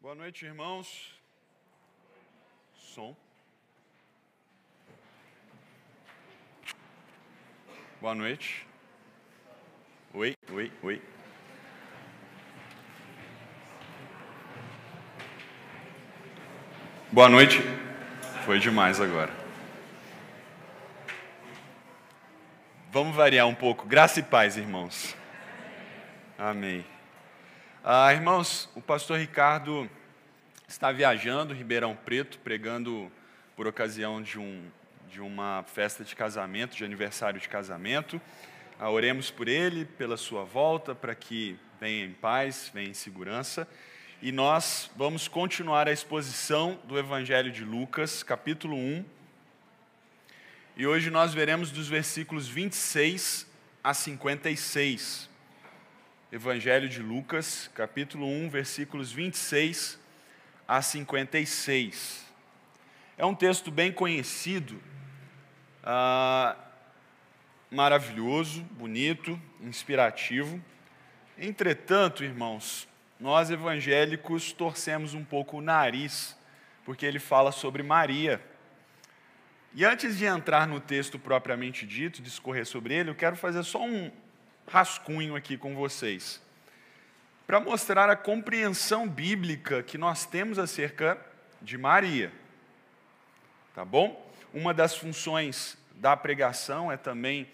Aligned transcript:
Boa 0.00 0.14
noite, 0.14 0.46
irmãos. 0.46 1.12
Som. 2.72 3.16
Boa 8.00 8.14
noite. 8.14 8.64
Oi, 10.14 10.36
oi, 10.52 10.72
oi. 10.84 11.02
Boa 17.10 17.28
noite. 17.28 17.58
Foi 18.44 18.60
demais 18.60 19.00
agora. 19.00 19.32
Vamos 22.92 23.16
variar 23.16 23.48
um 23.48 23.54
pouco. 23.54 23.84
Graça 23.84 24.20
e 24.20 24.22
paz, 24.22 24.56
irmãos. 24.56 25.16
Amém. 26.38 26.86
Ah, 27.84 28.12
irmãos, 28.12 28.68
o 28.74 28.80
pastor 28.80 29.20
Ricardo 29.20 29.88
está 30.66 30.90
viajando, 30.90 31.54
Ribeirão 31.54 31.94
Preto, 31.94 32.36
pregando 32.40 33.10
por 33.54 33.68
ocasião 33.68 34.20
de, 34.20 34.36
um, 34.36 34.68
de 35.08 35.20
uma 35.20 35.64
festa 35.64 36.02
de 36.02 36.16
casamento, 36.16 36.76
de 36.76 36.84
aniversário 36.84 37.40
de 37.40 37.48
casamento. 37.48 38.20
Ah, 38.80 38.90
oremos 38.90 39.30
por 39.30 39.46
ele, 39.46 39.84
pela 39.84 40.16
sua 40.16 40.44
volta, 40.44 40.92
para 40.92 41.14
que 41.14 41.56
venha 41.80 42.04
em 42.04 42.12
paz, 42.12 42.68
venha 42.74 42.90
em 42.90 42.94
segurança. 42.94 43.66
E 44.20 44.32
nós 44.32 44.90
vamos 44.96 45.28
continuar 45.28 45.86
a 45.86 45.92
exposição 45.92 46.80
do 46.82 46.98
Evangelho 46.98 47.52
de 47.52 47.64
Lucas, 47.64 48.24
capítulo 48.24 48.76
1. 48.76 49.04
E 50.76 50.84
hoje 50.84 51.10
nós 51.10 51.32
veremos 51.32 51.70
dos 51.70 51.88
versículos 51.88 52.48
26 52.48 53.46
a 53.84 53.94
56. 53.94 55.28
Evangelho 56.30 56.90
de 56.90 57.00
Lucas, 57.00 57.70
capítulo 57.74 58.26
1, 58.26 58.50
versículos 58.50 59.10
26 59.10 59.98
a 60.68 60.82
56. 60.82 62.26
É 63.16 63.24
um 63.24 63.34
texto 63.34 63.70
bem 63.70 63.90
conhecido, 63.90 64.78
ah, 65.82 66.54
maravilhoso, 67.70 68.60
bonito, 68.72 69.40
inspirativo. 69.62 70.62
Entretanto, 71.38 72.22
irmãos, 72.22 72.86
nós 73.18 73.50
evangélicos 73.50 74.52
torcemos 74.52 75.14
um 75.14 75.24
pouco 75.24 75.56
o 75.56 75.62
nariz, 75.62 76.36
porque 76.84 77.06
ele 77.06 77.18
fala 77.18 77.50
sobre 77.50 77.82
Maria. 77.82 78.38
E 79.74 79.82
antes 79.82 80.18
de 80.18 80.26
entrar 80.26 80.66
no 80.66 80.78
texto 80.78 81.18
propriamente 81.18 81.86
dito, 81.86 82.20
discorrer 82.20 82.66
sobre 82.66 82.92
ele, 82.92 83.08
eu 83.08 83.14
quero 83.14 83.34
fazer 83.34 83.62
só 83.62 83.82
um, 83.82 84.12
rascunho 84.68 85.34
aqui 85.34 85.56
com 85.56 85.74
vocês, 85.74 86.40
para 87.46 87.58
mostrar 87.58 88.10
a 88.10 88.16
compreensão 88.16 89.08
bíblica 89.08 89.82
que 89.82 89.96
nós 89.96 90.26
temos 90.26 90.58
acerca 90.58 91.18
de 91.60 91.78
Maria. 91.78 92.30
Tá 93.74 93.84
bom? 93.84 94.30
Uma 94.52 94.74
das 94.74 94.96
funções 94.96 95.76
da 95.94 96.16
pregação 96.16 96.92
é 96.92 96.96
também 96.96 97.48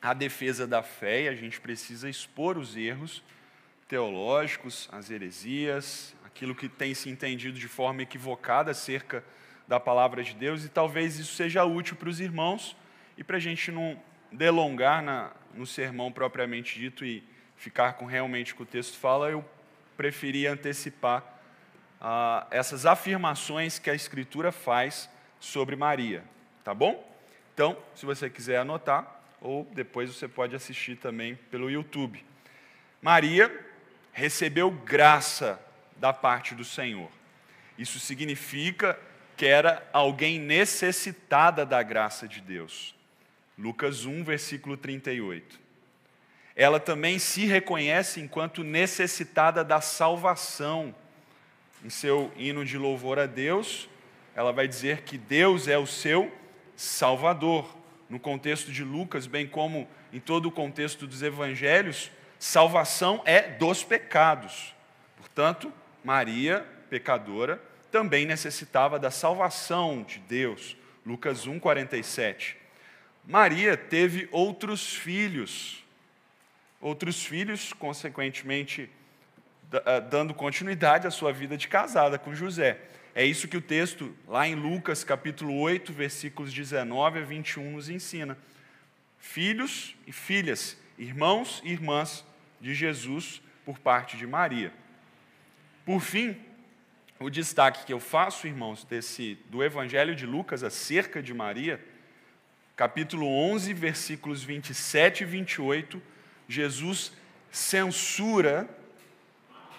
a 0.00 0.12
defesa 0.12 0.66
da 0.66 0.82
fé, 0.82 1.22
e 1.22 1.28
a 1.28 1.34
gente 1.34 1.60
precisa 1.60 2.08
expor 2.08 2.58
os 2.58 2.76
erros 2.76 3.22
teológicos, 3.88 4.88
as 4.92 5.10
heresias, 5.10 6.14
aquilo 6.24 6.54
que 6.54 6.68
tem 6.68 6.92
se 6.92 7.08
entendido 7.08 7.58
de 7.58 7.68
forma 7.68 8.02
equivocada 8.02 8.70
acerca 8.70 9.24
da 9.66 9.80
palavra 9.80 10.22
de 10.22 10.34
Deus, 10.34 10.64
e 10.64 10.68
talvez 10.68 11.18
isso 11.18 11.34
seja 11.34 11.64
útil 11.64 11.96
para 11.96 12.08
os 12.08 12.20
irmãos 12.20 12.76
e 13.16 13.24
para 13.24 13.36
a 13.36 13.40
gente 13.40 13.72
não 13.72 13.98
delongar 14.30 15.02
na, 15.02 15.32
no 15.56 15.66
sermão 15.66 16.12
propriamente 16.12 16.78
dito 16.78 17.04
e 17.04 17.22
ficar 17.56 17.94
com 17.94 18.04
realmente 18.04 18.52
o 18.52 18.56
que 18.56 18.62
o 18.62 18.66
texto 18.66 18.98
fala, 18.98 19.30
eu 19.30 19.44
preferi 19.96 20.46
antecipar 20.46 21.24
ah, 22.00 22.46
essas 22.50 22.84
afirmações 22.84 23.78
que 23.78 23.88
a 23.88 23.94
Escritura 23.94 24.52
faz 24.52 25.08
sobre 25.40 25.74
Maria. 25.76 26.22
Tá 26.62 26.74
bom? 26.74 27.02
Então, 27.54 27.76
se 27.94 28.04
você 28.04 28.28
quiser 28.28 28.58
anotar, 28.58 29.20
ou 29.40 29.64
depois 29.72 30.14
você 30.14 30.28
pode 30.28 30.54
assistir 30.54 30.96
também 30.96 31.36
pelo 31.50 31.70
YouTube. 31.70 32.24
Maria 33.00 33.64
recebeu 34.12 34.70
graça 34.70 35.60
da 35.96 36.12
parte 36.12 36.54
do 36.54 36.64
Senhor. 36.64 37.10
Isso 37.78 38.00
significa 38.00 38.98
que 39.36 39.46
era 39.46 39.86
alguém 39.92 40.38
necessitada 40.38 41.64
da 41.64 41.82
graça 41.82 42.26
de 42.26 42.40
Deus. 42.40 42.94
Lucas 43.58 44.04
1, 44.04 44.22
versículo 44.22 44.76
38. 44.76 45.58
Ela 46.54 46.78
também 46.80 47.18
se 47.18 47.46
reconhece 47.46 48.20
enquanto 48.20 48.62
necessitada 48.64 49.64
da 49.64 49.80
salvação. 49.80 50.94
Em 51.84 51.90
seu 51.90 52.32
hino 52.36 52.64
de 52.64 52.78
louvor 52.78 53.18
a 53.18 53.26
Deus, 53.26 53.88
ela 54.34 54.52
vai 54.52 54.66
dizer 54.66 55.02
que 55.02 55.16
Deus 55.18 55.68
é 55.68 55.78
o 55.78 55.86
seu 55.86 56.32
Salvador. 56.76 57.76
No 58.08 58.20
contexto 58.20 58.70
de 58.70 58.84
Lucas, 58.84 59.26
bem 59.26 59.46
como 59.46 59.88
em 60.12 60.20
todo 60.20 60.46
o 60.46 60.52
contexto 60.52 61.06
dos 61.06 61.22
evangelhos, 61.22 62.10
salvação 62.38 63.22
é 63.24 63.42
dos 63.42 63.82
pecados. 63.82 64.74
Portanto, 65.16 65.72
Maria, 66.04 66.64
pecadora, 66.88 67.60
também 67.90 68.26
necessitava 68.26 68.98
da 68.98 69.10
salvação 69.10 70.02
de 70.02 70.18
Deus. 70.20 70.76
Lucas 71.04 71.46
1, 71.46 71.58
47. 71.58 72.55
Maria 73.26 73.76
teve 73.76 74.28
outros 74.30 74.94
filhos, 74.94 75.84
outros 76.80 77.24
filhos, 77.24 77.72
consequentemente, 77.72 78.88
ah, 79.84 79.98
dando 79.98 80.32
continuidade 80.32 81.08
à 81.08 81.10
sua 81.10 81.32
vida 81.32 81.56
de 81.56 81.66
casada 81.66 82.20
com 82.20 82.32
José. 82.32 82.78
É 83.16 83.24
isso 83.24 83.48
que 83.48 83.56
o 83.56 83.60
texto, 83.60 84.14
lá 84.28 84.46
em 84.46 84.54
Lucas 84.54 85.02
capítulo 85.02 85.58
8, 85.58 85.92
versículos 85.92 86.52
19 86.52 87.18
a 87.18 87.22
21, 87.22 87.72
nos 87.72 87.88
ensina. 87.88 88.38
Filhos 89.18 89.96
e 90.06 90.12
filhas, 90.12 90.78
irmãos 90.96 91.60
e 91.64 91.72
irmãs 91.72 92.24
de 92.60 92.74
Jesus 92.74 93.42
por 93.64 93.80
parte 93.80 94.16
de 94.16 94.24
Maria. 94.24 94.72
Por 95.84 96.00
fim, 96.00 96.36
o 97.18 97.28
destaque 97.28 97.84
que 97.84 97.92
eu 97.92 97.98
faço, 97.98 98.46
irmãos, 98.46 98.84
desse, 98.84 99.36
do 99.50 99.64
Evangelho 99.64 100.14
de 100.14 100.26
Lucas 100.26 100.62
acerca 100.62 101.20
de 101.20 101.34
Maria 101.34 101.84
capítulo 102.76 103.26
11, 103.26 103.72
versículos 103.72 104.44
27 104.44 105.22
e 105.22 105.26
28, 105.26 106.02
Jesus 106.46 107.12
censura 107.50 108.68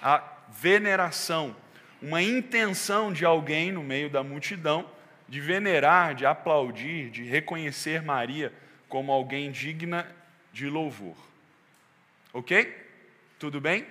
a 0.01 0.23
veneração, 0.49 1.55
uma 2.01 2.23
intenção 2.23 3.13
de 3.13 3.23
alguém 3.23 3.71
no 3.71 3.83
meio 3.83 4.09
da 4.09 4.23
multidão 4.23 4.89
de 5.29 5.39
venerar, 5.39 6.15
de 6.15 6.25
aplaudir, 6.25 7.11
de 7.11 7.23
reconhecer 7.23 8.01
Maria 8.01 8.51
como 8.89 9.11
alguém 9.11 9.51
digna 9.51 10.07
de 10.51 10.67
louvor. 10.67 11.15
Ok? 12.33 12.85
Tudo 13.37 13.61
bem? 13.61 13.85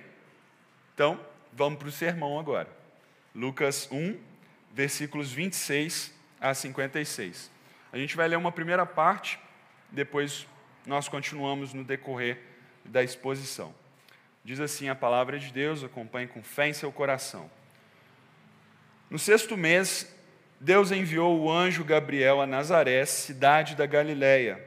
Então, 0.93 1.19
vamos 1.53 1.79
para 1.79 1.87
o 1.87 1.91
sermão 1.91 2.39
agora. 2.39 2.67
Lucas 3.33 3.87
1, 3.91 4.17
versículos 4.73 5.31
26 5.31 6.13
a 6.41 6.53
56. 6.53 7.56
A 7.91 7.97
gente 7.97 8.15
vai 8.15 8.27
ler 8.27 8.37
uma 8.37 8.51
primeira 8.51 8.85
parte, 8.85 9.39
depois 9.91 10.45
nós 10.85 11.07
continuamos 11.07 11.73
no 11.73 11.83
decorrer 11.83 12.39
da 12.85 13.03
exposição. 13.03 13.73
Diz 14.43 14.59
assim 14.59 14.89
a 14.89 14.95
palavra 14.95 15.37
de 15.37 15.51
Deus, 15.51 15.83
acompanhe 15.83 16.27
com 16.27 16.41
fé 16.41 16.69
em 16.69 16.73
seu 16.73 16.91
coração. 16.91 17.49
No 19.09 19.19
sexto 19.19 19.55
mês, 19.57 20.13
Deus 20.59 20.91
enviou 20.91 21.39
o 21.39 21.51
anjo 21.51 21.83
Gabriel 21.83 22.41
a 22.41 22.47
Nazaré, 22.47 23.05
cidade 23.05 23.75
da 23.75 23.85
Galiléia, 23.85 24.65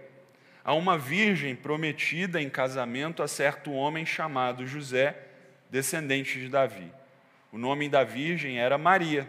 a 0.64 0.72
uma 0.74 0.96
virgem 0.96 1.56
prometida 1.56 2.40
em 2.40 2.48
casamento 2.48 3.22
a 3.22 3.28
certo 3.28 3.72
homem 3.72 4.06
chamado 4.06 4.66
José, 4.66 5.16
descendente 5.70 6.38
de 6.38 6.48
Davi. 6.48 6.92
O 7.52 7.58
nome 7.58 7.88
da 7.88 8.04
virgem 8.04 8.58
era 8.58 8.78
Maria. 8.78 9.28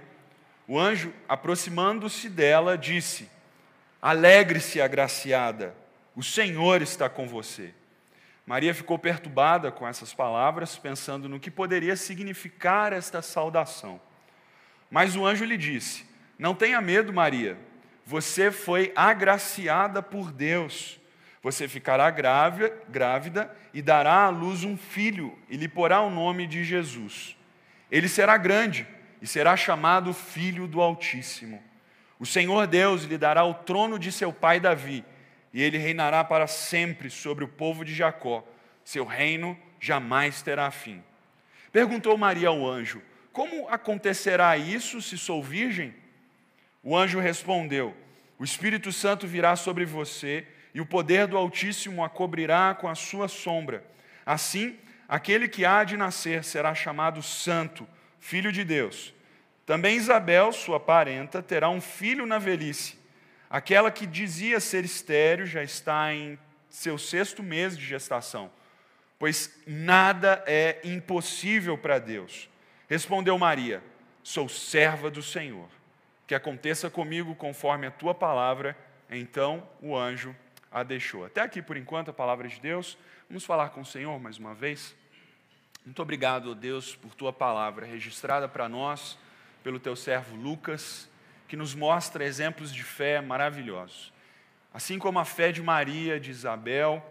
O 0.68 0.78
anjo, 0.78 1.14
aproximando-se 1.28 2.30
dela, 2.30 2.78
disse: 2.78 3.30
Alegre-se, 4.02 4.82
agraciada, 4.82 5.76
o 6.16 6.24
Senhor 6.24 6.82
está 6.82 7.08
com 7.08 7.28
você. 7.28 7.74
Maria 8.46 8.74
ficou 8.74 8.98
perturbada 8.98 9.72
com 9.72 9.88
essas 9.88 10.14
palavras, 10.14 10.78
pensando 10.78 11.30
no 11.30 11.40
que 11.40 11.52
poderia 11.52 11.96
significar 11.96 12.92
esta 12.92 13.22
saudação. 13.22 14.02
Mas 14.90 15.16
o 15.16 15.26
anjo 15.26 15.46
lhe 15.46 15.56
disse: 15.56 16.06
Não 16.38 16.56
tenha 16.56 16.82
medo, 16.82 17.14
Maria, 17.14 17.58
você 18.06 18.52
foi 18.52 18.92
agraciada 18.96 20.02
por 20.02 20.32
Deus. 20.32 21.00
Você 21.44 21.68
ficará 21.68 22.10
grávida, 22.10 22.76
grávida 22.90 23.56
e 23.74 23.82
dará 23.82 24.26
à 24.26 24.30
luz 24.30 24.64
um 24.64 24.78
filho, 24.78 25.38
e 25.50 25.58
lhe 25.58 25.68
porá 25.68 26.02
o 26.02 26.10
nome 26.10 26.46
de 26.46 26.64
Jesus. 26.64 27.38
Ele 27.90 28.08
será 28.08 28.38
grande 28.38 28.88
e 29.22 29.28
será 29.28 29.56
chamado 29.56 30.14
Filho 30.14 30.68
do 30.68 30.82
Altíssimo. 30.82 31.62
O 32.22 32.26
Senhor 32.28 32.68
Deus 32.68 33.02
lhe 33.06 33.18
dará 33.18 33.44
o 33.44 33.56
trono 33.56 33.98
de 33.98 34.12
seu 34.12 34.32
pai 34.32 34.60
Davi, 34.60 35.04
e 35.52 35.60
ele 35.60 35.80
reinará 35.80 36.24
para 36.24 36.46
sempre 36.46 37.10
sobre 37.10 37.44
o 37.44 37.48
povo 37.48 37.84
de 37.84 37.96
Jacó. 37.96 38.48
Seu 38.86 39.06
reino 39.06 39.58
jamais 39.80 40.40
terá 40.44 40.70
fim. 40.70 41.04
Perguntou 41.72 42.16
Maria 42.20 42.50
ao 42.50 42.64
anjo: 42.64 43.02
Como 43.34 43.68
acontecerá 43.70 44.56
isso 44.56 45.02
se 45.02 45.18
sou 45.18 45.42
virgem? 45.42 45.96
O 46.84 46.96
anjo 46.96 47.20
respondeu: 47.20 47.98
O 48.38 48.44
Espírito 48.44 48.92
Santo 48.92 49.26
virá 49.26 49.56
sobre 49.56 49.84
você 49.84 50.46
e 50.76 50.80
o 50.80 50.86
poder 50.86 51.26
do 51.26 51.36
Altíssimo 51.36 52.04
a 52.04 52.10
cobrirá 52.10 52.76
com 52.76 52.88
a 52.88 52.94
sua 52.94 53.28
sombra. 53.28 53.84
Assim, 54.24 54.78
aquele 55.10 55.48
que 55.48 55.66
há 55.66 55.84
de 55.84 55.98
nascer 55.98 56.44
será 56.44 56.76
chamado 56.76 57.24
Santo, 57.24 57.88
Filho 58.20 58.52
de 58.52 58.64
Deus. 58.64 59.12
Também 59.72 59.96
Isabel, 59.96 60.52
sua 60.52 60.82
parenta, 60.82 61.42
terá 61.42 61.70
um 61.70 61.80
filho 61.80 62.26
na 62.26 62.38
velhice. 62.38 63.00
Aquela 63.50 63.90
que 63.90 64.06
dizia 64.06 64.60
ser 64.60 64.84
estéreo 64.84 65.46
já 65.46 65.64
está 65.64 66.14
em 66.14 66.38
seu 66.70 66.98
sexto 66.98 67.42
mês 67.42 67.78
de 67.78 67.86
gestação, 67.86 68.52
pois 69.18 69.58
nada 69.66 70.44
é 70.46 70.82
impossível 70.84 71.78
para 71.78 72.00
Deus. 72.00 72.50
Respondeu 72.90 73.38
Maria: 73.38 73.82
Sou 74.22 74.50
serva 74.50 75.10
do 75.10 75.24
Senhor. 75.24 75.70
Que 76.28 76.36
aconteça 76.36 76.90
comigo 76.90 77.34
conforme 77.34 77.88
a 77.88 77.92
tua 77.92 78.14
palavra. 78.14 78.78
Então 79.10 79.66
o 79.82 79.96
anjo 79.96 80.36
a 80.70 80.84
deixou. 80.84 81.24
Até 81.24 81.40
aqui 81.40 81.62
por 81.62 81.78
enquanto 81.78 82.10
a 82.10 82.14
palavra 82.14 82.50
de 82.50 82.60
Deus. 82.60 82.98
Vamos 83.30 83.46
falar 83.46 83.70
com 83.70 83.80
o 83.80 83.86
Senhor 83.86 84.20
mais 84.20 84.38
uma 84.38 84.54
vez. 84.54 84.94
Muito 85.86 86.02
obrigado, 86.02 86.54
Deus, 86.54 86.94
por 86.94 87.16
tua 87.16 87.32
palavra 87.32 87.86
registrada 87.86 88.50
para 88.50 88.68
nós 88.68 89.18
pelo 89.64 89.80
teu 89.80 89.96
servo 89.96 90.36
Lucas, 90.36 91.10
que 91.48 91.56
nos 91.56 91.76
mostra 91.76 92.26
exemplos 92.26 92.74
de 92.74 92.84
fé 92.84 93.22
maravilhosos. 93.22 94.14
Assim 94.74 94.98
como 94.98 95.20
a 95.20 95.26
fé 95.26 95.52
de 95.52 95.62
Maria, 95.62 96.20
de 96.20 96.32
Isabel, 96.32 97.06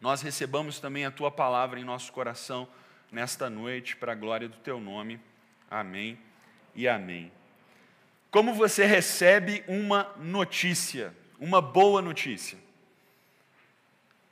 nós 0.00 0.22
recebamos 0.22 0.78
também 0.78 1.04
a 1.04 1.10
tua 1.10 1.30
palavra 1.30 1.80
em 1.80 1.84
nosso 1.84 2.12
coração 2.12 2.68
nesta 3.10 3.50
noite, 3.50 3.96
para 3.96 4.12
a 4.12 4.14
glória 4.14 4.48
do 4.48 4.56
teu 4.58 4.78
nome. 4.80 5.20
Amém 5.70 6.18
e 6.74 6.88
amém. 6.88 7.30
Como 8.30 8.54
você 8.54 8.86
recebe 8.86 9.64
uma 9.66 10.14
notícia, 10.16 11.12
uma 11.38 11.60
boa 11.60 12.00
notícia? 12.00 12.56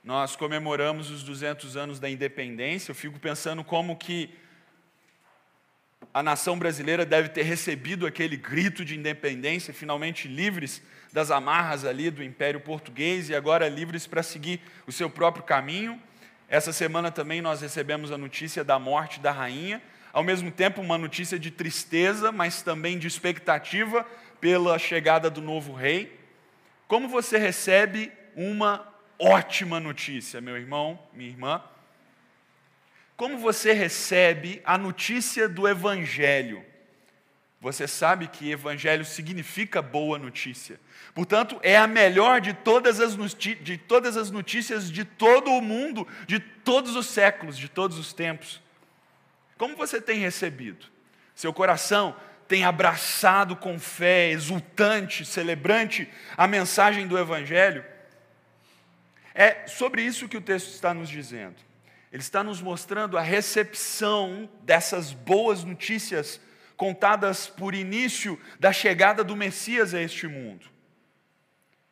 Nós 0.01 0.35
comemoramos 0.35 1.11
os 1.11 1.23
200 1.23 1.75
anos 1.75 1.99
da 1.99 2.09
independência. 2.09 2.91
Eu 2.91 2.95
fico 2.95 3.19
pensando 3.19 3.63
como 3.63 3.97
que 3.97 4.33
a 6.13 6.23
nação 6.23 6.57
brasileira 6.57 7.05
deve 7.05 7.29
ter 7.29 7.43
recebido 7.43 8.07
aquele 8.07 8.35
grito 8.35 8.83
de 8.83 8.97
independência, 8.97 9.73
finalmente 9.73 10.27
livres 10.27 10.81
das 11.13 11.31
amarras 11.31 11.85
ali 11.85 12.09
do 12.09 12.23
Império 12.23 12.59
Português 12.59 13.29
e 13.29 13.35
agora 13.35 13.67
livres 13.67 14.07
para 14.07 14.23
seguir 14.23 14.59
o 14.87 14.91
seu 14.91 15.09
próprio 15.09 15.43
caminho. 15.43 16.01
Essa 16.47 16.73
semana 16.73 17.11
também 17.11 17.41
nós 17.41 17.61
recebemos 17.61 18.11
a 18.11 18.17
notícia 18.17 18.63
da 18.63 18.79
morte 18.79 19.19
da 19.19 19.31
rainha, 19.31 19.81
ao 20.11 20.23
mesmo 20.23 20.51
tempo 20.51 20.81
uma 20.81 20.97
notícia 20.97 21.37
de 21.37 21.51
tristeza, 21.51 22.31
mas 22.31 22.63
também 22.63 22.97
de 22.97 23.07
expectativa 23.07 24.05
pela 24.41 24.79
chegada 24.79 25.29
do 25.29 25.41
novo 25.41 25.73
rei. 25.73 26.19
Como 26.87 27.07
você 27.07 27.37
recebe 27.37 28.11
uma 28.35 28.87
ótima 29.19 29.79
notícia, 29.79 30.41
meu 30.41 30.57
irmão, 30.57 30.97
minha 31.13 31.29
irmã? 31.29 31.61
Como 33.19 33.37
você 33.37 33.73
recebe 33.73 34.61
a 34.63 34.77
notícia 34.77 35.49
do 35.49 35.67
Evangelho? 35.67 36.63
Você 37.59 37.85
sabe 37.85 38.29
que 38.29 38.49
Evangelho 38.49 39.03
significa 39.03 39.81
boa 39.81 40.17
notícia. 40.17 40.79
Portanto, 41.13 41.59
é 41.61 41.75
a 41.75 41.85
melhor 41.85 42.39
de 42.39 42.53
todas, 42.53 43.01
as 43.01 43.17
de 43.35 43.77
todas 43.77 44.15
as 44.15 44.31
notícias 44.31 44.89
de 44.89 45.03
todo 45.03 45.51
o 45.51 45.61
mundo, 45.61 46.07
de 46.25 46.39
todos 46.39 46.95
os 46.95 47.07
séculos, 47.07 47.57
de 47.57 47.67
todos 47.67 47.97
os 47.97 48.13
tempos. 48.13 48.61
Como 49.57 49.75
você 49.75 49.99
tem 49.99 50.19
recebido? 50.19 50.85
Seu 51.35 51.51
coração 51.51 52.15
tem 52.47 52.63
abraçado 52.63 53.53
com 53.53 53.77
fé, 53.77 54.31
exultante, 54.31 55.25
celebrante, 55.25 56.07
a 56.37 56.47
mensagem 56.47 57.05
do 57.05 57.19
Evangelho? 57.19 57.83
É 59.35 59.67
sobre 59.67 60.03
isso 60.03 60.29
que 60.29 60.37
o 60.37 60.41
texto 60.41 60.69
está 60.69 60.93
nos 60.93 61.09
dizendo. 61.09 61.67
Ele 62.11 62.21
está 62.21 62.43
nos 62.43 62.61
mostrando 62.61 63.17
a 63.17 63.21
recepção 63.21 64.49
dessas 64.63 65.13
boas 65.13 65.63
notícias 65.63 66.41
contadas 66.75 67.47
por 67.47 67.75
início 67.75 68.39
da 68.59 68.71
chegada 68.71 69.23
do 69.23 69.35
Messias 69.35 69.93
a 69.93 70.01
este 70.01 70.27
mundo. 70.27 70.65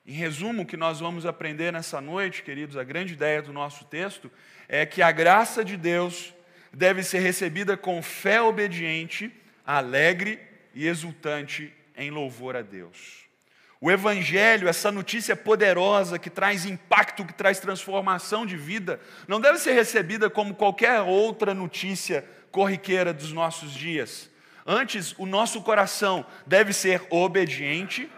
Em 0.05 0.13
resumo, 0.13 0.63
o 0.63 0.65
que 0.65 0.77
nós 0.77 1.01
vamos 1.01 1.25
aprender 1.25 1.73
nessa 1.73 1.99
noite, 1.99 2.41
queridos, 2.41 2.77
a 2.77 2.83
grande 2.83 3.13
ideia 3.13 3.41
do 3.41 3.51
nosso 3.51 3.83
texto 3.85 4.31
é 4.67 4.85
que 4.85 5.01
a 5.01 5.11
graça 5.11 5.63
de 5.65 5.75
Deus 5.75 6.33
deve 6.71 7.03
ser 7.03 7.19
recebida 7.19 7.75
com 7.75 8.01
fé 8.01 8.41
obediente, 8.41 9.31
alegre 9.65 10.39
e 10.73 10.87
exultante 10.87 11.73
em 11.95 12.09
louvor 12.09 12.55
a 12.55 12.61
Deus. 12.61 13.26
O 13.79 13.91
Evangelho, 13.91 14.67
essa 14.67 14.91
notícia 14.91 15.35
poderosa 15.35 16.17
que 16.17 16.29
traz 16.29 16.65
impacto, 16.65 17.25
que 17.25 17.33
traz 17.33 17.59
transformação 17.59 18.45
de 18.45 18.57
vida, 18.57 18.99
não 19.27 19.39
deve 19.39 19.59
ser 19.59 19.73
recebida 19.73 20.29
como 20.29 20.55
qualquer 20.55 21.01
outra 21.01 21.53
notícia 21.53 22.25
corriqueira 22.51 23.13
dos 23.13 23.31
nossos 23.31 23.71
dias. 23.71 24.31
Antes, 24.65 25.13
o 25.17 25.25
nosso 25.25 25.61
coração 25.61 26.25
deve 26.45 26.73
ser 26.73 27.05
obediente, 27.09 28.09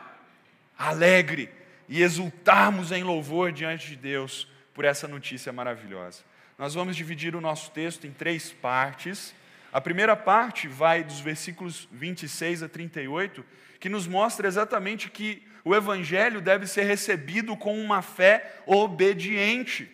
alegre 0.77 1.49
e 1.89 2.01
exultarmos 2.01 2.91
em 2.91 3.03
louvor 3.03 3.51
diante 3.51 3.87
de 3.89 3.95
Deus 3.97 4.47
por 4.73 4.85
essa 4.85 5.09
notícia 5.09 5.51
maravilhosa. 5.51 6.23
Nós 6.57 6.73
vamos 6.73 6.95
dividir 6.95 7.35
o 7.35 7.41
nosso 7.41 7.71
texto 7.71 8.07
em 8.07 8.11
três 8.11 8.51
partes. 8.51 9.35
A 9.73 9.81
primeira 9.81 10.15
parte 10.15 10.69
vai 10.69 11.03
dos 11.03 11.19
versículos 11.19 11.87
26 11.91 12.63
a 12.63 12.69
38, 12.69 13.45
que 13.79 13.89
nos 13.89 14.07
mostra 14.07 14.47
exatamente 14.47 15.09
que 15.09 15.48
o 15.63 15.75
Evangelho 15.75 16.41
deve 16.41 16.65
ser 16.67 16.83
recebido 16.83 17.55
com 17.57 17.79
uma 17.79 18.01
fé 18.01 18.61
obediente. 18.65 19.89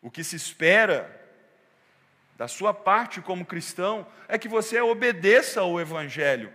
O 0.00 0.10
que 0.10 0.22
se 0.22 0.36
espera 0.36 1.20
da 2.36 2.48
sua 2.48 2.74
parte 2.74 3.20
como 3.20 3.44
cristão 3.44 4.06
é 4.28 4.38
que 4.38 4.48
você 4.48 4.80
obedeça 4.80 5.60
ao 5.60 5.80
Evangelho, 5.80 6.52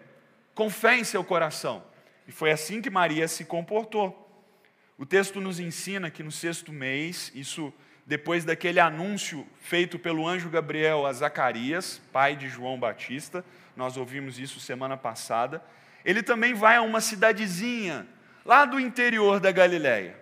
com 0.53 0.69
fé 0.69 0.97
em 0.97 1.03
seu 1.03 1.23
coração. 1.23 1.83
E 2.27 2.31
foi 2.31 2.51
assim 2.51 2.81
que 2.81 2.89
Maria 2.89 3.27
se 3.27 3.45
comportou. 3.45 4.25
O 4.97 5.05
texto 5.05 5.39
nos 5.39 5.59
ensina 5.59 6.09
que 6.09 6.23
no 6.23 6.31
sexto 6.31 6.73
mês, 6.73 7.31
isso 7.35 7.73
depois 8.05 8.43
daquele 8.43 8.79
anúncio 8.79 9.45
feito 9.61 9.99
pelo 9.99 10.27
anjo 10.27 10.49
Gabriel 10.49 11.05
a 11.05 11.13
Zacarias, 11.13 12.01
pai 12.11 12.35
de 12.35 12.47
João 12.47 12.79
Batista, 12.79 13.45
nós 13.75 13.95
ouvimos 13.95 14.39
isso 14.39 14.59
semana 14.59 14.97
passada, 14.97 15.61
ele 16.03 16.23
também 16.23 16.53
vai 16.53 16.75
a 16.75 16.81
uma 16.81 17.01
cidadezinha 17.01 18.07
lá 18.45 18.65
do 18.65 18.79
interior 18.79 19.39
da 19.39 19.51
Galiléia, 19.51 20.15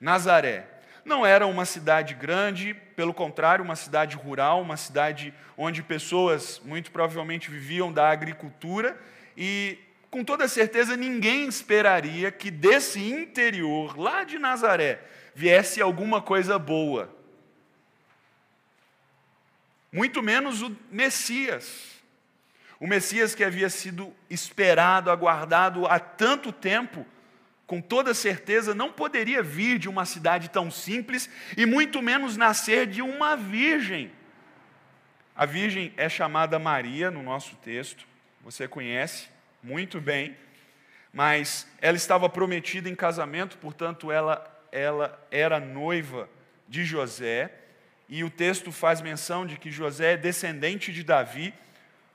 Nazaré. 0.00 0.66
Não 1.04 1.26
era 1.26 1.46
uma 1.46 1.64
cidade 1.64 2.14
grande, 2.14 2.74
pelo 2.74 3.12
contrário, 3.12 3.64
uma 3.64 3.76
cidade 3.76 4.16
rural, 4.16 4.62
uma 4.62 4.76
cidade 4.76 5.34
onde 5.56 5.82
pessoas 5.82 6.60
muito 6.64 6.90
provavelmente 6.90 7.50
viviam 7.50 7.92
da 7.92 8.08
agricultura 8.08 8.96
e 9.36 9.78
com 10.10 10.22
toda 10.22 10.46
certeza 10.46 10.96
ninguém 10.96 11.46
esperaria 11.46 12.30
que 12.30 12.50
desse 12.50 13.00
interior, 13.00 13.98
lá 13.98 14.24
de 14.24 14.38
Nazaré, 14.38 15.00
viesse 15.34 15.80
alguma 15.80 16.20
coisa 16.20 16.58
boa. 16.58 17.10
Muito 19.90 20.22
menos 20.22 20.62
o 20.62 20.74
Messias. 20.90 21.91
O 22.82 22.86
Messias 22.88 23.32
que 23.32 23.44
havia 23.44 23.70
sido 23.70 24.12
esperado, 24.28 25.08
aguardado 25.08 25.86
há 25.86 26.00
tanto 26.00 26.50
tempo, 26.50 27.06
com 27.64 27.80
toda 27.80 28.12
certeza 28.12 28.74
não 28.74 28.90
poderia 28.90 29.40
vir 29.40 29.78
de 29.78 29.88
uma 29.88 30.04
cidade 30.04 30.50
tão 30.50 30.68
simples 30.68 31.30
e 31.56 31.64
muito 31.64 32.02
menos 32.02 32.36
nascer 32.36 32.88
de 32.88 33.00
uma 33.00 33.36
virgem. 33.36 34.10
A 35.36 35.46
virgem 35.46 35.94
é 35.96 36.08
chamada 36.08 36.58
Maria 36.58 37.08
no 37.08 37.22
nosso 37.22 37.54
texto, 37.54 38.04
você 38.42 38.66
conhece 38.66 39.28
muito 39.62 40.00
bem, 40.00 40.36
mas 41.12 41.68
ela 41.80 41.96
estava 41.96 42.28
prometida 42.28 42.88
em 42.88 42.96
casamento, 42.96 43.58
portanto, 43.58 44.10
ela, 44.10 44.44
ela 44.72 45.24
era 45.30 45.60
noiva 45.60 46.28
de 46.68 46.84
José, 46.84 47.52
e 48.08 48.24
o 48.24 48.28
texto 48.28 48.72
faz 48.72 49.00
menção 49.00 49.46
de 49.46 49.56
que 49.56 49.70
José 49.70 50.14
é 50.14 50.16
descendente 50.16 50.92
de 50.92 51.04
Davi, 51.04 51.54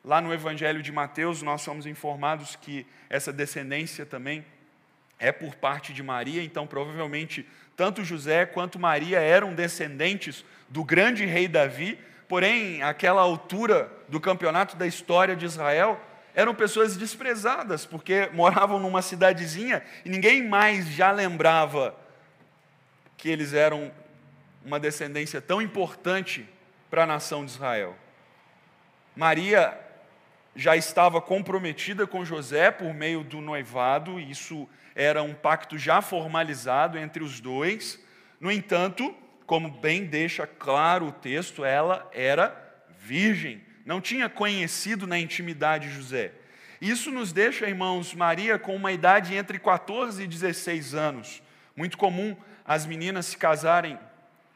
Lá 0.07 0.21
no 0.21 0.33
Evangelho 0.33 0.81
de 0.81 0.89
Mateus, 0.89 1.41
nós 1.41 1.61
somos 1.61 1.85
informados 1.85 2.55
que 2.55 2.87
essa 3.09 3.33
descendência 3.33 4.05
também 4.05 4.45
é 5.19 5.33
por 5.33 5.53
parte 5.55 5.91
de 5.91 6.01
Maria, 6.01 6.41
então 6.41 6.65
provavelmente 6.65 7.45
tanto 7.75 8.05
José 8.05 8.45
quanto 8.45 8.79
Maria 8.79 9.19
eram 9.19 9.53
descendentes 9.53 10.45
do 10.69 10.81
grande 10.81 11.25
rei 11.25 11.45
Davi, 11.45 11.99
porém, 12.25 12.81
àquela 12.81 13.19
altura 13.19 13.91
do 14.07 14.17
campeonato 14.17 14.77
da 14.77 14.87
história 14.87 15.35
de 15.35 15.45
Israel, 15.45 15.99
eram 16.33 16.55
pessoas 16.55 16.95
desprezadas, 16.95 17.85
porque 17.85 18.29
moravam 18.31 18.79
numa 18.79 19.01
cidadezinha 19.01 19.83
e 20.05 20.09
ninguém 20.09 20.41
mais 20.41 20.87
já 20.87 21.11
lembrava 21.11 21.93
que 23.17 23.27
eles 23.27 23.51
eram 23.51 23.91
uma 24.63 24.79
descendência 24.79 25.41
tão 25.41 25.61
importante 25.61 26.47
para 26.89 27.03
a 27.03 27.07
nação 27.07 27.43
de 27.43 27.51
Israel. 27.51 27.93
Maria 29.13 29.85
já 30.57 30.75
estava 30.75 31.21
comprometida 31.21 32.07
com 32.07 32.25
José 32.25 32.71
por 32.71 32.91
meio 32.91 33.23
do 33.23 33.39
noivado, 33.39 34.19
isso 34.19 34.67
era 34.95 35.21
um 35.21 35.33
pacto 35.33 35.77
já 35.77 36.01
formalizado 36.01 36.97
entre 36.97 37.23
os 37.23 37.39
dois. 37.39 38.03
No 38.39 38.51
entanto, 38.51 39.15
como 39.45 39.69
bem 39.69 40.05
deixa 40.05 40.47
claro 40.47 41.05
o 41.05 41.11
texto, 41.11 41.63
ela 41.63 42.09
era 42.11 42.59
virgem, 42.99 43.61
não 43.85 44.01
tinha 44.01 44.27
conhecido 44.27 45.05
na 45.05 45.19
intimidade 45.19 45.91
José. 45.91 46.31
Isso 46.81 47.11
nos 47.11 47.31
deixa, 47.31 47.67
irmãos, 47.67 48.15
Maria 48.15 48.57
com 48.57 48.75
uma 48.75 48.91
idade 48.91 49.35
entre 49.35 49.59
14 49.59 50.23
e 50.23 50.27
16 50.27 50.95
anos. 50.95 51.41
Muito 51.75 51.99
comum 51.99 52.35
as 52.65 52.83
meninas 52.85 53.27
se 53.27 53.37
casarem 53.37 53.97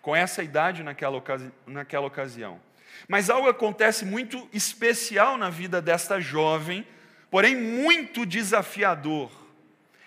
com 0.01 0.15
essa 0.15 0.41
idade 0.41 0.81
naquela, 0.81 1.17
ocasi 1.17 1.51
naquela 1.67 2.07
ocasião. 2.07 2.59
Mas 3.07 3.29
algo 3.29 3.49
acontece 3.49 4.05
muito 4.05 4.47
especial 4.53 5.37
na 5.37 5.49
vida 5.49 5.81
desta 5.81 6.19
jovem, 6.19 6.85
porém 7.29 7.55
muito 7.55 8.25
desafiador. 8.25 9.31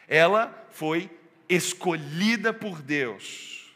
Ela 0.09 0.67
foi 0.71 1.11
escolhida 1.49 2.53
por 2.53 2.81
Deus. 2.81 3.73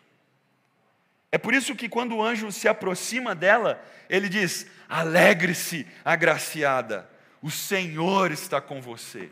É 1.31 1.37
por 1.37 1.53
isso 1.53 1.75
que 1.75 1.89
quando 1.89 2.17
o 2.17 2.23
anjo 2.23 2.51
se 2.51 2.69
aproxima 2.69 3.35
dela, 3.35 3.83
ele 4.09 4.29
diz: 4.29 4.67
Alegre-se, 4.89 5.87
agraciada, 6.05 7.09
o 7.43 7.51
Senhor 7.51 8.33
está 8.33 8.61
com 8.61 8.81
você. 8.81 9.31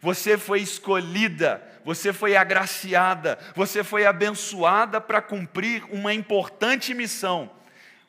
Você 0.00 0.38
foi 0.38 0.60
escolhida, 0.60 1.62
você 1.84 2.12
foi 2.12 2.34
agraciada, 2.34 3.38
você 3.54 3.84
foi 3.84 4.06
abençoada 4.06 5.00
para 5.00 5.20
cumprir 5.20 5.84
uma 5.90 6.12
importante 6.14 6.94
missão. 6.94 7.50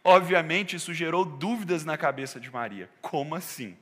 Obviamente, 0.04 0.76
isso 0.76 0.94
gerou 0.94 1.24
dúvidas 1.24 1.86
na 1.86 1.98
cabeça 1.98 2.40
de 2.40 2.52
Maria. 2.52 2.90
Como 3.02 3.36
assim? 3.36 3.78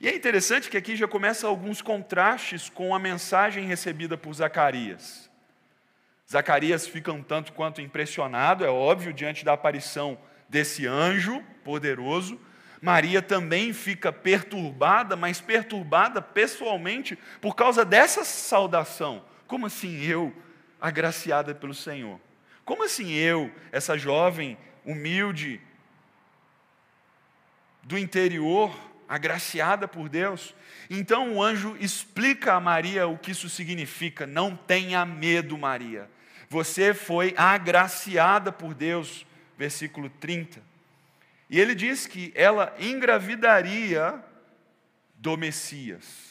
E 0.00 0.08
é 0.08 0.14
interessante 0.14 0.70
que 0.70 0.76
aqui 0.76 0.94
já 0.94 1.08
começa 1.08 1.48
alguns 1.48 1.82
contrastes 1.82 2.68
com 2.68 2.94
a 2.94 2.98
mensagem 2.98 3.66
recebida 3.66 4.16
por 4.16 4.32
Zacarias. 4.32 5.28
Zacarias 6.30 6.86
fica 6.86 7.12
um 7.12 7.22
tanto 7.22 7.52
quanto 7.52 7.80
impressionado, 7.80 8.64
é 8.64 8.68
óbvio, 8.68 9.12
diante 9.12 9.44
da 9.44 9.54
aparição 9.54 10.16
desse 10.48 10.86
anjo 10.86 11.42
poderoso, 11.64 12.38
Maria 12.80 13.20
também 13.20 13.72
fica 13.72 14.12
perturbada, 14.12 15.16
mas 15.16 15.40
perturbada 15.40 16.22
pessoalmente 16.22 17.18
por 17.40 17.56
causa 17.56 17.84
dessa 17.84 18.24
saudação. 18.24 19.24
Como 19.46 19.66
assim 19.66 20.00
eu, 20.04 20.32
agraciada 20.80 21.54
pelo 21.54 21.74
Senhor? 21.74 22.20
Como 22.64 22.84
assim 22.84 23.12
eu, 23.12 23.50
essa 23.72 23.98
jovem 23.98 24.56
humilde 24.84 25.60
do 27.82 27.98
interior, 27.98 28.76
agraciada 29.08 29.88
por 29.88 30.08
Deus? 30.08 30.54
Então 30.90 31.34
o 31.34 31.42
anjo 31.42 31.76
explica 31.80 32.54
a 32.54 32.60
Maria 32.60 33.06
o 33.06 33.18
que 33.18 33.30
isso 33.30 33.48
significa. 33.48 34.26
Não 34.26 34.56
tenha 34.56 35.04
medo, 35.04 35.56
Maria. 35.56 36.08
Você 36.48 36.94
foi 36.94 37.34
agraciada 37.36 38.50
por 38.50 38.74
Deus. 38.74 39.26
Versículo 39.56 40.08
30. 40.08 40.62
E 41.50 41.58
ele 41.58 41.74
diz 41.74 42.06
que 42.06 42.32
ela 42.34 42.74
engravidaria 42.78 44.22
do 45.14 45.36
Messias. 45.36 46.28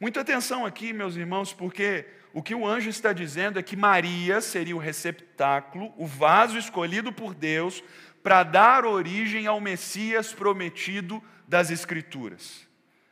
Muita 0.00 0.20
atenção 0.20 0.64
aqui, 0.64 0.92
meus 0.92 1.16
irmãos, 1.16 1.52
porque 1.52 2.06
o 2.34 2.42
que 2.42 2.52
o 2.52 2.66
anjo 2.66 2.90
está 2.90 3.12
dizendo 3.12 3.60
é 3.60 3.62
que 3.62 3.76
Maria 3.76 4.40
seria 4.40 4.74
o 4.74 4.80
receptáculo, 4.80 5.94
o 5.96 6.04
vaso 6.04 6.58
escolhido 6.58 7.12
por 7.12 7.32
Deus 7.32 7.80
para 8.24 8.42
dar 8.42 8.84
origem 8.84 9.46
ao 9.46 9.60
Messias 9.60 10.32
prometido 10.32 11.22
das 11.46 11.70
Escrituras. 11.70 12.66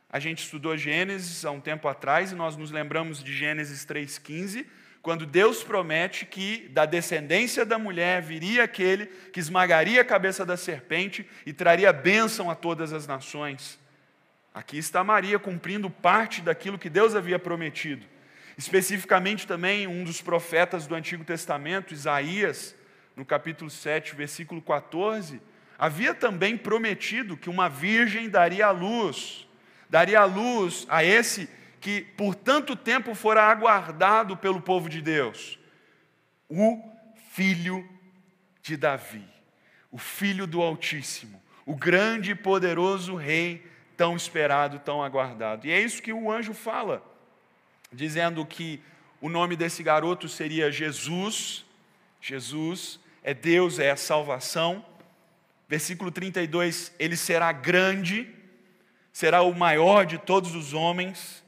A 0.09 0.19
gente 0.19 0.43
estudou 0.43 0.75
Gênesis 0.75 1.45
há 1.45 1.51
um 1.51 1.61
tempo 1.61 1.87
atrás 1.87 2.33
e 2.33 2.35
nós 2.35 2.57
nos 2.57 2.69
lembramos 2.69 3.23
de 3.23 3.33
Gênesis 3.33 3.85
3,15 3.85 4.65
quando 5.01 5.25
Deus 5.25 5.63
promete 5.63 6.25
que 6.25 6.67
da 6.69 6.85
descendência 6.85 7.65
da 7.65 7.79
mulher 7.79 8.21
viria 8.21 8.65
aquele 8.65 9.05
que 9.05 9.39
esmagaria 9.39 10.01
a 10.01 10.05
cabeça 10.05 10.45
da 10.45 10.57
serpente 10.57 11.25
e 11.45 11.53
traria 11.53 11.93
bênção 11.93 12.51
a 12.51 12.55
todas 12.55 12.91
as 12.91 13.07
nações. 13.07 13.79
Aqui 14.53 14.77
está 14.77 15.01
Maria 15.01 15.39
cumprindo 15.39 15.89
parte 15.89 16.41
daquilo 16.41 16.77
que 16.77 16.89
Deus 16.89 17.15
havia 17.15 17.39
prometido. 17.39 18.05
Especificamente 18.57 19.47
também 19.47 19.87
um 19.87 20.03
dos 20.03 20.21
profetas 20.21 20.85
do 20.85 20.95
Antigo 20.95 21.23
Testamento, 21.23 21.93
Isaías, 21.93 22.75
no 23.15 23.25
capítulo 23.25 23.69
7, 23.69 24.15
versículo 24.15 24.61
14, 24.61 25.41
havia 25.77 26.13
também 26.13 26.57
prometido 26.57 27.37
que 27.37 27.49
uma 27.49 27.69
virgem 27.69 28.29
daria 28.29 28.67
a 28.67 28.71
luz, 28.71 29.47
daria 29.89 30.21
a 30.21 30.25
luz 30.25 30.85
a 30.89 31.03
esse 31.03 31.49
que 31.79 32.01
por 32.01 32.33
tanto 32.33 32.75
tempo 32.75 33.13
fora 33.13 33.43
aguardado 33.43 34.37
pelo 34.37 34.61
povo 34.61 34.87
de 34.87 35.01
Deus? 35.01 35.59
O 36.47 36.81
filho 37.31 37.87
de 38.61 38.77
Davi, 38.77 39.27
o 39.91 39.97
filho 39.97 40.47
do 40.47 40.61
Altíssimo, 40.61 41.41
o 41.65 41.75
grande 41.75 42.31
e 42.31 42.35
poderoso 42.35 43.15
rei, 43.15 43.69
tão 43.97 44.15
esperado, 44.15 44.79
tão 44.79 45.03
aguardado. 45.03 45.67
E 45.67 45.71
é 45.71 45.79
isso 45.79 46.01
que 46.01 46.13
o 46.13 46.31
anjo 46.31 46.53
fala, 46.53 47.03
dizendo 47.93 48.45
que 48.45 48.81
o 49.21 49.29
nome 49.29 49.55
desse 49.55 49.83
garoto 49.83 50.27
seria 50.27 50.71
Jesus. 50.71 51.65
Jesus 52.19 52.99
é 53.23 53.33
Deus, 53.33 53.79
é 53.79 53.91
a 53.91 53.95
salvação. 53.95 54.85
Versículo 55.69 56.11
32, 56.11 56.93
ele 56.99 57.15
será 57.15 57.51
grande, 57.51 58.27
será 59.11 59.41
o 59.41 59.53
maior 59.55 60.05
de 60.05 60.17
todos 60.17 60.55
os 60.55 60.73
homens 60.73 61.43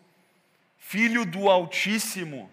Filho 0.88 1.26
do 1.26 1.50
Altíssimo, 1.50 2.48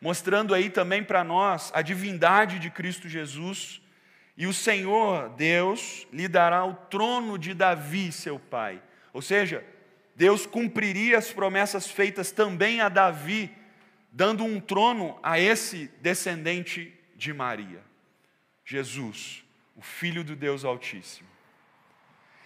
mostrando 0.00 0.54
aí 0.54 0.70
também 0.70 1.02
para 1.02 1.24
nós 1.24 1.72
a 1.74 1.82
divindade 1.82 2.60
de 2.60 2.70
Cristo 2.70 3.08
Jesus. 3.08 3.82
E 4.36 4.46
o 4.46 4.54
Senhor, 4.54 5.30
Deus, 5.30 6.06
lhe 6.12 6.28
dará 6.28 6.64
o 6.64 6.74
trono 6.74 7.36
de 7.36 7.52
Davi, 7.52 8.12
seu 8.12 8.38
pai. 8.38 8.80
Ou 9.12 9.20
seja, 9.20 9.64
Deus 10.16 10.46
cumpriria 10.46 11.18
as 11.18 11.30
promessas 11.30 11.90
feitas 11.90 12.32
também 12.32 12.80
a 12.80 12.88
Davi, 12.88 13.54
dando 14.10 14.44
um 14.44 14.58
trono 14.58 15.18
a 15.22 15.38
esse 15.38 15.90
descendente 16.00 16.98
de 17.14 17.34
Maria, 17.34 17.82
Jesus, 18.64 19.44
o 19.76 19.82
Filho 19.82 20.24
do 20.24 20.34
Deus 20.34 20.64
Altíssimo. 20.64 21.28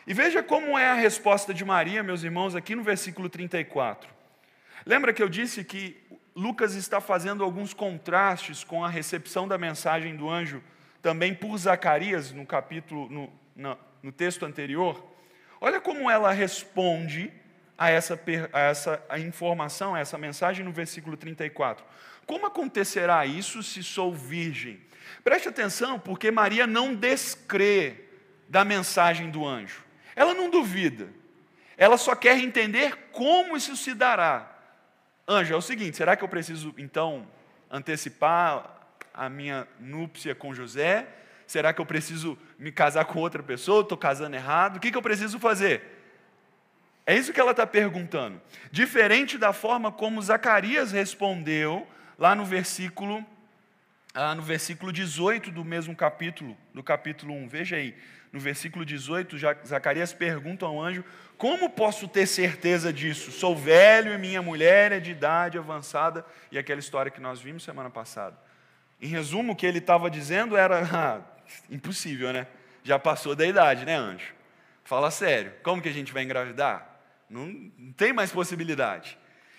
E 0.05 0.13
veja 0.13 0.43
como 0.43 0.77
é 0.77 0.91
a 0.91 0.95
resposta 0.95 1.55
de 1.55 1.65
Maria, 1.65 2.03
meus 2.03 2.25
irmãos, 2.25 2.57
aqui 2.57 2.75
no 2.75 2.83
versículo 2.83 3.29
34. 3.29 4.11
Lembra 4.85 5.13
que 5.13 5.23
eu 5.23 5.29
disse 5.29 5.63
que 5.63 5.97
Lucas 6.35 6.75
está 6.75 7.01
fazendo 7.01 7.45
alguns 7.45 7.73
contrastes 7.73 8.65
com 8.65 8.85
a 8.85 8.89
recepção 8.89 9.47
da 9.47 9.57
mensagem 9.57 10.17
do 10.17 10.29
anjo 10.29 10.61
também 11.01 11.33
por 11.33 11.57
Zacarias 11.57 12.33
no 12.33 12.45
capítulo, 12.45 13.09
no, 13.09 13.33
no, 13.55 13.79
no 14.03 14.11
texto 14.11 14.45
anterior? 14.45 15.07
Olha 15.61 15.81
como 15.81 16.11
ela 16.11 16.33
responde 16.33 17.33
a 17.81 17.89
essa, 17.89 18.21
a 18.53 18.61
essa 18.61 19.03
a 19.09 19.19
informação, 19.19 19.95
a 19.95 20.01
essa 20.01 20.19
mensagem 20.19 20.63
no 20.63 20.71
versículo 20.71 21.17
34. 21.17 21.83
Como 22.27 22.47
acontecerá 22.47 23.25
isso 23.25 23.63
se 23.63 23.83
sou 23.83 24.15
virgem? 24.15 24.79
Preste 25.25 25.49
atenção, 25.49 25.99
porque 25.99 26.31
Maria 26.31 26.67
não 26.67 26.95
descrê 26.95 28.05
da 28.47 28.67
mensagem 28.67 29.31
do 29.31 29.47
anjo. 29.47 29.83
Ela 30.15 30.35
não 30.35 30.51
duvida. 30.51 31.09
Ela 31.75 31.97
só 31.97 32.15
quer 32.15 32.37
entender 32.37 33.09
como 33.13 33.57
isso 33.57 33.75
se 33.75 33.95
dará. 33.95 34.55
Anjo, 35.27 35.55
é 35.55 35.57
o 35.57 35.63
seguinte: 35.63 35.97
será 35.97 36.15
que 36.15 36.23
eu 36.23 36.29
preciso 36.29 36.75
então 36.77 37.27
antecipar 37.71 38.79
a 39.15 39.31
minha 39.31 39.67
núpcia 39.79 40.35
com 40.35 40.53
José? 40.53 41.09
Será 41.47 41.73
que 41.73 41.81
eu 41.81 41.87
preciso 41.87 42.37
me 42.59 42.71
casar 42.71 43.07
com 43.07 43.21
outra 43.21 43.43
pessoa? 43.43 43.81
Estou 43.81 43.97
casando 43.97 44.37
errado? 44.37 44.77
O 44.77 44.81
que, 44.81 44.91
que 44.91 44.99
eu 44.99 45.03
preciso 45.03 45.39
fazer? 45.39 46.00
É 47.11 47.17
isso 47.17 47.33
que 47.33 47.41
ela 47.41 47.51
está 47.51 47.67
perguntando. 47.67 48.41
Diferente 48.71 49.37
da 49.37 49.53
forma 49.53 49.91
como 49.91 50.23
Zacarias 50.23 50.93
respondeu 50.93 51.85
lá 52.17 52.37
no 52.37 52.45
versículo, 52.45 53.27
ah, 54.15 54.33
no 54.33 54.43
versículo 54.43 54.93
18 54.93 55.51
do 55.51 55.65
mesmo 55.65 55.97
capítulo, 55.97 56.57
do 56.73 56.85
capítulo 56.85 57.35
1. 57.35 57.49
Veja 57.49 57.75
aí, 57.75 57.97
no 58.33 58.39
versículo 58.39 58.85
18, 58.85 59.37
Zacarias 59.67 60.13
pergunta 60.13 60.65
ao 60.65 60.81
anjo 60.81 61.05
como 61.37 61.69
posso 61.69 62.07
ter 62.07 62.29
certeza 62.29 62.93
disso? 62.93 63.33
Sou 63.33 63.57
velho 63.57 64.15
e 64.15 64.19
minha 64.19 64.41
mulher 64.41 64.93
é 64.93 65.01
de 65.01 65.11
idade 65.11 65.59
avançada. 65.59 66.25
E 66.53 66.57
aquela 66.57 66.79
história 66.79 67.11
que 67.11 67.21
nós 67.21 67.41
vimos 67.41 67.65
semana 67.65 67.91
passada. 67.91 68.39
Em 69.03 69.09
resumo, 69.09 69.55
o 69.55 69.57
que 69.57 69.67
ele 69.67 69.79
estava 69.79 70.09
dizendo 70.09 70.57
era: 70.57 70.81
ah, 70.95 71.21
impossível, 71.69 72.33
né? 72.33 72.47
Já 72.85 73.01
passou 73.01 73.35
da 73.35 73.45
idade, 73.45 73.85
né, 73.85 73.97
anjo? 73.97 74.33
Fala 74.85 75.11
sério, 75.11 75.53
como 75.65 75.83
que 75.83 75.89
a 75.89 75.93
gente 75.93 76.13
vai 76.13 76.23
engravidar? 76.23 76.90
Não, 77.31 77.47
não 77.79 77.93
tem 77.93 78.13
mais 78.13 78.33
possibilidade. 78.33 79.17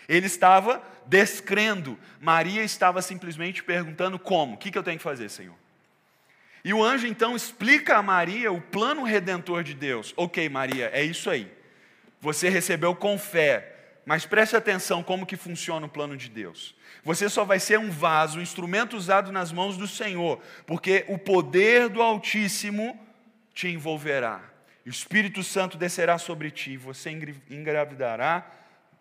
Ele 0.09 0.25
estava 0.25 0.83
descrendo, 1.05 1.97
Maria 2.19 2.61
estava 2.63 3.01
simplesmente 3.01 3.63
perguntando 3.63 4.19
como: 4.19 4.55
o 4.55 4.57
que, 4.57 4.69
que 4.69 4.77
eu 4.77 4.83
tenho 4.83 4.97
que 4.97 5.03
fazer, 5.03 5.29
Senhor? 5.29 5.55
E 6.65 6.73
o 6.73 6.83
anjo 6.83 7.07
então 7.07 7.35
explica 7.35 7.97
a 7.97 8.03
Maria 8.03 8.51
o 8.51 8.61
plano 8.61 9.03
redentor 9.03 9.63
de 9.63 9.73
Deus. 9.73 10.13
Ok, 10.17 10.47
Maria, 10.49 10.91
é 10.93 11.01
isso 11.01 11.29
aí. 11.29 11.51
você 12.19 12.49
recebeu 12.49 12.93
com 12.93 13.17
fé, 13.17 13.73
mas 14.05 14.25
preste 14.25 14.55
atenção 14.55 15.01
como 15.01 15.25
que 15.25 15.37
funciona 15.37 15.85
o 15.85 15.89
plano 15.89 16.17
de 16.17 16.29
Deus. 16.29 16.75
Você 17.03 17.29
só 17.29 17.43
vai 17.43 17.59
ser 17.59 17.79
um 17.79 17.89
vaso, 17.89 18.37
um 18.37 18.43
instrumento 18.43 18.95
usado 18.95 19.31
nas 19.31 19.51
mãos 19.51 19.75
do 19.77 19.87
Senhor, 19.87 20.39
porque 20.67 21.05
o 21.07 21.17
poder 21.17 21.89
do 21.89 22.01
Altíssimo 22.01 22.99
te 23.53 23.69
envolverá. 23.69 24.50
O 24.85 24.89
Espírito 24.89 25.43
Santo 25.43 25.77
descerá 25.77 26.17
sobre 26.17 26.49
ti, 26.49 26.75
você 26.75 27.11
engravidará 27.49 28.49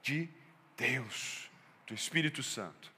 de 0.03 0.29
Deus, 0.77 1.51
do 1.87 1.95
Espírito 1.95 2.43
Santo. 2.43 2.91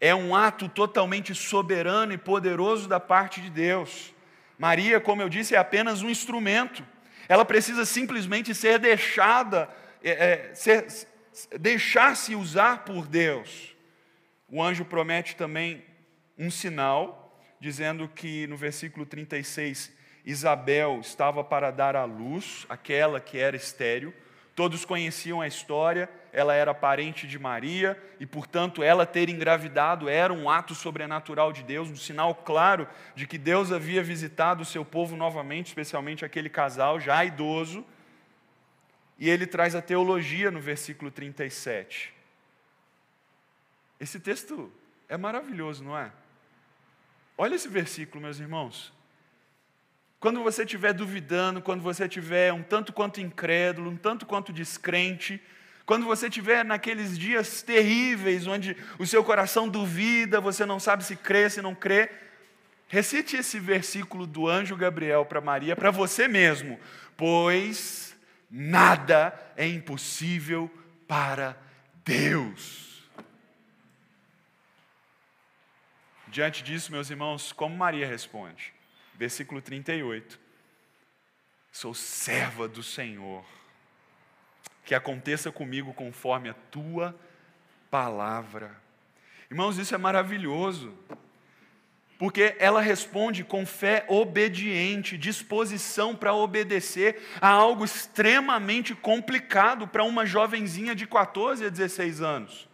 É 0.00 0.14
um 0.14 0.34
ato 0.34 0.68
totalmente 0.68 1.34
soberano 1.34 2.12
e 2.12 2.18
poderoso 2.18 2.88
da 2.88 2.98
parte 2.98 3.40
de 3.40 3.50
Deus. 3.50 4.12
Maria, 4.58 5.00
como 5.00 5.22
eu 5.22 5.28
disse, 5.28 5.54
é 5.54 5.58
apenas 5.58 6.02
um 6.02 6.10
instrumento. 6.10 6.84
Ela 7.28 7.44
precisa 7.44 7.84
simplesmente 7.84 8.54
ser 8.54 8.78
deixada, 8.78 9.68
é, 10.02 10.52
é, 10.70 10.86
deixar-se 11.58 12.34
usar 12.34 12.84
por 12.84 13.06
Deus. 13.06 13.74
O 14.48 14.62
anjo 14.62 14.84
promete 14.84 15.36
também 15.36 15.84
um 16.38 16.50
sinal, 16.50 17.40
dizendo 17.60 18.08
que 18.08 18.46
no 18.46 18.56
versículo 18.56 19.06
36, 19.06 19.92
Isabel 20.24 21.00
estava 21.00 21.44
para 21.44 21.70
dar 21.70 21.94
à 21.94 22.04
luz, 22.04 22.64
aquela 22.68 23.20
que 23.20 23.38
era 23.38 23.56
estéril. 23.56 24.14
Todos 24.54 24.84
conheciam 24.84 25.40
a 25.40 25.48
história, 25.48 26.08
ela 26.32 26.54
era 26.54 26.72
parente 26.72 27.26
de 27.26 27.38
Maria 27.38 28.00
e, 28.20 28.26
portanto, 28.26 28.82
ela 28.82 29.04
ter 29.04 29.28
engravidado 29.28 30.08
era 30.08 30.32
um 30.32 30.48
ato 30.48 30.74
sobrenatural 30.74 31.52
de 31.52 31.62
Deus, 31.62 31.88
um 31.88 31.96
sinal 31.96 32.34
claro 32.34 32.88
de 33.16 33.26
que 33.26 33.36
Deus 33.36 33.72
havia 33.72 34.02
visitado 34.02 34.62
o 34.62 34.64
seu 34.66 34.84
povo 34.84 35.16
novamente, 35.16 35.66
especialmente 35.66 36.24
aquele 36.24 36.48
casal 36.48 37.00
já 37.00 37.24
idoso. 37.24 37.84
E 39.18 39.28
ele 39.28 39.46
traz 39.46 39.74
a 39.74 39.82
teologia 39.82 40.50
no 40.50 40.60
versículo 40.60 41.10
37. 41.10 42.14
Esse 43.98 44.20
texto 44.20 44.72
é 45.08 45.16
maravilhoso, 45.16 45.82
não 45.84 45.98
é? 45.98 46.10
Olha 47.36 47.56
esse 47.56 47.68
versículo, 47.68 48.22
meus 48.22 48.38
irmãos. 48.38 48.92
Quando 50.24 50.42
você 50.42 50.62
estiver 50.62 50.94
duvidando, 50.94 51.60
quando 51.60 51.82
você 51.82 52.06
estiver 52.06 52.50
um 52.50 52.62
tanto 52.62 52.94
quanto 52.94 53.20
incrédulo, 53.20 53.90
um 53.90 53.96
tanto 53.98 54.24
quanto 54.24 54.54
descrente, 54.54 55.38
quando 55.84 56.06
você 56.06 56.28
estiver 56.28 56.64
naqueles 56.64 57.18
dias 57.18 57.60
terríveis, 57.60 58.46
onde 58.46 58.74
o 58.98 59.06
seu 59.06 59.22
coração 59.22 59.68
duvida, 59.68 60.40
você 60.40 60.64
não 60.64 60.80
sabe 60.80 61.04
se 61.04 61.14
crê, 61.14 61.50
se 61.50 61.60
não 61.60 61.74
crê, 61.74 62.10
recite 62.88 63.36
esse 63.36 63.60
versículo 63.60 64.26
do 64.26 64.48
anjo 64.48 64.74
Gabriel 64.74 65.26
para 65.26 65.42
Maria, 65.42 65.76
para 65.76 65.90
você 65.90 66.26
mesmo, 66.26 66.80
pois 67.18 68.16
nada 68.50 69.38
é 69.58 69.68
impossível 69.68 70.70
para 71.06 71.54
Deus. 72.02 73.06
Diante 76.28 76.62
disso, 76.62 76.90
meus 76.90 77.10
irmãos, 77.10 77.52
como 77.52 77.76
Maria 77.76 78.06
responde? 78.06 78.72
Versículo 79.16 79.60
38. 79.60 80.38
Sou 81.72 81.94
serva 81.94 82.68
do 82.68 82.82
Senhor 82.82 83.44
que 84.84 84.94
aconteça 84.94 85.50
comigo 85.50 85.94
conforme 85.94 86.48
a 86.48 86.54
tua 86.70 87.18
palavra. 87.90 88.76
Irmãos, 89.50 89.78
isso 89.78 89.94
é 89.94 89.98
maravilhoso, 89.98 90.94
porque 92.18 92.54
ela 92.58 92.80
responde 92.80 93.42
com 93.42 93.64
fé 93.64 94.04
obediente, 94.08 95.16
disposição 95.16 96.14
para 96.14 96.34
obedecer 96.34 97.22
a 97.40 97.48
algo 97.48 97.84
extremamente 97.84 98.94
complicado 98.94 99.88
para 99.88 100.04
uma 100.04 100.26
jovenzinha 100.26 100.94
de 100.94 101.06
14 101.06 101.64
a 101.66 101.68
16 101.68 102.20
anos. 102.20 102.68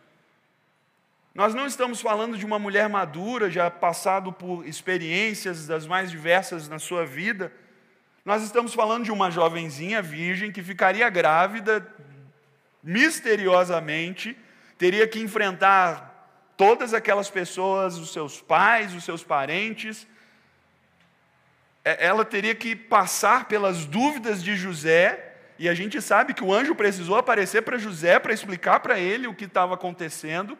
Nós 1.34 1.54
não 1.54 1.66
estamos 1.66 2.00
falando 2.00 2.36
de 2.36 2.44
uma 2.44 2.58
mulher 2.58 2.88
madura, 2.88 3.48
já 3.48 3.70
passado 3.70 4.32
por 4.32 4.66
experiências 4.66 5.66
das 5.66 5.86
mais 5.86 6.10
diversas 6.10 6.68
na 6.68 6.78
sua 6.78 7.06
vida. 7.06 7.52
Nós 8.24 8.42
estamos 8.42 8.74
falando 8.74 9.04
de 9.04 9.12
uma 9.12 9.30
jovenzinha 9.30 10.02
virgem 10.02 10.50
que 10.50 10.62
ficaria 10.62 11.08
grávida 11.08 11.86
misteriosamente, 12.82 14.36
teria 14.76 15.06
que 15.06 15.20
enfrentar 15.20 16.10
todas 16.56 16.92
aquelas 16.92 17.30
pessoas, 17.30 17.96
os 17.96 18.12
seus 18.12 18.40
pais, 18.40 18.94
os 18.94 19.04
seus 19.04 19.22
parentes. 19.22 20.06
É, 21.84 22.06
ela 22.06 22.24
teria 22.24 22.54
que 22.54 22.74
passar 22.74 23.46
pelas 23.46 23.84
dúvidas 23.84 24.42
de 24.42 24.56
José, 24.56 25.36
e 25.58 25.68
a 25.68 25.74
gente 25.74 26.00
sabe 26.02 26.34
que 26.34 26.42
o 26.42 26.52
anjo 26.52 26.74
precisou 26.74 27.16
aparecer 27.16 27.62
para 27.62 27.78
José 27.78 28.18
para 28.18 28.32
explicar 28.32 28.80
para 28.80 28.98
ele 28.98 29.26
o 29.26 29.34
que 29.34 29.44
estava 29.44 29.74
acontecendo. 29.74 30.58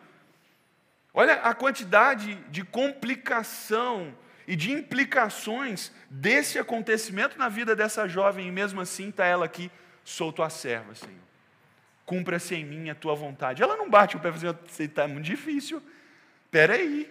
Olha 1.12 1.34
a 1.34 1.54
quantidade 1.54 2.34
de 2.50 2.64
complicação 2.64 4.14
e 4.46 4.56
de 4.56 4.72
implicações 4.72 5.92
desse 6.08 6.58
acontecimento 6.58 7.38
na 7.38 7.48
vida 7.48 7.74
dessa 7.74 8.08
jovem, 8.08 8.48
e 8.48 8.50
mesmo 8.50 8.80
assim 8.80 9.10
está 9.10 9.24
ela 9.24 9.44
aqui, 9.44 9.70
sou 10.04 10.32
tua 10.32 10.50
serva, 10.50 10.94
Senhor. 10.94 11.14
Cumpra-se 12.04 12.54
em 12.54 12.64
mim 12.64 12.90
a 12.90 12.94
tua 12.94 13.14
vontade. 13.14 13.62
Ela 13.62 13.76
não 13.76 13.88
bate 13.88 14.16
o 14.16 14.20
pé 14.20 14.30
e 14.30 14.46
assim, 14.46 14.84
está 14.84 15.06
muito 15.06 15.24
difícil. 15.26 15.80
Espera 16.44 16.74
aí, 16.74 17.08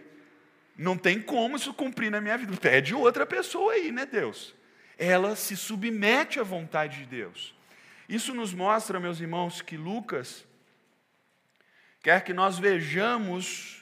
não 0.78 0.98
tem 0.98 1.22
como 1.22 1.56
isso 1.56 1.74
cumprir 1.74 2.12
na 2.12 2.20
minha 2.20 2.38
vida. 2.38 2.56
Pede 2.58 2.94
outra 2.94 3.26
pessoa 3.26 3.74
aí, 3.74 3.92
né, 3.92 4.06
Deus? 4.06 4.54
Ela 4.98 5.36
se 5.36 5.56
submete 5.56 6.40
à 6.40 6.44
vontade 6.44 7.00
de 7.00 7.06
Deus. 7.06 7.56
Isso 8.10 8.34
nos 8.34 8.54
mostra, 8.54 9.00
meus 9.00 9.22
irmãos, 9.22 9.62
que 9.62 9.78
Lucas 9.78 10.46
quer 12.02 12.24
que 12.24 12.34
nós 12.34 12.60
vejamos 12.60 13.79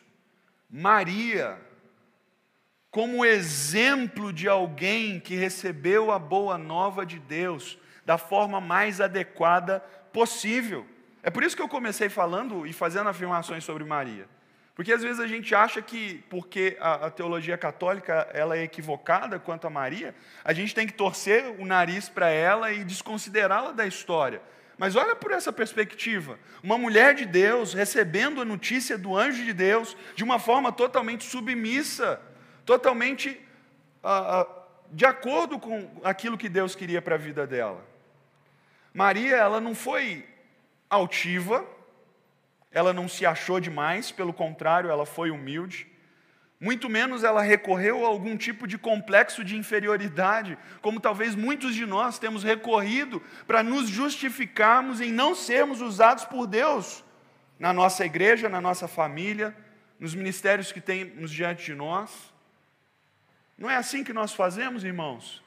Maria 0.69 1.57
como 2.89 3.23
exemplo 3.23 4.33
de 4.33 4.47
alguém 4.47 5.19
que 5.19 5.35
recebeu 5.35 6.11
a 6.11 6.17
boa 6.17 6.57
nova 6.57 7.05
de 7.05 7.19
Deus 7.19 7.77
da 8.05 8.17
forma 8.17 8.59
mais 8.59 8.99
adequada 8.99 9.81
possível. 10.11 10.85
É 11.21 11.29
por 11.29 11.43
isso 11.43 11.55
que 11.55 11.61
eu 11.61 11.67
comecei 11.67 12.09
falando 12.09 12.65
e 12.65 12.73
fazendo 12.73 13.09
afirmações 13.09 13.63
sobre 13.63 13.83
Maria. 13.83 14.27
Porque 14.73 14.93
às 14.93 15.01
vezes 15.01 15.19
a 15.19 15.27
gente 15.27 15.53
acha 15.53 15.81
que, 15.81 16.23
porque 16.29 16.77
a, 16.79 17.07
a 17.07 17.11
teologia 17.11 17.57
católica 17.57 18.29
ela 18.33 18.55
é 18.55 18.63
equivocada 18.63 19.39
quanto 19.39 19.67
a 19.67 19.69
Maria, 19.69 20.15
a 20.43 20.53
gente 20.53 20.73
tem 20.73 20.87
que 20.87 20.93
torcer 20.93 21.43
o 21.59 21.65
nariz 21.65 22.07
para 22.07 22.29
ela 22.29 22.71
e 22.71 22.83
desconsiderá-la 22.83 23.71
da 23.71 23.85
história. 23.85 24.41
Mas 24.77 24.95
olha 24.95 25.15
por 25.15 25.31
essa 25.31 25.51
perspectiva: 25.51 26.37
uma 26.61 26.77
mulher 26.77 27.15
de 27.15 27.25
Deus 27.25 27.73
recebendo 27.73 28.41
a 28.41 28.45
notícia 28.45 28.97
do 28.97 29.15
anjo 29.15 29.43
de 29.43 29.53
Deus 29.53 29.97
de 30.15 30.23
uma 30.23 30.39
forma 30.39 30.71
totalmente 30.71 31.23
submissa, 31.23 32.21
totalmente 32.65 33.39
ah, 34.03 34.41
ah, 34.41 34.47
de 34.91 35.05
acordo 35.05 35.59
com 35.59 35.99
aquilo 36.03 36.37
que 36.37 36.47
Deus 36.47 36.75
queria 36.75 37.01
para 37.01 37.15
a 37.15 37.17
vida 37.17 37.47
dela. 37.47 37.83
Maria, 38.93 39.35
ela 39.35 39.59
não 39.59 39.75
foi 39.75 40.27
altiva, 40.89 41.65
ela 42.71 42.93
não 42.93 43.07
se 43.07 43.25
achou 43.25 43.59
demais, 43.59 44.11
pelo 44.11 44.33
contrário, 44.33 44.89
ela 44.89 45.05
foi 45.05 45.29
humilde. 45.31 45.87
Muito 46.59 46.89
menos 46.89 47.23
ela 47.23 47.41
recorreu 47.41 48.03
a 48.03 48.07
algum 48.07 48.35
tipo 48.35 48.65
de 48.65 48.77
complexo 48.79 49.43
de 49.43 49.55
inferioridade, 49.55 50.57
como 50.81 50.99
talvez 50.99 51.35
muitos 51.35 51.75
de 51.75 51.85
nós 51.85 52.17
temos 52.17 52.43
recorrido 52.43 53.21
para 53.45 53.61
nos 53.61 53.87
justificarmos 53.87 54.99
em 54.99 55.11
não 55.11 55.35
sermos 55.35 55.81
usados 55.81 56.25
por 56.25 56.47
Deus 56.47 57.03
na 57.59 57.71
nossa 57.71 58.05
igreja, 58.05 58.49
na 58.49 58.59
nossa 58.59 58.87
família, 58.87 59.55
nos 59.99 60.15
ministérios 60.15 60.71
que 60.71 60.81
temos 60.81 61.31
diante 61.31 61.65
de 61.65 61.75
nós. 61.75 62.33
Não 63.55 63.69
é 63.69 63.75
assim 63.75 64.03
que 64.03 64.13
nós 64.13 64.33
fazemos, 64.33 64.83
irmãos? 64.83 65.43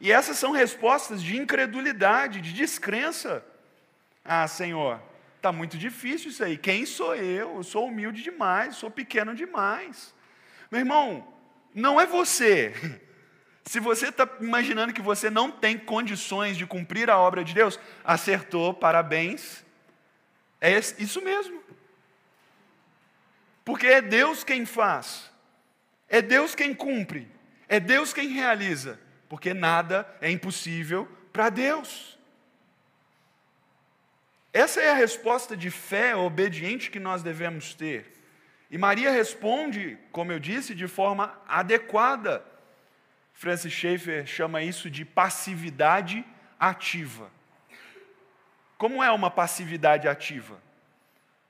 E 0.00 0.12
essas 0.12 0.36
são 0.38 0.50
respostas 0.50 1.22
de 1.22 1.36
incredulidade, 1.36 2.40
de 2.40 2.52
descrença. 2.52 3.44
Ah, 4.24 4.46
Senhor, 4.48 5.00
está 5.36 5.52
muito 5.52 5.78
difícil 5.78 6.30
isso 6.30 6.44
aí. 6.44 6.56
Quem 6.56 6.84
sou 6.84 7.14
eu? 7.14 7.56
Eu 7.56 7.62
sou 7.62 7.86
humilde 7.86 8.22
demais, 8.22 8.76
sou 8.76 8.90
pequeno 8.90 9.34
demais. 9.34 10.14
Meu 10.74 10.80
irmão, 10.80 11.32
não 11.72 12.00
é 12.00 12.04
você. 12.04 12.74
Se 13.64 13.78
você 13.78 14.08
está 14.08 14.28
imaginando 14.40 14.92
que 14.92 15.00
você 15.00 15.30
não 15.30 15.48
tem 15.48 15.78
condições 15.78 16.56
de 16.56 16.66
cumprir 16.66 17.08
a 17.08 17.16
obra 17.16 17.44
de 17.44 17.54
Deus, 17.54 17.78
acertou, 18.02 18.74
parabéns. 18.74 19.64
É 20.60 20.76
isso 20.98 21.22
mesmo. 21.22 21.62
Porque 23.64 23.86
é 23.86 24.02
Deus 24.02 24.42
quem 24.42 24.66
faz, 24.66 25.30
é 26.08 26.20
Deus 26.20 26.56
quem 26.56 26.74
cumpre. 26.74 27.30
É 27.68 27.78
Deus 27.78 28.12
quem 28.12 28.30
realiza, 28.30 28.98
porque 29.28 29.54
nada 29.54 30.04
é 30.20 30.28
impossível 30.28 31.06
para 31.32 31.50
Deus. 31.50 32.18
Essa 34.52 34.80
é 34.80 34.90
a 34.90 34.94
resposta 34.94 35.56
de 35.56 35.70
fé 35.70 36.16
obediente 36.16 36.90
que 36.90 36.98
nós 36.98 37.22
devemos 37.22 37.74
ter. 37.74 38.23
E 38.74 38.76
Maria 38.76 39.12
responde, 39.12 39.96
como 40.10 40.32
eu 40.32 40.40
disse, 40.40 40.74
de 40.74 40.88
forma 40.88 41.40
adequada. 41.46 42.44
Francis 43.32 43.72
Schaeffer 43.72 44.26
chama 44.26 44.64
isso 44.64 44.90
de 44.90 45.04
passividade 45.04 46.24
ativa. 46.58 47.30
Como 48.76 49.00
é 49.00 49.12
uma 49.12 49.30
passividade 49.30 50.08
ativa? 50.08 50.60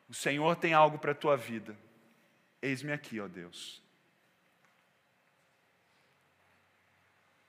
O 0.06 0.12
Senhor 0.12 0.54
tem 0.56 0.74
algo 0.74 0.98
para 0.98 1.12
a 1.12 1.14
tua 1.14 1.34
vida. 1.34 1.74
Eis-me 2.60 2.92
aqui, 2.92 3.18
ó 3.18 3.26
Deus. 3.26 3.82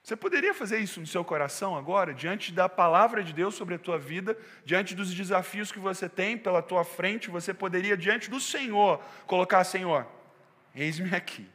Você 0.06 0.16
poderia 0.16 0.54
fazer 0.54 0.78
isso 0.78 1.00
no 1.00 1.08
seu 1.08 1.26
coração 1.26 1.76
agora, 1.76 2.14
diante 2.14 2.52
da 2.52 2.70
palavra 2.70 3.24
de 3.24 3.34
Deus 3.34 3.56
sobre 3.56 3.74
a 3.74 3.80
tua 3.80 3.98
vida, 3.98 4.38
diante 4.64 4.94
dos 4.94 5.12
desafios 5.12 5.72
que 5.72 5.80
você 5.80 6.08
tem 6.08 6.38
pela 6.38 6.62
tua 6.62 6.84
frente, 6.84 7.28
você 7.28 7.56
poderia, 7.56 7.98
diante 7.98 8.30
do 8.30 8.40
Senhor, 8.40 9.02
colocar: 9.26 9.64
Senhor, 9.64 10.06
eis-me 10.76 11.16
aqui. 11.16 11.50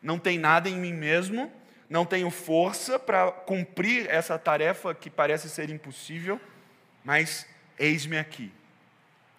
Não 0.00 0.16
tem 0.16 0.38
nada 0.38 0.68
em 0.68 0.76
mim 0.76 0.92
mesmo, 0.92 1.52
não 1.90 2.06
tenho 2.06 2.30
força 2.30 3.00
para 3.00 3.32
cumprir 3.32 4.08
essa 4.08 4.38
tarefa 4.38 4.94
que 4.94 5.10
parece 5.10 5.50
ser 5.50 5.68
impossível, 5.68 6.40
mas 7.02 7.48
eis-me 7.76 8.16
aqui. 8.16 8.52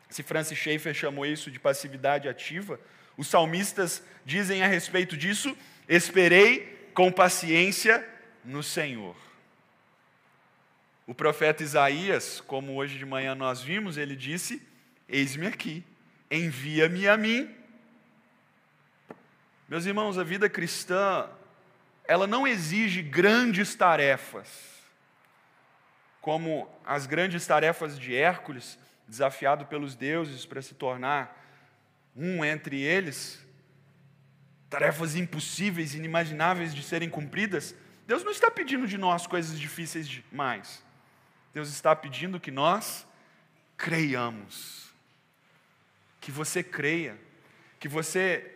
Se 0.09 0.21
Francis 0.21 0.57
Schaeffer 0.57 0.93
chamou 0.93 1.25
isso 1.25 1.49
de 1.49 1.61
passividade 1.61 2.27
ativa, 2.27 2.77
os 3.15 3.27
salmistas 3.27 4.03
dizem 4.25 4.63
a 4.63 4.67
respeito 4.67 5.15
disso: 5.15 5.57
esperei 5.87 6.91
com 6.93 7.09
paciência 7.09 8.11
no 8.43 8.61
Senhor. 8.61 9.15
O 11.05 11.13
profeta 11.13 11.63
Isaías, 11.63 12.41
como 12.41 12.75
hoje 12.75 12.97
de 12.97 13.05
manhã 13.05 13.35
nós 13.35 13.61
vimos, 13.61 13.97
ele 13.97 14.15
disse: 14.15 14.61
Eis-me 15.07 15.47
aqui, 15.47 15.83
envia-me 16.31 17.07
a 17.07 17.17
mim. 17.17 17.53
Meus 19.67 19.85
irmãos, 19.85 20.17
a 20.17 20.23
vida 20.23 20.49
cristã, 20.49 21.27
ela 22.05 22.27
não 22.27 22.47
exige 22.47 23.01
grandes 23.01 23.75
tarefas, 23.75 24.47
como 26.21 26.69
as 26.85 27.05
grandes 27.05 27.45
tarefas 27.45 27.99
de 27.99 28.15
Hércules, 28.15 28.77
desafiado 29.07 29.65
pelos 29.65 29.95
deuses 29.95 30.45
para 30.45 30.61
se 30.61 30.73
tornar 30.73 31.39
um 32.15 32.45
entre 32.45 32.81
eles, 32.81 33.43
tarefas 34.69 35.15
impossíveis, 35.15 35.95
inimagináveis 35.95 36.73
de 36.73 36.83
serem 36.83 37.09
cumpridas. 37.09 37.75
Deus 38.05 38.23
não 38.23 38.31
está 38.31 38.51
pedindo 38.51 38.87
de 38.87 38.97
nós 38.97 39.25
coisas 39.25 39.59
difíceis 39.59 40.07
demais. 40.07 40.83
Deus 41.53 41.69
está 41.69 41.95
pedindo 41.95 42.39
que 42.39 42.51
nós 42.51 43.07
creiamos. 43.77 44.93
Que 46.19 46.31
você 46.31 46.63
creia. 46.63 47.17
Que 47.79 47.87
você 47.87 48.53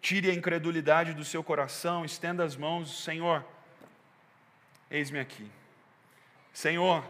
tire 0.00 0.30
a 0.30 0.34
incredulidade 0.34 1.12
do 1.12 1.24
seu 1.24 1.42
coração, 1.42 2.04
estenda 2.04 2.44
as 2.44 2.56
mãos, 2.56 3.02
Senhor, 3.02 3.44
eis-me 4.90 5.18
aqui. 5.18 5.50
Senhor, 6.52 7.04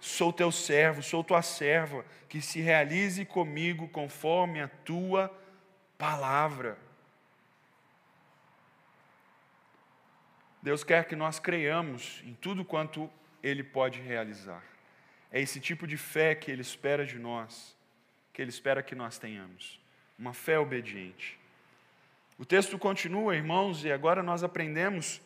sou 0.00 0.32
teu 0.32 0.52
servo, 0.52 1.02
sou 1.02 1.24
tua 1.24 1.42
serva, 1.42 2.04
que 2.28 2.40
se 2.40 2.60
realize 2.60 3.24
comigo 3.24 3.88
conforme 3.88 4.60
a 4.60 4.68
tua 4.68 5.34
palavra. 5.96 6.78
Deus 10.64 10.82
quer 10.82 11.04
que 11.04 11.14
nós 11.14 11.38
creiamos 11.38 12.22
em 12.24 12.32
tudo 12.32 12.64
quanto 12.64 13.10
Ele 13.42 13.62
pode 13.62 14.00
realizar. 14.00 14.64
É 15.30 15.38
esse 15.38 15.60
tipo 15.60 15.86
de 15.86 15.98
fé 15.98 16.34
que 16.34 16.50
Ele 16.50 16.62
espera 16.62 17.04
de 17.04 17.18
nós, 17.18 17.76
que 18.32 18.40
Ele 18.40 18.48
espera 18.48 18.82
que 18.82 18.94
nós 18.94 19.18
tenhamos. 19.18 19.78
Uma 20.18 20.32
fé 20.32 20.58
obediente. 20.58 21.38
O 22.38 22.46
texto 22.46 22.78
continua, 22.78 23.36
irmãos, 23.36 23.84
e 23.84 23.92
agora 23.92 24.22
nós 24.22 24.42
aprendemos 24.42 25.20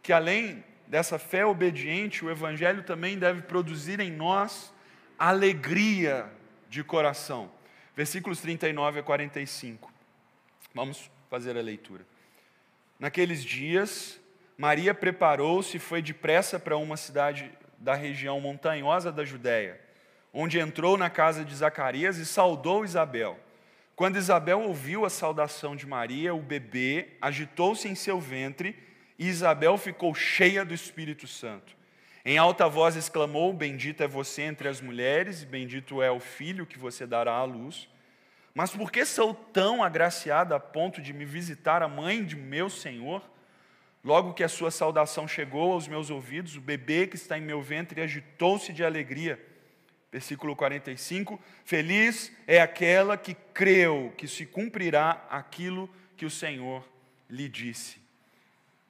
que 0.00 0.12
além 0.12 0.62
dessa 0.86 1.18
fé 1.18 1.44
obediente, 1.44 2.24
o 2.24 2.30
Evangelho 2.30 2.84
também 2.84 3.18
deve 3.18 3.42
produzir 3.42 3.98
em 3.98 4.12
nós 4.12 4.72
alegria 5.18 6.30
de 6.70 6.84
coração. 6.84 7.50
Versículos 7.96 8.40
39 8.40 9.00
a 9.00 9.02
45. 9.02 9.92
Vamos 10.72 11.10
fazer 11.28 11.58
a 11.58 11.60
leitura. 11.60 12.06
Naqueles 12.96 13.44
dias, 13.44 14.20
Maria 14.60 14.92
preparou-se 14.92 15.76
e 15.76 15.80
foi 15.80 16.02
depressa 16.02 16.58
para 16.58 16.76
uma 16.76 16.96
cidade 16.96 17.48
da 17.78 17.94
região 17.94 18.40
montanhosa 18.40 19.12
da 19.12 19.24
Judéia, 19.24 19.80
onde 20.32 20.58
entrou 20.58 20.98
na 20.98 21.08
casa 21.08 21.44
de 21.44 21.54
Zacarias 21.54 22.18
e 22.18 22.26
saudou 22.26 22.84
Isabel. 22.84 23.38
Quando 23.94 24.16
Isabel 24.16 24.60
ouviu 24.62 25.04
a 25.04 25.10
saudação 25.10 25.76
de 25.76 25.86
Maria, 25.86 26.34
o 26.34 26.42
bebê 26.42 27.10
agitou-se 27.20 27.86
em 27.86 27.94
seu 27.94 28.18
ventre 28.18 28.76
e 29.16 29.28
Isabel 29.28 29.78
ficou 29.78 30.12
cheia 30.12 30.64
do 30.64 30.74
Espírito 30.74 31.28
Santo. 31.28 31.76
Em 32.24 32.36
alta 32.36 32.68
voz 32.68 32.96
exclamou: 32.96 33.52
Bendita 33.52 34.04
é 34.04 34.08
você 34.08 34.42
entre 34.42 34.68
as 34.68 34.80
mulheres, 34.80 35.42
e 35.42 35.46
bendito 35.46 36.02
é 36.02 36.10
o 36.10 36.18
filho 36.18 36.66
que 36.66 36.80
você 36.80 37.06
dará 37.06 37.32
à 37.32 37.44
luz. 37.44 37.88
Mas 38.52 38.72
por 38.72 38.90
que 38.90 39.04
sou 39.04 39.32
tão 39.32 39.84
agraciada 39.84 40.56
a 40.56 40.60
ponto 40.60 41.00
de 41.00 41.12
me 41.12 41.24
visitar 41.24 41.80
a 41.80 41.86
mãe 41.86 42.24
de 42.24 42.34
meu 42.34 42.68
Senhor? 42.68 43.22
Logo 44.04 44.32
que 44.32 44.44
a 44.44 44.48
sua 44.48 44.70
saudação 44.70 45.26
chegou 45.26 45.72
aos 45.72 45.88
meus 45.88 46.10
ouvidos, 46.10 46.56
o 46.56 46.60
bebê 46.60 47.06
que 47.06 47.16
está 47.16 47.36
em 47.36 47.42
meu 47.42 47.60
ventre 47.60 48.00
agitou-se 48.00 48.72
de 48.72 48.84
alegria. 48.84 49.44
Versículo 50.10 50.56
45: 50.56 51.38
Feliz 51.64 52.32
é 52.46 52.60
aquela 52.60 53.16
que 53.16 53.34
creu 53.52 54.12
que 54.16 54.26
se 54.26 54.46
cumprirá 54.46 55.26
aquilo 55.28 55.90
que 56.16 56.24
o 56.24 56.30
Senhor 56.30 56.88
lhe 57.28 57.48
disse. 57.48 58.00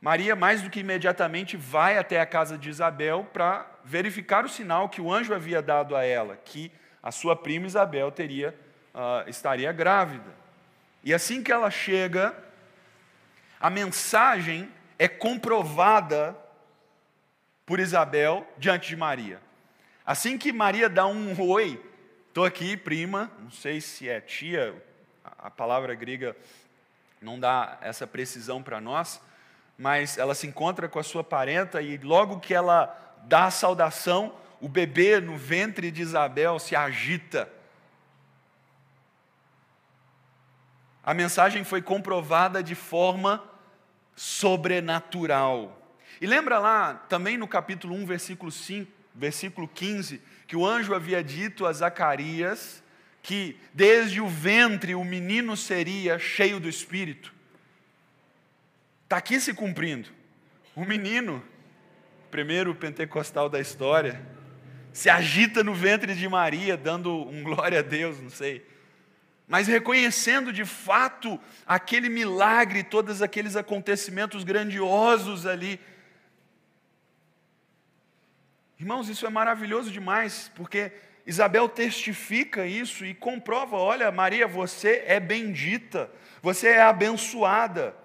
Maria, 0.01 0.37
mais 0.37 0.63
do 0.63 0.71
que 0.71 0.81
imediatamente, 0.81 1.57
vai 1.57 1.99
até 1.99 2.21
a 2.21 2.27
casa 2.27 2.57
de 2.57 2.69
Isabel 2.69 3.29
para 3.33 3.67
verificar 3.85 4.45
o 4.45 4.49
sinal 4.49 4.89
que 4.89 5.01
o 5.01 5.13
anjo 5.13 5.35
havia 5.35 5.61
dado 5.61 5.97
a 5.97 6.05
ela, 6.05 6.37
que 6.37 6.71
a 7.03 7.11
sua 7.11 7.35
prima 7.35 7.67
Isabel 7.67 8.13
teria, 8.13 8.55
uh, 8.95 9.29
estaria 9.29 9.73
grávida. 9.73 10.31
E 11.03 11.13
assim 11.13 11.43
que 11.43 11.51
ela 11.51 11.71
chega, 11.71 12.33
a 13.61 13.69
mensagem 13.69 14.71
é 14.99 15.07
comprovada 15.07 16.37
por 17.65 17.79
Isabel 17.79 18.47
diante 18.59 18.89
de 18.89 18.97
Maria. 18.97 19.41
Assim 20.05 20.37
que 20.37 20.53
Maria 20.53 20.89
dá 20.89 21.07
um 21.07 21.39
oi, 21.41 21.81
estou 22.29 22.45
aqui, 22.45 22.77
prima, 22.77 23.31
não 23.39 23.51
sei 23.51 23.81
se 23.81 24.09
é 24.09 24.21
tia, 24.21 24.75
a 25.39 25.51
palavra 25.51 25.95
grega 25.95 26.35
não 27.21 27.39
dá 27.39 27.79
essa 27.81 28.07
precisão 28.07 28.63
para 28.63 28.81
nós, 28.81 29.21
mas 29.77 30.19
ela 30.19 30.35
se 30.35 30.47
encontra 30.47 30.89
com 30.89 30.99
a 30.99 31.03
sua 31.03 31.23
parenta 31.23 31.81
e 31.83 31.99
logo 31.99 32.41
que 32.41 32.55
ela 32.55 33.17
dá 33.25 33.45
a 33.45 33.51
saudação, 33.51 34.35
o 34.61 34.69
bebê 34.69 35.21
no 35.21 35.37
ventre 35.37 35.91
de 35.91 36.03
Isabel 36.03 36.59
se 36.59 36.75
agita. 36.75 37.49
A 41.05 41.15
mensagem 41.15 41.65
foi 41.65 41.81
comprovada 41.81 42.63
de 42.63 42.75
forma 42.75 43.43
sobrenatural. 44.19 45.81
E 46.21 46.27
lembra 46.27 46.59
lá, 46.59 46.95
também 47.09 47.39
no 47.39 47.47
capítulo 47.47 47.95
1, 47.95 48.05
versículo 48.05 48.51
5, 48.51 48.91
versículo 49.15 49.69
15, 49.69 50.21
que 50.49 50.57
o 50.57 50.67
anjo 50.67 50.93
havia 50.93 51.23
dito 51.23 51.65
a 51.65 51.73
Zacarias 51.73 52.83
que 53.23 53.57
desde 53.73 54.21
o 54.21 54.27
ventre 54.27 54.95
o 54.95 55.05
menino 55.05 55.57
seria 55.57 56.19
cheio 56.19 56.59
do 56.59 56.69
Espírito. 56.69 57.33
Está 59.05 59.19
aqui 59.19 59.39
se 59.39 59.55
cumprindo. 59.55 60.09
O 60.75 60.85
menino, 60.85 61.43
primeiro 62.31 62.75
pentecostal 62.75 63.49
da 63.49 63.61
história, 63.61 64.21
se 64.93 65.09
agita 65.09 65.63
no 65.63 65.75
ventre 65.75 66.15
de 66.15 66.29
Maria, 66.29 66.77
dando 66.77 67.15
um 67.29 67.45
glória 67.45 67.79
a 67.79 67.83
Deus, 67.83 68.21
não 68.21 68.31
sei 68.31 68.67
mas 69.49 69.67
reconhecendo 69.67 70.53
de 70.53 70.67
fato 70.67 71.41
aquele 71.67 72.11
milagre, 72.11 72.83
todos 72.83 73.23
aqueles 73.23 73.57
acontecimentos 73.57 74.45
grandiosos 74.45 75.47
ali. 75.47 75.81
Irmãos, 78.79 79.09
isso 79.09 79.27
é 79.27 79.31
maravilhoso 79.31 79.91
demais, 79.91 80.53
porque 80.55 80.93
Isabel 81.27 81.67
testifica 81.67 82.67
isso 82.67 83.07
e 83.07 83.15
comprova: 83.15 83.79
olha, 83.79 84.13
Maria, 84.13 84.47
você 84.47 85.03
é 85.07 85.19
bendita, 85.19 86.11
você 86.43 86.69
é 86.69 86.83
abençoada. 86.83 87.97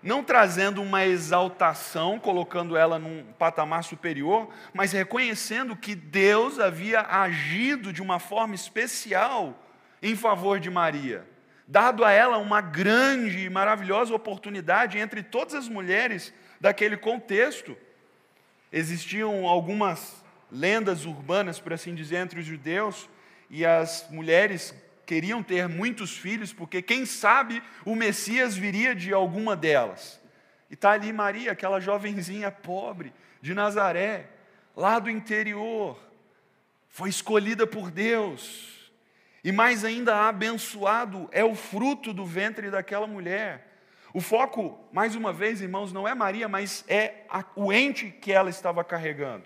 Não 0.00 0.22
trazendo 0.22 0.80
uma 0.80 1.04
exaltação, 1.06 2.20
colocando 2.20 2.76
ela 2.76 3.00
num 3.00 3.24
patamar 3.36 3.82
superior, 3.82 4.48
mas 4.72 4.92
reconhecendo 4.92 5.74
que 5.74 5.94
Deus 5.96 6.60
havia 6.60 7.00
agido 7.00 7.92
de 7.92 8.00
uma 8.00 8.20
forma 8.20 8.54
especial 8.54 9.58
em 10.02 10.14
favor 10.16 10.60
de 10.60 10.70
Maria, 10.70 11.26
dado 11.66 12.04
a 12.04 12.10
ela 12.10 12.38
uma 12.38 12.60
grande 12.60 13.44
e 13.44 13.50
maravilhosa 13.50 14.14
oportunidade 14.14 14.98
entre 14.98 15.22
todas 15.22 15.54
as 15.54 15.68
mulheres 15.68 16.32
daquele 16.60 16.96
contexto. 16.96 17.76
Existiam 18.72 19.46
algumas 19.46 20.24
lendas 20.50 21.04
urbanas, 21.04 21.60
por 21.60 21.72
assim 21.72 21.94
dizer, 21.94 22.16
entre 22.16 22.40
os 22.40 22.46
judeus, 22.46 23.08
e 23.50 23.64
as 23.64 24.06
mulheres 24.10 24.74
queriam 25.06 25.42
ter 25.42 25.68
muitos 25.68 26.16
filhos, 26.16 26.52
porque 26.52 26.82
quem 26.82 27.06
sabe 27.06 27.62
o 27.84 27.94
Messias 27.94 28.56
viria 28.56 28.94
de 28.94 29.12
alguma 29.12 29.56
delas. 29.56 30.20
E 30.70 30.74
está 30.74 30.90
ali 30.92 31.12
Maria, 31.12 31.52
aquela 31.52 31.80
jovenzinha 31.80 32.50
pobre 32.50 33.12
de 33.40 33.54
Nazaré, 33.54 34.28
lá 34.76 34.98
do 34.98 35.08
interior, 35.08 35.98
foi 36.88 37.08
escolhida 37.08 37.66
por 37.66 37.90
Deus, 37.90 38.77
e 39.44 39.52
mais 39.52 39.84
ainda 39.84 40.28
abençoado 40.28 41.28
é 41.32 41.44
o 41.44 41.54
fruto 41.54 42.12
do 42.12 42.24
ventre 42.24 42.70
daquela 42.70 43.06
mulher. 43.06 43.66
O 44.12 44.20
foco, 44.20 44.78
mais 44.92 45.14
uma 45.14 45.32
vez, 45.32 45.60
irmãos, 45.60 45.92
não 45.92 46.08
é 46.08 46.14
Maria, 46.14 46.48
mas 46.48 46.84
é 46.88 47.24
a, 47.28 47.44
o 47.54 47.72
ente 47.72 48.10
que 48.10 48.32
ela 48.32 48.50
estava 48.50 48.82
carregando. 48.82 49.44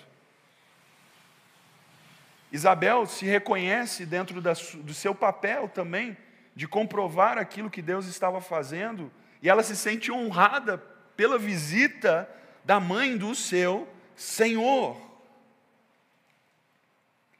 Isabel 2.50 3.06
se 3.06 3.24
reconhece 3.26 4.06
dentro 4.06 4.40
da, 4.40 4.52
do 4.52 4.94
seu 4.94 5.14
papel 5.14 5.68
também 5.68 6.16
de 6.54 6.68
comprovar 6.68 7.38
aquilo 7.38 7.70
que 7.70 7.82
Deus 7.82 8.06
estava 8.06 8.40
fazendo, 8.40 9.10
e 9.42 9.48
ela 9.48 9.62
se 9.62 9.74
sente 9.74 10.12
honrada 10.12 10.78
pela 11.16 11.38
visita 11.38 12.28
da 12.64 12.78
mãe 12.78 13.16
do 13.16 13.34
seu 13.34 13.88
Senhor. 14.14 15.00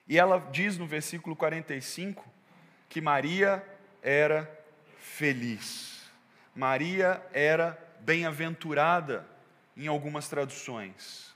E 0.08 0.18
ela 0.18 0.38
diz 0.50 0.76
no 0.76 0.86
versículo 0.86 1.36
45 1.36 2.31
que 2.92 3.00
Maria 3.00 3.66
era 4.02 4.46
feliz. 4.98 6.02
Maria 6.55 7.26
era 7.33 7.83
bem-aventurada 8.00 9.26
em 9.74 9.87
algumas 9.87 10.28
traduções. 10.28 11.35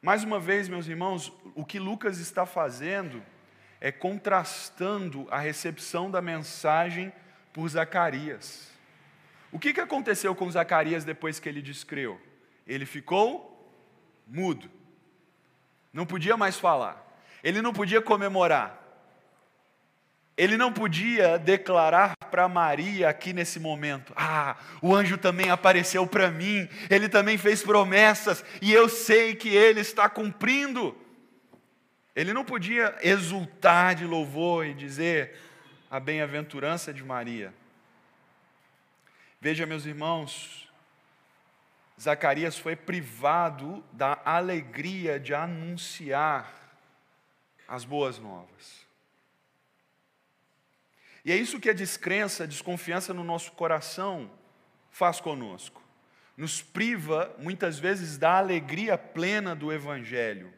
Mais 0.00 0.22
uma 0.22 0.38
vez, 0.38 0.68
meus 0.68 0.86
irmãos, 0.86 1.32
o 1.56 1.64
que 1.64 1.80
Lucas 1.80 2.18
está 2.20 2.46
fazendo 2.46 3.20
é 3.80 3.90
contrastando 3.90 5.26
a 5.32 5.40
recepção 5.40 6.08
da 6.08 6.22
mensagem 6.22 7.12
por 7.52 7.68
Zacarias. 7.68 8.70
O 9.50 9.58
que, 9.58 9.80
aconteceu 9.80 10.32
com 10.32 10.48
Zacarias 10.48 11.04
depois 11.04 11.40
que 11.40 11.48
ele 11.48 11.60
descreu? 11.60 12.20
Ele 12.68 12.86
ficou 12.86 13.68
mudo, 14.28 14.70
não 15.92 16.06
podia 16.06 16.36
mais 16.36 16.56
falar, 16.56 17.04
ele 17.42 17.60
não 17.60 17.72
podia 17.72 18.00
comemorar, 18.00 18.83
ele 20.36 20.56
não 20.56 20.72
podia 20.72 21.38
declarar 21.38 22.16
para 22.30 22.48
Maria 22.48 23.08
aqui 23.08 23.32
nesse 23.32 23.60
momento: 23.60 24.12
Ah, 24.16 24.56
o 24.82 24.94
anjo 24.94 25.16
também 25.16 25.50
apareceu 25.50 26.06
para 26.06 26.30
mim, 26.30 26.68
ele 26.90 27.08
também 27.08 27.38
fez 27.38 27.62
promessas 27.62 28.44
e 28.60 28.72
eu 28.72 28.88
sei 28.88 29.34
que 29.34 29.48
ele 29.48 29.80
está 29.80 30.08
cumprindo. 30.08 30.96
Ele 32.16 32.32
não 32.32 32.44
podia 32.44 32.96
exultar 33.02 33.94
de 33.94 34.04
louvor 34.04 34.66
e 34.66 34.74
dizer 34.74 35.36
a 35.90 35.98
bem-aventurança 35.98 36.92
de 36.92 37.02
Maria. 37.04 37.52
Veja, 39.40 39.66
meus 39.66 39.84
irmãos, 39.84 40.68
Zacarias 42.00 42.56
foi 42.56 42.74
privado 42.74 43.84
da 43.92 44.20
alegria 44.24 45.18
de 45.18 45.34
anunciar 45.34 46.52
as 47.66 47.84
boas 47.84 48.18
novas. 48.18 48.83
E 51.24 51.32
é 51.32 51.36
isso 51.36 51.60
que 51.60 51.70
a 51.70 51.74
descrença, 51.74 52.44
a 52.44 52.46
desconfiança 52.46 53.14
no 53.14 53.24
nosso 53.24 53.52
coração 53.52 54.30
faz 54.90 55.20
conosco. 55.20 55.82
Nos 56.36 56.60
priva, 56.60 57.34
muitas 57.38 57.78
vezes, 57.78 58.18
da 58.18 58.38
alegria 58.38 58.98
plena 58.98 59.54
do 59.54 59.72
Evangelho. 59.72 60.52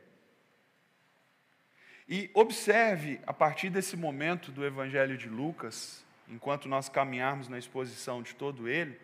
E 2.08 2.30
observe, 2.34 3.20
a 3.26 3.32
partir 3.32 3.70
desse 3.70 3.96
momento 3.96 4.50
do 4.50 4.64
Evangelho 4.64 5.16
de 5.16 5.28
Lucas, 5.28 6.04
enquanto 6.28 6.68
nós 6.68 6.88
caminharmos 6.88 7.48
na 7.48 7.58
exposição 7.58 8.22
de 8.22 8.34
todo 8.34 8.68
ele, 8.68 8.98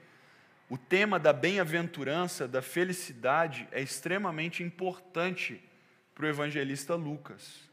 o 0.68 0.78
tema 0.78 1.18
da 1.18 1.32
bem-aventurança, 1.32 2.48
da 2.48 2.62
felicidade, 2.62 3.68
é 3.70 3.80
extremamente 3.80 4.62
importante 4.62 5.62
para 6.14 6.24
o 6.24 6.28
evangelista 6.28 6.94
Lucas. 6.94 7.71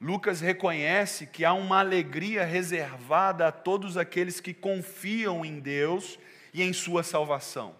Lucas 0.00 0.40
reconhece 0.40 1.26
que 1.26 1.44
há 1.44 1.52
uma 1.52 1.78
alegria 1.80 2.42
reservada 2.44 3.48
a 3.48 3.52
todos 3.52 3.98
aqueles 3.98 4.40
que 4.40 4.54
confiam 4.54 5.44
em 5.44 5.60
Deus 5.60 6.18
e 6.54 6.62
em 6.62 6.72
sua 6.72 7.02
salvação. 7.02 7.74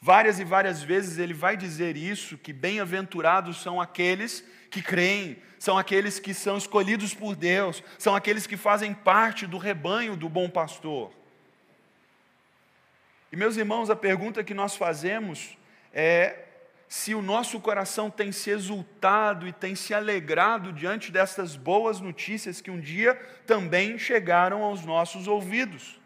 Várias 0.00 0.38
e 0.38 0.44
várias 0.44 0.80
vezes 0.80 1.18
ele 1.18 1.34
vai 1.34 1.56
dizer 1.56 1.96
isso, 1.96 2.38
que 2.38 2.52
bem-aventurados 2.52 3.60
são 3.60 3.80
aqueles 3.80 4.44
que 4.70 4.80
creem, 4.80 5.36
são 5.58 5.76
aqueles 5.76 6.20
que 6.20 6.32
são 6.32 6.56
escolhidos 6.56 7.12
por 7.12 7.34
Deus, 7.34 7.82
são 7.98 8.14
aqueles 8.14 8.46
que 8.46 8.56
fazem 8.56 8.94
parte 8.94 9.44
do 9.44 9.58
rebanho 9.58 10.16
do 10.16 10.28
bom 10.28 10.48
pastor. 10.48 11.10
E 13.32 13.36
meus 13.36 13.56
irmãos, 13.56 13.90
a 13.90 13.96
pergunta 13.96 14.44
que 14.44 14.54
nós 14.54 14.76
fazemos 14.76 15.58
é 15.92 16.45
se 16.88 17.14
o 17.14 17.22
nosso 17.22 17.58
coração 17.60 18.10
tem 18.10 18.30
se 18.30 18.50
exultado 18.50 19.46
e 19.46 19.52
tem 19.52 19.74
se 19.74 19.92
alegrado 19.92 20.72
diante 20.72 21.10
dessas 21.10 21.56
boas 21.56 22.00
notícias 22.00 22.60
que 22.60 22.70
um 22.70 22.80
dia 22.80 23.14
também 23.46 23.98
chegaram 23.98 24.62
aos 24.62 24.84
nossos 24.84 25.26
ouvidos. 25.26 25.98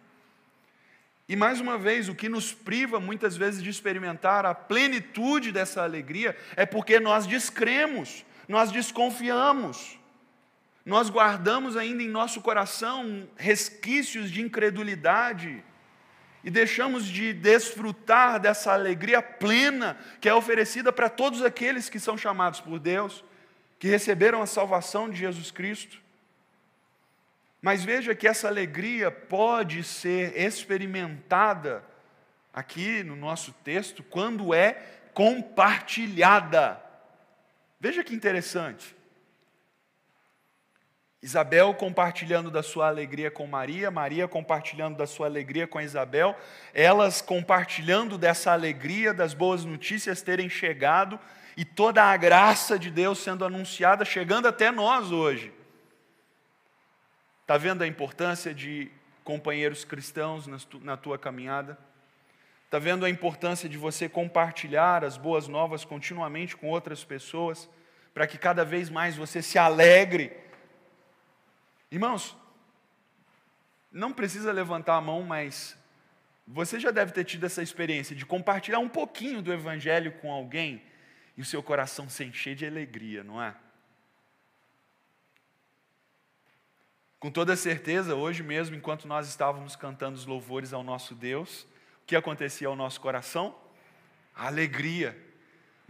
E 1.29 1.37
mais 1.37 1.61
uma 1.61 1.79
vez, 1.79 2.09
o 2.09 2.15
que 2.15 2.29
nos 2.29 2.53
priva 2.53 2.99
muitas 2.99 3.37
vezes 3.37 3.63
de 3.63 3.71
experimentar 3.71 4.45
a 4.45 4.55
plenitude 4.55 5.53
dessa 5.53 5.83
alegria 5.83 6.37
é 6.57 6.67
porque 6.67 6.99
nós 6.99 7.27
descremos, 7.27 8.25
nós 8.49 8.73
desconfiamos, 8.73 9.97
nós 10.85 11.09
guardamos 11.09 11.77
ainda 11.77 12.03
em 12.03 12.09
nosso 12.09 12.41
coração 12.41 13.29
resquícios 13.37 14.31
de 14.31 14.41
incredulidade 14.41 15.63
e 16.43 16.51
deixamos 16.51 17.05
de 17.07 17.33
desfrutar 17.33 18.41
dessa 18.41 18.73
alegria 18.73 19.21
plena 19.21 19.99
que 20.21 20.29
é 20.29 20.35
oferecida 20.35 20.93
para 20.93 21.09
todos 21.09 21.43
aqueles 21.43 21.89
que 21.89 22.01
são 22.01 22.17
chamados 22.17 22.61
por 22.61 22.79
Deus, 22.79 23.25
que 23.79 23.89
receberam 23.89 24.43
a 24.43 24.47
salvação 24.47 25.11
de 25.11 25.19
Jesus 25.19 25.51
Cristo. 25.51 26.01
Mas 27.61 27.85
veja 27.85 28.15
que 28.15 28.27
essa 28.27 28.49
alegria 28.49 29.11
pode 29.11 29.83
ser 29.85 30.39
experimentada 30.39 31.85
aqui 32.53 33.03
no 33.03 33.15
nosso 33.15 33.53
texto 33.65 34.03
quando 34.03 34.55
é 34.55 34.83
compartilhada. 35.13 36.83
Veja 37.79 38.03
que 38.03 38.15
interessante. 38.15 38.97
Isabel 41.23 41.75
compartilhando 41.75 42.51
da 42.51 42.63
sua 42.63 42.89
alegria 42.89 43.31
com 43.31 43.47
Maria, 43.47 43.91
Maria 43.91 44.27
compartilhando 44.27 44.97
da 44.97 45.07
sua 45.07 45.27
alegria 45.27 45.67
com 45.67 45.79
Isabel, 45.79 46.35
elas 46.73 47.21
compartilhando 47.21 48.17
dessa 48.17 48.53
alegria, 48.53 49.13
das 49.13 49.35
boas 49.35 49.63
notícias 49.63 50.23
terem 50.23 50.49
chegado 50.49 51.21
e 51.59 51.65
toda 51.65 52.03
a 52.03 52.17
graça 52.17 52.79
de 52.79 52.91
Deus 52.91 53.19
sendo 53.19 53.45
anunciada, 53.45 54.03
chegando 54.03 54.49
até 54.49 54.71
nós 54.71 55.13
hoje. 55.13 55.53
Está 57.43 57.59
vendo 57.59 57.83
a 57.83 57.87
importância 57.87 58.55
de 58.55 58.91
companheiros 59.23 59.85
cristãos 59.85 60.47
na 60.81 60.97
tua 60.97 61.19
caminhada? 61.19 61.77
Está 62.65 62.79
vendo 62.79 63.05
a 63.05 63.11
importância 63.11 63.69
de 63.69 63.77
você 63.77 64.09
compartilhar 64.09 65.05
as 65.05 65.19
boas 65.19 65.49
novas 65.49 65.85
continuamente 65.85 66.57
com 66.57 66.69
outras 66.69 67.05
pessoas, 67.05 67.69
para 68.15 68.27
que 68.27 68.39
cada 68.39 68.65
vez 68.65 68.89
mais 68.89 69.17
você 69.17 69.43
se 69.43 69.59
alegre 69.59 70.33
Irmãos, 71.91 72.37
não 73.91 74.13
precisa 74.13 74.53
levantar 74.53 74.97
a 74.97 75.01
mão, 75.01 75.23
mas 75.23 75.77
você 76.47 76.79
já 76.79 76.91
deve 76.91 77.13
ter 77.13 77.25
tido 77.25 77.45
essa 77.45 77.63
experiência 77.63 78.15
de 78.15 78.25
compartilhar 78.25 78.79
um 78.79 78.89
pouquinho 78.89 79.43
do 79.43 79.53
Evangelho 79.53 80.13
com 80.21 80.33
alguém 80.33 80.83
e 81.37 81.41
o 81.41 81.45
seu 81.45 81.63
coração 81.63 82.09
se 82.09 82.25
encher 82.25 82.55
de 82.55 82.67
alegria, 82.67 83.25
não 83.25 83.43
é? 83.43 83.55
Com 87.19 87.31
toda 87.31 87.55
certeza, 87.55 88.15
hoje 88.15 88.43
mesmo, 88.43 88.75
enquanto 88.75 89.07
nós 89.07 89.29
estávamos 89.29 89.77
cantando 89.77 90.17
os 90.17 90.25
louvores 90.25 90.73
ao 90.73 90.83
nosso 90.83 91.15
Deus, 91.15 91.65
o 92.03 92.07
que 92.07 92.17
acontecia 92.17 92.67
ao 92.67 92.77
nosso 92.77 93.01
coração? 93.01 93.55
Alegria 94.35 95.17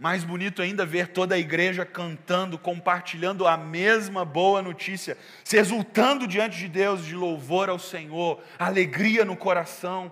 mais 0.01 0.23
bonito 0.23 0.63
ainda 0.63 0.83
ver 0.83 1.09
toda 1.09 1.35
a 1.35 1.37
igreja 1.37 1.85
cantando, 1.85 2.57
compartilhando 2.57 3.47
a 3.47 3.55
mesma 3.55 4.25
boa 4.25 4.59
notícia, 4.59 5.15
se 5.43 5.57
exultando 5.57 6.25
diante 6.25 6.57
de 6.57 6.67
Deus 6.67 7.05
de 7.05 7.15
louvor 7.15 7.69
ao 7.69 7.77
Senhor, 7.77 8.41
alegria 8.57 9.23
no 9.23 9.37
coração. 9.37 10.11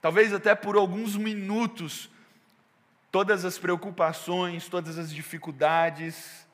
Talvez 0.00 0.32
até 0.32 0.54
por 0.54 0.76
alguns 0.76 1.16
minutos, 1.16 2.08
todas 3.10 3.44
as 3.44 3.58
preocupações, 3.58 4.68
todas 4.68 4.96
as 4.96 5.12
dificuldades, 5.12 6.46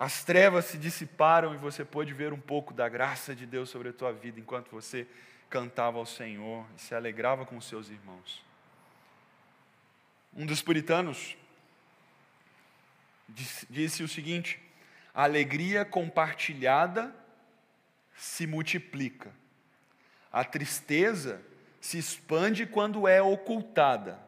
as 0.00 0.24
trevas 0.24 0.64
se 0.64 0.78
dissiparam 0.78 1.52
e 1.52 1.58
você 1.58 1.84
pôde 1.84 2.14
ver 2.14 2.32
um 2.32 2.40
pouco 2.40 2.72
da 2.72 2.88
graça 2.88 3.34
de 3.34 3.44
Deus 3.44 3.68
sobre 3.68 3.90
a 3.90 3.92
tua 3.92 4.10
vida 4.10 4.40
enquanto 4.40 4.70
você 4.70 5.06
cantava 5.50 5.98
ao 5.98 6.06
Senhor 6.06 6.64
e 6.78 6.80
se 6.80 6.94
alegrava 6.94 7.44
com 7.44 7.58
os 7.58 7.68
seus 7.68 7.90
irmãos. 7.90 8.45
Um 10.36 10.44
dos 10.44 10.60
puritanos 10.60 11.34
disse 13.70 14.02
o 14.02 14.08
seguinte: 14.08 14.60
a 15.14 15.24
alegria 15.24 15.82
compartilhada 15.82 17.14
se 18.14 18.46
multiplica, 18.46 19.32
a 20.30 20.44
tristeza 20.44 21.42
se 21.80 21.96
expande 21.98 22.66
quando 22.66 23.08
é 23.08 23.22
ocultada, 23.22 24.20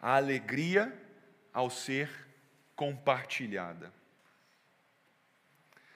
a 0.00 0.16
alegria 0.16 0.90
ao 1.52 1.68
ser 1.68 2.10
compartilhada. 2.74 3.92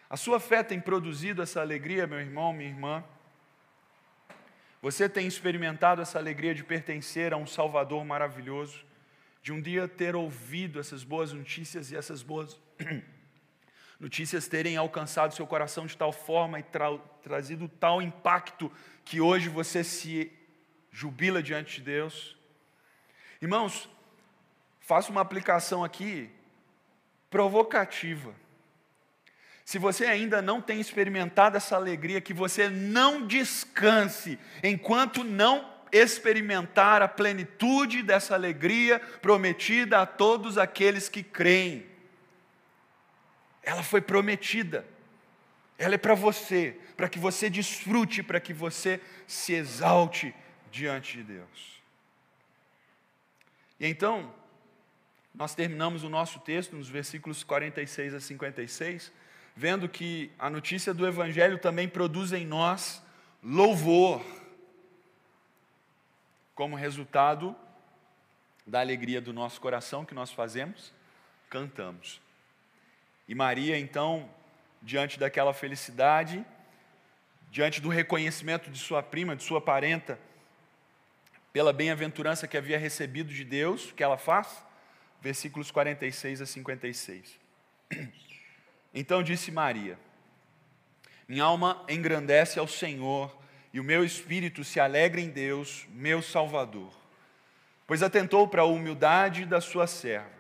A 0.09 0.17
sua 0.17 0.39
fé 0.39 0.63
tem 0.63 0.81
produzido 0.81 1.43
essa 1.43 1.61
alegria, 1.61 2.07
meu 2.07 2.21
irmão, 2.21 2.53
minha 2.53 2.69
irmã? 2.69 3.03
Você 4.83 5.09
tem 5.09 5.27
experimentado 5.27 6.01
essa 6.01 6.19
alegria 6.19 6.55
de 6.55 6.63
pertencer 6.63 7.33
a 7.33 7.37
um 7.37 7.47
Salvador 7.47 8.05
maravilhoso, 8.05 8.86
de 9.47 9.53
um 9.53 9.61
dia 9.61 9.87
ter 9.87 10.17
ouvido 10.17 10.81
essas 10.81 11.05
boas 11.05 11.33
notícias 11.33 11.93
e 11.93 11.97
essas 11.97 12.21
boas 12.21 12.61
notícias 14.01 14.49
terem 14.49 14.77
alcançado 14.77 15.37
seu 15.37 15.47
coração 15.47 15.87
de 15.87 15.97
tal 15.97 16.13
forma 16.13 16.59
e 16.59 16.65
tra 16.65 16.99
trazido 17.23 17.69
tal 17.69 18.03
impacto 18.03 18.73
que 19.05 19.21
hoje 19.21 19.49
você 19.49 19.85
se 19.85 20.33
jubila 20.91 21.41
diante 21.41 21.77
de 21.77 21.83
Deus? 21.83 22.37
Irmãos, 23.41 23.89
faço 24.81 25.13
uma 25.13 25.21
aplicação 25.21 25.85
aqui 25.85 26.29
provocativa. 27.31 28.35
Se 29.65 29.79
você 29.79 30.07
ainda 30.07 30.43
não 30.43 30.61
tem 30.61 30.81
experimentado 30.81 31.57
essa 31.57 31.77
alegria, 31.77 32.21
que 32.21 32.35
você 32.35 32.69
não 32.69 33.25
descanse 33.25 34.41
enquanto 34.61 35.23
não 35.23 35.76
experimentar 35.93 37.03
a 37.03 37.09
plenitude 37.09 38.03
dessa 38.03 38.35
alegria 38.35 38.99
prometida 38.99 40.01
a 40.01 40.07
todos 40.07 40.59
aqueles 40.59 41.09
que 41.09 41.23
creem. 41.23 41.87
Ela 43.63 43.83
foi 43.83 44.01
prometida. 44.01 44.87
Ela 45.79 45.97
é 45.97 45.99
para 45.99 46.15
você, 46.15 46.79
para 46.97 47.09
que 47.09 47.19
você 47.19 47.51
desfrute, 47.51 48.23
para 48.23 48.41
que 48.41 48.53
você 48.53 49.01
se 49.27 49.53
exalte 49.53 50.35
diante 50.71 51.19
de 51.19 51.25
Deus. 51.25 51.83
E 53.79 53.87
então, 53.87 54.33
nós 55.35 55.55
terminamos 55.55 56.03
o 56.03 56.09
nosso 56.09 56.39
texto 56.41 56.75
nos 56.75 56.89
versículos 56.89 57.45
46 57.45 58.15
a 58.15 58.21
56, 58.21 59.13
vendo 59.55 59.89
que 59.89 60.31
a 60.39 60.49
notícia 60.49 60.95
do 60.95 61.07
Evangelho 61.07 61.59
também 61.59 61.89
produz 61.89 62.33
em 62.33 62.47
nós 62.47 63.03
louvor, 63.43 64.25
como 66.57 66.75
resultado 66.75 67.55
da 68.67 68.81
alegria 68.81 69.21
do 69.21 69.33
nosso 69.33 69.61
coração 69.61 70.05
que 70.05 70.15
nós 70.15 70.33
fazemos, 70.33 70.93
cantamos. 71.49 72.21
E 73.29 73.35
Maria, 73.37 73.79
então, 73.79 74.29
diante 74.83 75.21
daquela 75.21 75.55
felicidade, 75.55 76.45
diante 77.53 77.81
do 77.81 77.89
reconhecimento 77.89 78.69
de 78.69 78.79
sua 78.81 79.05
prima, 79.05 79.37
de 79.37 79.45
sua 79.45 79.61
parenta, 79.61 80.19
pela 81.53 81.73
bem-aventurança 81.73 82.49
que 82.49 82.57
havia 82.57 82.77
recebido 82.77 83.33
de 83.33 83.45
Deus, 83.45 83.91
o 83.91 83.95
que 83.95 84.03
ela 84.03 84.19
faz? 84.19 84.67
versículos 85.27 85.71
46 85.71 86.41
a 86.41 86.47
56. 86.47 87.41
Então 88.95 89.23
disse 89.23 89.51
Maria: 89.51 89.99
Minha 91.29 91.45
alma 91.45 91.85
engrandece 91.89 92.59
ao 92.59 92.69
Senhor, 92.69 93.37
e 93.77 93.81
o 93.81 93.85
meu 93.85 94.03
espírito 94.03 94.65
se 94.65 94.81
alegra 94.81 95.21
em 95.21 95.29
Deus, 95.29 95.87
meu 95.91 96.23
Salvador, 96.23 96.91
pois 97.87 98.03
atentou 98.03 98.49
para 98.49 98.63
a 98.63 98.65
humildade 98.65 99.45
da 99.45 99.61
sua 99.61 99.87
serva. 99.87 100.33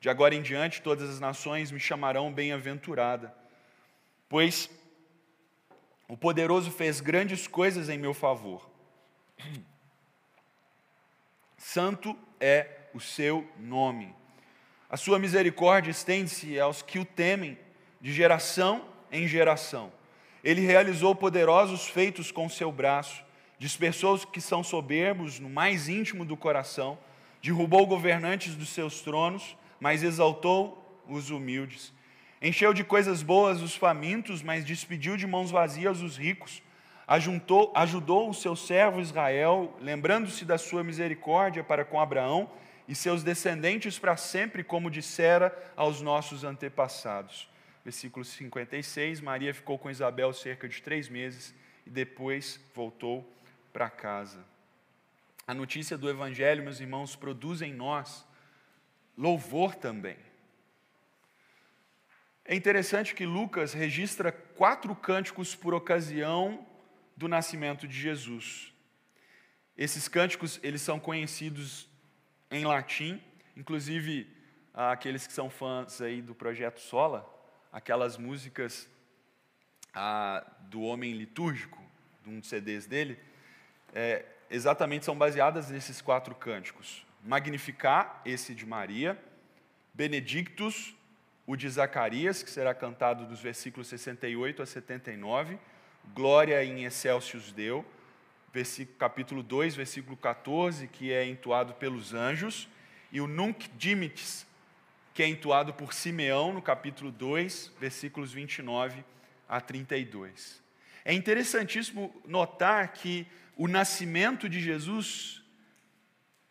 De 0.00 0.10
agora 0.10 0.34
em 0.34 0.42
diante 0.42 0.82
todas 0.82 1.08
as 1.08 1.20
nações 1.20 1.70
me 1.70 1.78
chamarão 1.78 2.32
bem-aventurada, 2.32 3.32
pois 4.28 4.68
o 6.08 6.16
poderoso 6.16 6.72
fez 6.72 7.00
grandes 7.00 7.46
coisas 7.46 7.88
em 7.88 7.96
meu 7.96 8.12
favor. 8.12 8.68
Santo 11.56 12.18
é 12.40 12.88
o 12.92 12.98
seu 12.98 13.48
nome. 13.56 14.12
A 14.88 14.96
sua 14.96 15.16
misericórdia 15.16 15.92
estende-se 15.92 16.58
aos 16.58 16.82
que 16.82 16.98
o 16.98 17.04
temem, 17.04 17.56
de 18.00 18.12
geração 18.12 18.84
em 19.12 19.28
geração. 19.28 19.92
Ele 20.42 20.62
realizou 20.62 21.14
poderosos 21.14 21.86
feitos 21.86 22.32
com 22.32 22.48
seu 22.48 22.72
braço, 22.72 23.22
dispersou 23.58 24.14
os 24.14 24.24
que 24.24 24.40
são 24.40 24.64
soberbos 24.64 25.38
no 25.38 25.50
mais 25.50 25.88
íntimo 25.88 26.24
do 26.24 26.36
coração, 26.36 26.98
derrubou 27.42 27.86
governantes 27.86 28.54
dos 28.54 28.70
seus 28.70 29.00
tronos, 29.00 29.56
mas 29.78 30.02
exaltou 30.02 31.02
os 31.06 31.30
humildes. 31.30 31.92
Encheu 32.40 32.72
de 32.72 32.82
coisas 32.82 33.22
boas 33.22 33.60
os 33.60 33.76
famintos, 33.76 34.42
mas 34.42 34.64
despediu 34.64 35.16
de 35.16 35.26
mãos 35.26 35.50
vazias 35.50 36.00
os 36.00 36.16
ricos. 36.16 36.62
Ajuntou, 37.06 37.70
ajudou 37.74 38.30
o 38.30 38.34
seu 38.34 38.56
servo 38.56 39.00
Israel, 39.00 39.76
lembrando-se 39.80 40.44
da 40.44 40.56
sua 40.56 40.82
misericórdia 40.82 41.62
para 41.62 41.84
com 41.84 42.00
Abraão 42.00 42.48
e 42.88 42.94
seus 42.94 43.22
descendentes 43.22 43.98
para 43.98 44.16
sempre, 44.16 44.64
como 44.64 44.90
dissera 44.90 45.54
aos 45.76 46.00
nossos 46.00 46.44
antepassados. 46.44 47.48
Versículo 47.84 48.24
56: 48.24 49.20
Maria 49.20 49.54
ficou 49.54 49.78
com 49.78 49.90
Isabel 49.90 50.32
cerca 50.32 50.68
de 50.68 50.82
três 50.82 51.08
meses 51.08 51.54
e 51.86 51.90
depois 51.90 52.60
voltou 52.74 53.28
para 53.72 53.88
casa. 53.88 54.44
A 55.46 55.54
notícia 55.54 55.98
do 55.98 56.08
Evangelho, 56.08 56.62
meus 56.62 56.80
irmãos, 56.80 57.16
produz 57.16 57.62
em 57.62 57.72
nós 57.72 58.24
louvor 59.16 59.74
também. 59.74 60.16
É 62.44 62.54
interessante 62.54 63.14
que 63.14 63.26
Lucas 63.26 63.72
registra 63.72 64.32
quatro 64.32 64.94
cânticos 64.94 65.54
por 65.54 65.74
ocasião 65.74 66.66
do 67.16 67.28
nascimento 67.28 67.86
de 67.86 67.98
Jesus. 67.98 68.72
Esses 69.76 70.08
cânticos, 70.08 70.58
eles 70.62 70.82
são 70.82 70.98
conhecidos 70.98 71.88
em 72.50 72.64
latim, 72.64 73.22
inclusive 73.56 74.26
aqueles 74.74 75.26
que 75.26 75.32
são 75.32 75.48
fãs 75.48 76.00
aí 76.00 76.20
do 76.20 76.34
projeto 76.34 76.80
Sola, 76.80 77.28
aquelas 77.72 78.16
músicas 78.16 78.88
ah, 79.94 80.44
do 80.62 80.82
Homem 80.82 81.12
Litúrgico, 81.12 81.82
de 82.22 82.30
um 82.30 82.40
dos 82.40 82.48
CDs 82.48 82.86
dele, 82.86 83.18
é, 83.94 84.24
exatamente 84.50 85.04
são 85.04 85.16
baseadas 85.16 85.70
nesses 85.70 86.00
quatro 86.00 86.34
cânticos. 86.34 87.04
Magnificar, 87.24 88.20
esse 88.24 88.54
de 88.54 88.66
Maria, 88.66 89.18
Benedictus, 89.92 90.94
o 91.46 91.56
de 91.56 91.68
Zacarias, 91.68 92.42
que 92.42 92.50
será 92.50 92.74
cantado 92.74 93.26
dos 93.26 93.40
versículos 93.40 93.88
68 93.88 94.62
a 94.62 94.66
79, 94.66 95.58
Glória 96.14 96.64
in 96.64 96.84
excelsius 96.84 97.52
versículo, 98.52 98.96
capítulo 98.98 99.42
2, 99.42 99.76
versículo 99.76 100.16
14, 100.16 100.86
que 100.88 101.12
é 101.12 101.26
entoado 101.26 101.74
pelos 101.74 102.14
anjos, 102.14 102.68
e 103.12 103.20
o 103.20 103.26
Nunc 103.26 103.68
Dimittis, 103.76 104.46
que 105.20 105.24
é 105.24 105.28
entoado 105.28 105.74
por 105.74 105.92
Simeão, 105.92 106.50
no 106.50 106.62
capítulo 106.62 107.10
2, 107.12 107.72
versículos 107.78 108.32
29 108.32 109.04
a 109.46 109.60
32. 109.60 110.62
É 111.04 111.12
interessantíssimo 111.12 112.10
notar 112.26 112.94
que 112.94 113.26
o 113.54 113.68
nascimento 113.68 114.48
de 114.48 114.58
Jesus 114.58 115.42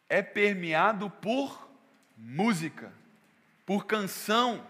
é 0.08 0.22
permeado 0.22 1.10
por 1.10 1.68
música, 2.16 2.94
por 3.66 3.88
canção. 3.88 4.64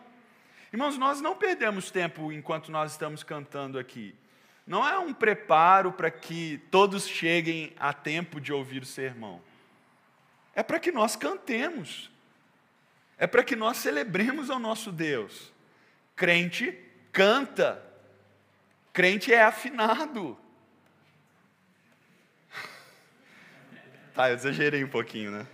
Irmãos, 0.72 0.98
nós 0.98 1.20
não 1.20 1.36
perdemos 1.36 1.92
tempo 1.92 2.32
enquanto 2.32 2.72
nós 2.72 2.94
estamos 2.94 3.22
cantando 3.22 3.78
aqui 3.78 4.16
não 4.66 4.88
é 4.88 4.98
um 4.98 5.14
preparo 5.14 5.92
para 5.92 6.10
que 6.10 6.62
todos 6.72 7.06
cheguem 7.06 7.74
a 7.78 7.92
tempo 7.92 8.40
de 8.40 8.54
ouvir 8.54 8.82
o 8.82 8.86
sermão. 8.86 9.42
É 10.56 10.64
para 10.64 10.80
que 10.80 10.90
nós 10.90 11.18
cantemos. 11.18 12.10
É 13.20 13.28
para 13.28 13.44
que 13.44 13.56
nós 13.56 13.78
celebremos 13.78 14.50
ao 14.50 14.58
nosso 14.58 14.94
Deus. 14.94 15.52
Crente 16.16 16.72
canta. 17.12 17.84
Crente 18.94 19.34
é 19.34 19.44
afinado. 19.44 20.38
Tá, 24.12 24.30
eu 24.30 24.36
exagerei 24.36 24.84
um 24.84 24.90
pouquinho, 24.90 25.32
né? 25.32 25.48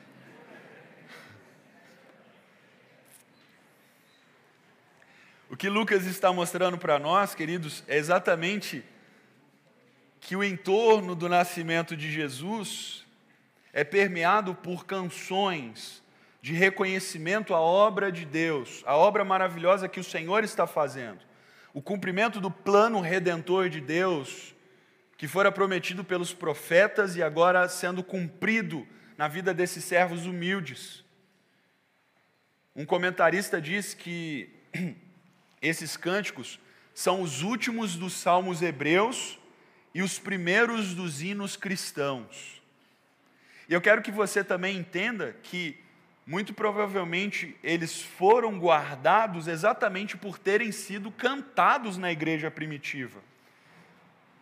O 5.50 5.56
que 5.56 5.70
Lucas 5.70 6.06
está 6.06 6.34
mostrando 6.34 6.78
para 6.78 6.98
nós, 6.98 7.36
queridos, 7.36 7.84
é 7.88 7.98
exatamente 7.98 8.84
que 10.20 10.36
o 10.36 10.44
entorno 10.44 11.14
do 11.14 11.30
nascimento 11.30 11.96
de 11.96 12.12
Jesus 12.12 13.06
é 13.72 13.84
permeado 13.84 14.56
por 14.56 14.86
canções 14.86 16.04
de 16.46 16.54
reconhecimento 16.54 17.56
à 17.56 17.60
obra 17.60 18.12
de 18.12 18.24
Deus, 18.24 18.84
a 18.86 18.96
obra 18.96 19.26
maravilhosa 19.26 19.90
que 19.90 20.00
o 20.00 20.04
Senhor 20.04 20.44
está 20.44 20.68
fazendo, 20.68 21.26
o 21.74 21.82
cumprimento 21.82 22.40
do 22.40 22.52
plano 22.52 23.02
redentor 23.02 23.68
de 23.68 23.82
Deus, 23.82 24.54
que 25.18 25.28
fora 25.28 25.52
prometido 25.52 26.04
pelos 26.04 26.36
profetas 26.36 27.16
e 27.16 27.24
agora 27.24 27.68
sendo 27.68 28.04
cumprido 28.04 28.88
na 29.18 29.28
vida 29.28 29.56
desses 29.56 29.86
servos 29.86 30.28
humildes. 30.28 31.04
Um 32.76 32.86
comentarista 32.86 33.60
diz 33.60 33.96
que 33.96 34.48
esses 35.60 35.98
cânticos 35.98 36.60
são 36.94 37.24
os 37.24 37.42
últimos 37.42 37.96
dos 37.96 38.14
salmos 38.14 38.62
hebreus 38.62 39.40
e 39.96 40.04
os 40.04 40.20
primeiros 40.20 40.94
dos 40.94 41.24
hinos 41.24 41.58
cristãos. 41.58 42.62
E 43.68 43.74
eu 43.74 43.82
quero 43.82 44.04
que 44.04 44.12
você 44.12 44.44
também 44.44 44.78
entenda 44.78 45.36
que 45.42 45.84
muito 46.26 46.54
provavelmente 46.54 47.56
eles 47.62 48.02
foram 48.02 48.58
guardados 48.58 49.48
exatamente 49.48 50.18
por 50.18 50.40
terem 50.40 50.72
sido 50.72 51.12
cantados 51.12 51.98
na 51.98 52.12
igreja 52.12 52.50
primitiva. 52.50 53.22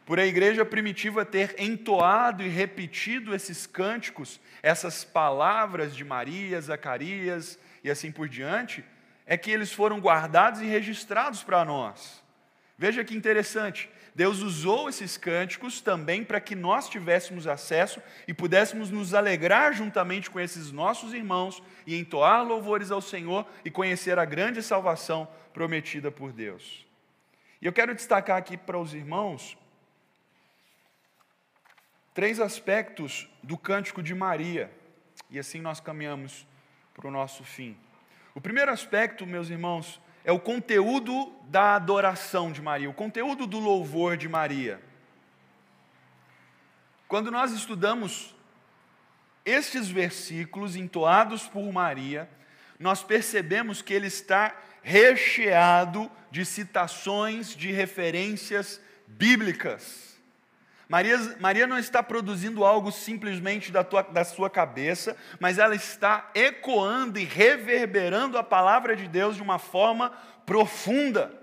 Por 0.06 0.20
a 0.20 0.26
igreja 0.26 0.66
primitiva 0.66 1.26
ter 1.26 1.56
entoado 1.58 2.44
e 2.44 2.50
repetido 2.50 3.34
esses 3.34 3.66
cânticos, 3.66 4.40
essas 4.62 5.04
palavras 5.04 5.96
de 5.96 6.04
Maria, 6.04 6.60
Zacarias 6.60 7.60
e 7.84 7.90
assim 7.90 8.12
por 8.12 8.28
diante, 8.28 8.84
é 9.26 9.38
que 9.38 9.52
eles 9.52 9.72
foram 9.72 10.00
guardados 10.00 10.62
e 10.62 10.66
registrados 10.66 11.44
para 11.44 11.64
nós. 11.64 12.22
Veja 12.78 13.04
que 13.04 13.16
interessante, 13.16 13.90
Deus 14.16 14.42
usou 14.42 14.88
esses 14.88 15.18
cânticos 15.18 15.82
também 15.82 16.24
para 16.24 16.40
que 16.40 16.56
nós 16.56 16.88
tivéssemos 16.88 17.48
acesso 17.48 18.02
e 18.28 18.34
pudéssemos 18.34 18.92
nos 18.92 19.14
alegrar 19.14 19.74
juntamente 19.74 20.30
com 20.30 20.40
esses 20.40 20.72
nossos 20.72 21.14
irmãos 21.14 21.64
e 21.88 21.98
entoar 21.98 22.44
louvores 22.44 22.92
ao 22.92 23.02
Senhor 23.02 23.46
e 23.66 23.72
conhecer 23.72 24.20
a 24.20 24.26
grande 24.26 24.62
salvação 24.62 25.28
prometida 25.52 26.12
por 26.12 26.32
Deus. 26.32 26.86
E 27.62 27.66
eu 27.66 27.74
quero 27.74 27.96
destacar 27.96 28.38
aqui 28.38 28.56
para 28.56 28.78
os 28.78 28.94
irmãos 28.94 29.58
três 32.14 32.40
aspectos 32.40 33.28
do 33.42 33.58
cântico 33.58 34.04
de 34.04 34.14
Maria, 34.14 34.72
e 35.30 35.40
assim 35.40 35.60
nós 35.60 35.80
caminhamos 35.80 36.46
para 36.94 37.08
o 37.08 37.12
nosso 37.12 37.44
fim. 37.44 37.76
O 38.36 38.42
primeiro 38.42 38.72
aspecto, 38.72 39.26
meus 39.26 39.50
irmãos, 39.50 40.00
é 40.24 40.32
o 40.32 40.40
conteúdo 40.40 41.34
da 41.44 41.76
adoração 41.76 42.52
de 42.52 42.62
Maria, 42.62 42.90
o 42.90 42.94
conteúdo 42.94 43.46
do 43.46 43.60
louvor 43.60 44.16
de 44.18 44.28
Maria. 44.30 44.82
Quando 47.08 47.30
nós 47.30 47.52
estudamos 47.52 48.34
estes 49.46 49.90
versículos 49.90 50.76
entoados 50.76 51.48
por 51.48 51.72
Maria, 51.72 52.30
nós 52.80 53.04
percebemos 53.04 53.82
que 53.82 53.94
ele 53.94 54.08
está 54.08 54.56
recheado 54.82 56.10
de 56.32 56.46
citações, 56.46 57.56
de 57.56 57.72
referências 57.72 58.82
bíblicas. 59.06 60.13
Maria, 60.88 61.18
Maria 61.40 61.66
não 61.66 61.78
está 61.78 62.04
produzindo 62.04 62.66
algo 62.66 62.92
simplesmente 62.92 63.72
da, 63.72 63.84
tua, 63.84 64.02
da 64.02 64.24
sua 64.24 64.50
cabeça, 64.50 65.16
mas 65.40 65.58
ela 65.58 65.76
está 65.76 66.30
ecoando 66.36 67.18
e 67.18 67.24
reverberando 67.24 68.38
a 68.38 68.44
palavra 68.44 68.96
de 68.96 69.08
Deus 69.08 69.36
de 69.36 69.42
uma 69.42 69.58
forma 69.58 70.12
profunda. 70.46 71.34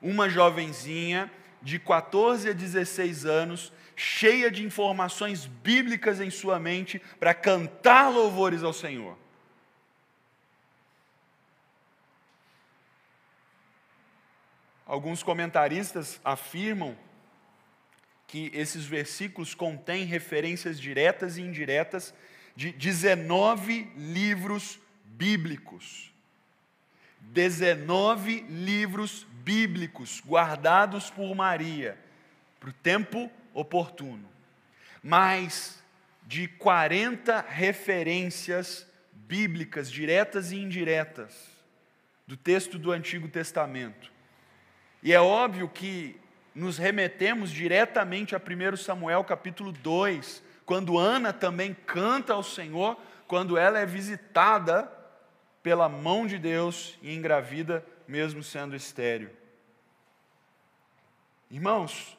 Uma 0.00 0.28
jovenzinha 0.28 1.30
de 1.62 1.78
14 1.78 2.50
a 2.50 2.52
16 2.52 3.24
anos, 3.24 3.72
cheia 3.94 4.50
de 4.50 4.64
informações 4.64 5.46
bíblicas 5.46 6.20
em 6.20 6.30
sua 6.30 6.58
mente, 6.58 7.00
para 7.20 7.32
cantar 7.32 8.08
louvores 8.08 8.64
ao 8.64 8.72
Senhor. 8.72 9.16
Alguns 14.84 15.22
comentaristas 15.22 16.20
afirmam 16.24 16.98
que 18.32 18.50
esses 18.54 18.86
versículos 18.86 19.54
contêm 19.54 20.06
referências 20.06 20.80
diretas 20.80 21.36
e 21.36 21.42
indiretas 21.42 22.14
de 22.56 22.72
19 22.72 23.92
livros 23.94 24.80
bíblicos. 25.04 26.10
19 27.20 28.46
livros 28.48 29.26
bíblicos 29.44 30.22
guardados 30.26 31.10
por 31.10 31.34
Maria 31.34 31.98
para 32.58 32.70
o 32.70 32.72
tempo 32.72 33.30
oportuno. 33.52 34.26
Mais 35.02 35.84
de 36.26 36.48
40 36.48 37.38
referências 37.46 38.86
bíblicas, 39.12 39.92
diretas 39.92 40.52
e 40.52 40.56
indiretas, 40.56 41.50
do 42.26 42.38
texto 42.38 42.78
do 42.78 42.92
Antigo 42.92 43.28
Testamento. 43.28 44.10
E 45.02 45.12
é 45.12 45.20
óbvio 45.20 45.68
que 45.68 46.21
nos 46.54 46.78
remetemos 46.78 47.50
diretamente 47.50 48.34
a 48.34 48.38
1 48.38 48.76
Samuel 48.76 49.24
capítulo 49.24 49.72
2, 49.72 50.42
quando 50.66 50.98
Ana 50.98 51.32
também 51.32 51.74
canta 51.74 52.34
ao 52.34 52.42
Senhor, 52.42 52.96
quando 53.26 53.56
ela 53.56 53.78
é 53.78 53.86
visitada 53.86 54.90
pela 55.62 55.88
mão 55.88 56.26
de 56.26 56.38
Deus 56.38 56.98
e 57.00 57.14
engravida, 57.14 57.84
mesmo 58.06 58.42
sendo 58.42 58.76
estéreo. 58.76 59.30
Irmãos, 61.50 62.16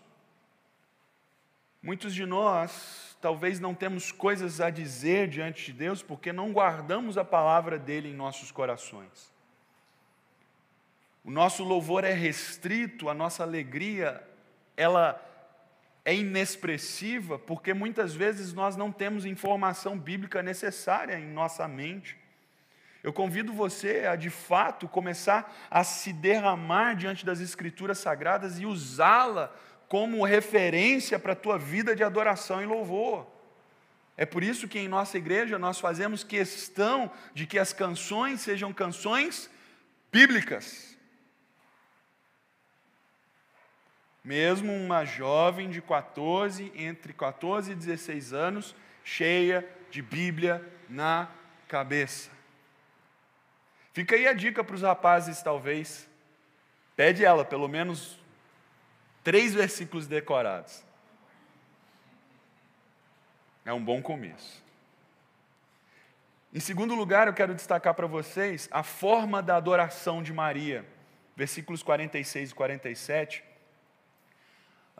muitos 1.81 2.13
de 2.13 2.25
nós 2.25 3.17
talvez 3.19 3.59
não 3.59 3.73
temos 3.73 4.11
coisas 4.11 4.59
a 4.61 4.69
dizer 4.69 5.27
diante 5.27 5.65
de 5.65 5.73
Deus 5.73 6.03
porque 6.03 6.33
não 6.33 6.51
guardamos 6.51 7.17
a 7.17 7.25
palavra 7.25 7.79
dele 7.79 8.09
em 8.09 8.13
nossos 8.13 8.51
corações. 8.51 9.32
O 11.23 11.31
nosso 11.31 11.63
louvor 11.63 12.03
é 12.03 12.11
restrito, 12.11 13.09
a 13.09 13.13
nossa 13.13 13.43
alegria, 13.43 14.21
ela 14.75 15.21
é 16.03 16.13
inexpressiva, 16.13 17.39
porque 17.39 17.73
muitas 17.73 18.13
vezes 18.13 18.53
nós 18.53 18.75
não 18.75 18.91
temos 18.91 19.25
informação 19.25 19.97
bíblica 19.97 20.43
necessária 20.43 21.17
em 21.17 21.25
nossa 21.25 21.65
mente. 21.67 22.17
Eu 23.01 23.13
convido 23.13 23.53
você 23.53 24.05
a, 24.05 24.15
de 24.15 24.29
fato, 24.29 24.87
começar 24.87 25.53
a 25.69 25.83
se 25.83 26.11
derramar 26.11 26.95
diante 26.95 27.25
das 27.25 27.39
Escrituras 27.39 27.99
Sagradas 27.99 28.59
e 28.59 28.65
usá-la 28.65 29.53
como 29.87 30.25
referência 30.25 31.19
para 31.19 31.33
a 31.33 31.35
tua 31.35 31.57
vida 31.57 31.95
de 31.95 32.03
adoração 32.03 32.61
e 32.61 32.65
louvor. 32.65 33.27
É 34.15 34.25
por 34.25 34.43
isso 34.43 34.67
que 34.67 34.79
em 34.79 34.87
nossa 34.87 35.17
igreja 35.17 35.57
nós 35.57 35.79
fazemos 35.79 36.23
questão 36.23 37.11
de 37.33 37.45
que 37.45 37.57
as 37.57 37.73
canções 37.73 38.41
sejam 38.41 38.73
canções 38.73 39.49
bíblicas. 40.11 40.92
Mesmo 44.23 44.71
uma 44.71 45.03
jovem 45.03 45.69
de 45.69 45.81
14, 45.81 46.71
entre 46.75 47.11
14 47.11 47.73
e 47.73 47.75
16 47.75 48.31
anos, 48.31 48.73
cheia 49.03 49.67
de 49.91 50.01
Bíblia 50.01 50.65
na 50.87 51.29
cabeça. 51.67 52.31
Fica 53.91 54.15
aí 54.15 54.25
a 54.25 54.33
dica 54.33 54.63
para 54.63 54.75
os 54.75 54.81
rapazes, 54.81 55.41
talvez. 55.41 56.09
Pede 56.95 57.25
ela, 57.25 57.43
pelo 57.43 57.67
menos 57.67 58.17
três 59.23 59.53
versículos 59.53 60.07
decorados. 60.07 60.83
É 63.65 63.73
um 63.73 63.83
bom 63.83 64.01
começo. 64.01 64.63
Em 66.53 66.59
segundo 66.61 66.95
lugar, 66.95 67.27
eu 67.27 67.33
quero 67.33 67.53
destacar 67.53 67.93
para 67.93 68.07
vocês 68.07 68.69
a 68.71 68.83
forma 68.83 69.41
da 69.41 69.57
adoração 69.57 70.23
de 70.23 70.31
Maria. 70.31 70.85
Versículos 71.35 71.83
46 71.83 72.51
e 72.51 72.55
47 72.55 73.52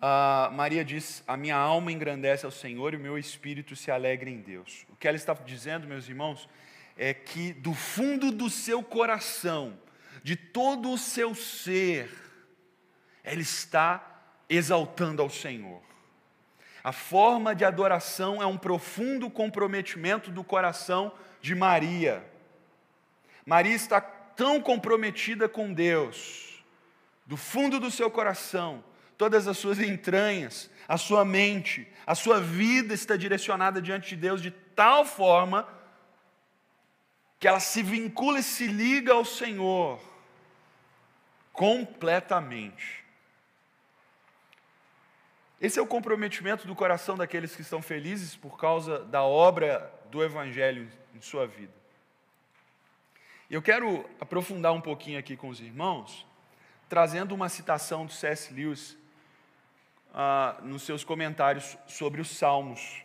uh, 0.04 0.52
Maria 0.52 0.84
diz: 0.84 1.24
A 1.26 1.38
minha 1.38 1.56
alma 1.56 1.92
engrandece 1.92 2.46
ao 2.46 2.52
Senhor 2.52 2.94
e 2.94 2.98
o 2.98 3.00
meu 3.00 3.18
espírito 3.18 3.76
se 3.76 3.90
alegra 3.90 4.30
em 4.30 4.42
Deus. 4.42 4.86
O 4.90 4.96
que 4.98 5.08
ela 5.08 5.18
está 5.18 5.34
dizendo, 5.34 5.88
meus 5.88 6.08
irmãos, 6.10 6.50
é 6.98 7.14
que 7.14 7.54
do 7.54 7.74
fundo 7.74 8.32
do 8.32 8.50
seu 8.50 8.84
coração, 8.84 9.80
de 10.22 10.36
todo 10.36 10.92
o 10.92 10.98
seu 10.98 11.34
ser, 11.34 12.12
ela 13.24 13.42
está 13.42 14.22
exaltando 14.50 15.22
ao 15.22 15.30
Senhor. 15.30 15.82
A 16.84 16.92
forma 16.92 17.56
de 17.56 17.64
adoração 17.64 18.42
é 18.42 18.46
um 18.46 18.58
profundo 18.58 19.30
comprometimento 19.30 20.30
do 20.30 20.44
coração 20.44 21.14
de 21.42 21.56
Maria. 21.56 22.24
Maria 23.46 23.74
está 23.74 24.02
tão 24.02 24.60
comprometida 24.62 25.48
com 25.48 25.72
Deus, 25.72 26.62
do 27.26 27.38
fundo 27.38 27.80
do 27.80 27.90
seu 27.90 28.12
coração, 28.12 28.84
todas 29.18 29.48
as 29.48 29.58
suas 29.58 29.80
entranhas, 29.80 30.70
a 30.88 30.98
sua 30.98 31.24
mente, 31.24 31.88
a 32.06 32.16
sua 32.16 32.40
vida 32.40 32.94
está 32.94 33.16
direcionada 33.16 33.82
diante 33.82 34.10
de 34.10 34.16
Deus 34.16 34.42
de 34.42 34.52
tal 34.52 35.06
forma 35.06 35.68
que 37.40 37.48
ela 37.48 37.60
se 37.60 37.84
vincula 37.84 38.40
e 38.40 38.44
se 38.44 38.68
liga 38.68 39.14
ao 39.14 39.26
Senhor 39.26 40.00
completamente. 41.52 43.04
Esse 45.62 45.80
é 45.80 45.82
o 45.82 45.88
comprometimento 45.88 46.68
do 46.68 46.76
coração 46.76 47.16
daqueles 47.16 47.56
que 47.56 47.62
estão 47.62 47.82
felizes 47.82 48.36
por 48.36 48.58
causa 48.58 49.00
da 49.00 49.24
obra 49.24 49.90
do 50.12 50.24
Evangelho 50.24 50.92
em 51.16 51.22
sua 51.22 51.48
vida. 51.48 51.74
Eu 53.50 53.62
quero 53.62 54.10
aprofundar 54.20 54.74
um 54.74 54.82
pouquinho 54.82 55.20
aqui 55.20 55.38
com 55.38 55.48
os 55.48 55.60
irmãos, 55.60 56.26
trazendo 56.90 57.34
uma 57.36 57.48
citação 57.50 58.06
do 58.06 58.12
C.S. 58.12 58.54
Lewis 58.54 58.98
ah, 60.14 60.60
nos 60.62 60.84
seus 60.84 61.04
comentários 61.04 61.78
sobre 61.88 62.22
os 62.22 62.30
Salmos. 62.30 63.02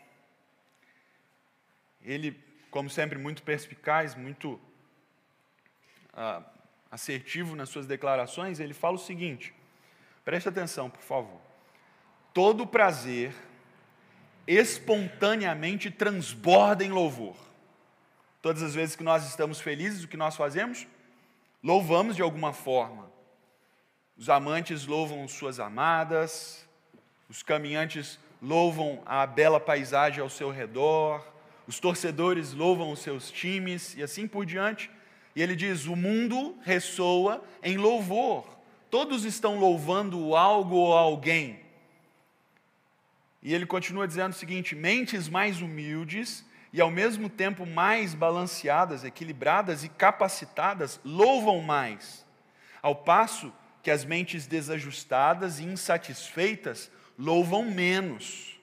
Ele, 2.02 2.38
como 2.70 2.90
sempre, 2.90 3.18
muito 3.18 3.42
perspicaz, 3.42 4.14
muito 4.14 4.60
ah, 6.12 6.42
assertivo 6.90 7.56
nas 7.56 7.68
suas 7.68 7.86
declarações, 7.86 8.60
ele 8.60 8.74
fala 8.74 8.96
o 8.96 9.00
seguinte: 9.00 9.54
preste 10.24 10.48
atenção, 10.48 10.90
por 10.90 11.02
favor. 11.02 11.40
Todo 12.34 12.66
prazer 12.66 13.34
espontaneamente 14.46 15.90
transborda 15.90 16.84
em 16.84 16.90
louvor. 16.90 17.36
Todas 18.40 18.62
as 18.62 18.74
vezes 18.74 18.96
que 18.96 19.02
nós 19.02 19.26
estamos 19.26 19.60
felizes, 19.60 20.04
o 20.04 20.08
que 20.08 20.16
nós 20.16 20.36
fazemos? 20.36 20.86
Louvamos 21.62 22.16
de 22.16 22.22
alguma 22.22 22.52
forma. 22.52 23.10
Os 24.16 24.28
amantes 24.28 24.86
louvam 24.86 25.26
suas 25.28 25.60
amadas, 25.60 26.67
os 27.28 27.42
caminhantes 27.42 28.18
louvam 28.40 29.02
a 29.04 29.26
bela 29.26 29.60
paisagem 29.60 30.20
ao 30.20 30.30
seu 30.30 30.50
redor, 30.50 31.26
os 31.66 31.78
torcedores 31.78 32.54
louvam 32.54 32.90
os 32.90 33.00
seus 33.00 33.30
times 33.30 33.94
e 33.94 34.02
assim 34.02 34.26
por 34.26 34.46
diante. 34.46 34.90
E 35.36 35.42
ele 35.42 35.54
diz: 35.54 35.86
o 35.86 35.94
mundo 35.94 36.56
ressoa 36.62 37.44
em 37.62 37.76
louvor, 37.76 38.48
todos 38.90 39.24
estão 39.24 39.58
louvando 39.58 40.34
algo 40.34 40.76
ou 40.76 40.94
alguém. 40.94 41.60
E 43.42 43.54
ele 43.54 43.66
continua 43.66 44.08
dizendo 44.08 44.32
o 44.32 44.36
seguinte: 44.36 44.74
mentes 44.74 45.28
mais 45.28 45.60
humildes 45.60 46.44
e 46.72 46.80
ao 46.80 46.90
mesmo 46.90 47.28
tempo 47.28 47.66
mais 47.66 48.14
balanceadas, 48.14 49.04
equilibradas 49.04 49.84
e 49.84 49.88
capacitadas 49.88 50.98
louvam 51.04 51.60
mais, 51.60 52.26
ao 52.82 52.94
passo 52.94 53.52
que 53.82 53.90
as 53.90 54.04
mentes 54.04 54.46
desajustadas 54.46 55.60
e 55.60 55.64
insatisfeitas 55.64 56.90
louvam 57.18 57.64
menos. 57.64 58.58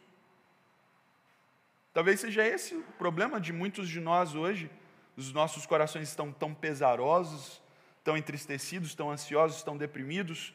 Talvez 1.93 2.21
seja 2.21 2.45
esse 2.47 2.75
o 2.75 2.83
problema 2.97 3.39
de 3.39 3.51
muitos 3.51 3.89
de 3.89 3.99
nós 3.99 4.33
hoje. 4.33 4.71
Os 5.17 5.31
nossos 5.33 5.65
corações 5.65 6.09
estão 6.09 6.31
tão 6.31 6.53
pesarosos, 6.53 7.61
tão 8.03 8.15
entristecidos, 8.15 8.95
tão 8.95 9.11
ansiosos, 9.11 9.63
tão 9.63 9.77
deprimidos, 9.77 10.53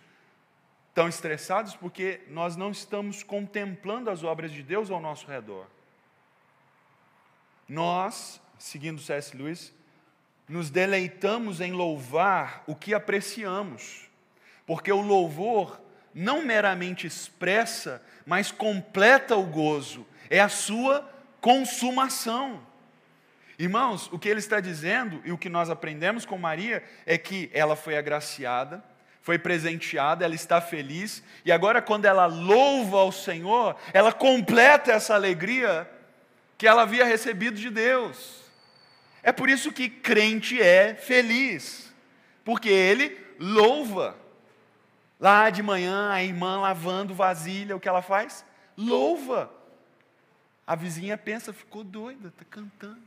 tão 0.95 1.09
estressados, 1.09 1.75
porque 1.75 2.23
nós 2.29 2.57
não 2.57 2.71
estamos 2.71 3.23
contemplando 3.23 4.11
as 4.11 4.25
obras 4.25 4.51
de 4.53 4.63
Deus 4.63 4.91
ao 4.91 5.01
nosso 5.01 5.27
redor. 5.27 5.67
Nós, 7.69 8.41
seguindo 8.59 9.01
C.S. 9.01 9.37
Lewis, 9.37 9.73
nos 10.49 10.69
deleitamos 10.69 11.61
em 11.61 11.73
louvar 11.73 12.65
o 12.67 12.75
que 12.75 12.93
apreciamos, 12.93 14.11
porque 14.67 14.91
o 14.91 15.01
louvor 15.01 15.81
não 16.15 16.45
meramente 16.45 17.07
expressa, 17.07 18.03
mas 18.27 18.51
completa 18.51 19.37
o 19.37 19.45
gozo, 19.45 20.07
é 20.29 20.41
a 20.41 20.49
sua 20.49 21.09
consumação. 21.41 22.61
Irmãos, 23.59 24.09
o 24.13 24.19
que 24.19 24.29
ele 24.29 24.39
está 24.39 24.59
dizendo 24.59 25.21
e 25.25 25.33
o 25.33 25.39
que 25.39 25.49
nós 25.49 25.69
aprendemos 25.69 26.25
com 26.25 26.39
Maria 26.39 26.83
é 27.05 27.19
que 27.19 27.51
ela 27.53 27.77
foi 27.77 27.97
agraciada, 27.97 28.83
foi 29.21 29.39
presenteada, 29.39 30.25
ela 30.25 30.35
está 30.35 30.61
feliz, 30.61 31.23
e 31.45 31.53
agora, 31.53 31.83
quando 31.83 32.07
ela 32.07 32.25
louva 32.27 32.99
ao 32.99 33.13
Senhor, 33.13 33.77
ela 33.93 34.13
completa 34.13 34.93
essa 34.93 35.15
alegria 35.15 35.89
que 36.57 36.67
ela 36.67 36.83
havia 36.83 37.05
recebido 37.05 37.57
de 37.57 37.69
Deus. 37.71 38.41
É 39.23 39.31
por 39.31 39.51
isso 39.51 39.73
que 39.73 39.89
crente 39.91 40.61
é 40.61 40.95
feliz, 40.95 41.93
porque 42.45 42.69
ele 42.69 43.19
louva. 43.39 44.17
Lá 45.21 45.51
de 45.51 45.63
manhã, 45.63 46.11
a 46.11 46.23
irmã 46.23 46.61
lavando 46.61 47.15
vasilha, 47.15 47.77
o 47.77 47.81
que 47.81 47.89
ela 47.89 48.01
faz? 48.01 48.45
Louva. 48.77 49.51
A 50.67 50.75
vizinha 50.75 51.19
pensa, 51.19 51.53
ficou 51.53 51.85
doida, 51.85 52.29
está 52.29 52.45
cantando. 52.45 53.03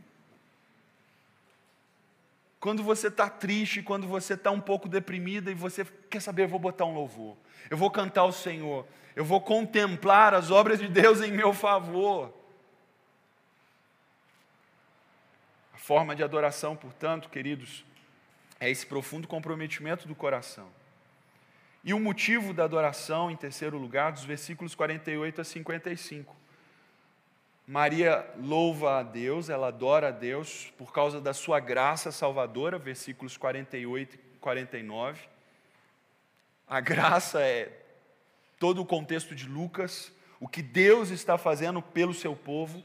Quando 2.59 2.83
você 2.83 3.07
está 3.07 3.29
triste, 3.29 3.81
quando 3.81 4.07
você 4.07 4.35
está 4.35 4.51
um 4.51 4.61
pouco 4.61 4.87
deprimida 4.87 5.51
e 5.51 5.55
você 5.55 5.83
quer 6.09 6.21
saber, 6.21 6.43
eu 6.43 6.49
vou 6.49 6.59
botar 6.59 6.85
um 6.85 6.93
louvor, 6.93 7.35
eu 7.69 7.75
vou 7.75 7.89
cantar 7.89 8.21
ao 8.21 8.31
Senhor, 8.31 8.85
eu 9.15 9.25
vou 9.25 9.41
contemplar 9.41 10.33
as 10.33 10.51
obras 10.51 10.79
de 10.79 10.87
Deus 10.87 11.19
em 11.19 11.31
meu 11.31 11.51
favor. 11.51 12.33
forma 15.83 16.15
de 16.15 16.23
adoração, 16.23 16.77
portanto, 16.77 17.29
queridos, 17.29 17.83
é 18.57 18.69
esse 18.69 18.85
profundo 18.85 19.27
comprometimento 19.27 20.07
do 20.07 20.15
coração. 20.15 20.69
E 21.83 21.93
o 21.93 21.99
motivo 21.99 22.53
da 22.53 22.63
adoração, 22.63 23.29
em 23.29 23.35
terceiro 23.35 23.77
lugar, 23.77 24.13
dos 24.13 24.23
versículos 24.23 24.73
48 24.73 25.41
a 25.41 25.43
55. 25.43 26.33
Maria 27.67 28.25
louva 28.39 28.99
a 28.99 29.03
Deus, 29.03 29.49
ela 29.49 29.67
adora 29.67 30.07
a 30.07 30.11
Deus 30.11 30.71
por 30.77 30.93
causa 30.93 31.19
da 31.19 31.33
sua 31.33 31.59
graça 31.59 32.09
salvadora, 32.09 32.77
versículos 32.77 33.35
48 33.35 34.15
e 34.15 34.37
49. 34.39 35.21
A 36.67 36.79
graça 36.79 37.41
é 37.41 37.69
todo 38.57 38.81
o 38.81 38.85
contexto 38.85 39.35
de 39.35 39.45
Lucas, 39.45 40.09
o 40.39 40.47
que 40.47 40.61
Deus 40.61 41.09
está 41.09 41.37
fazendo 41.37 41.81
pelo 41.81 42.13
seu 42.13 42.33
povo. 42.33 42.81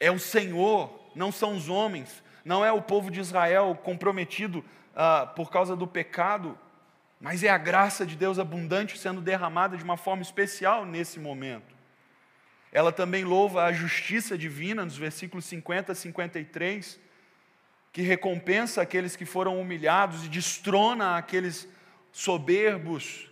É 0.00 0.10
o 0.10 0.18
Senhor 0.18 0.90
não 1.14 1.30
são 1.30 1.54
os 1.54 1.68
homens, 1.68 2.22
não 2.44 2.64
é 2.64 2.72
o 2.72 2.80
povo 2.80 3.10
de 3.10 3.20
Israel 3.20 3.78
comprometido 3.82 4.64
ah, 4.94 5.26
por 5.26 5.50
causa 5.50 5.76
do 5.76 5.86
pecado, 5.86 6.58
mas 7.20 7.42
é 7.42 7.48
a 7.48 7.58
graça 7.58 8.04
de 8.04 8.16
Deus 8.16 8.38
abundante 8.38 8.98
sendo 8.98 9.20
derramada 9.20 9.76
de 9.76 9.84
uma 9.84 9.96
forma 9.96 10.22
especial 10.22 10.84
nesse 10.84 11.18
momento. 11.18 11.74
Ela 12.72 12.92
também 12.92 13.24
louva 13.24 13.64
a 13.64 13.72
justiça 13.72 14.36
divina, 14.36 14.84
nos 14.84 14.96
versículos 14.96 15.46
50 15.46 15.92
a 15.92 15.94
53, 15.94 17.00
que 17.90 18.02
recompensa 18.02 18.82
aqueles 18.82 19.16
que 19.16 19.24
foram 19.24 19.58
humilhados 19.58 20.24
e 20.24 20.28
destrona 20.28 21.16
aqueles 21.16 21.66
soberbos. 22.12 23.30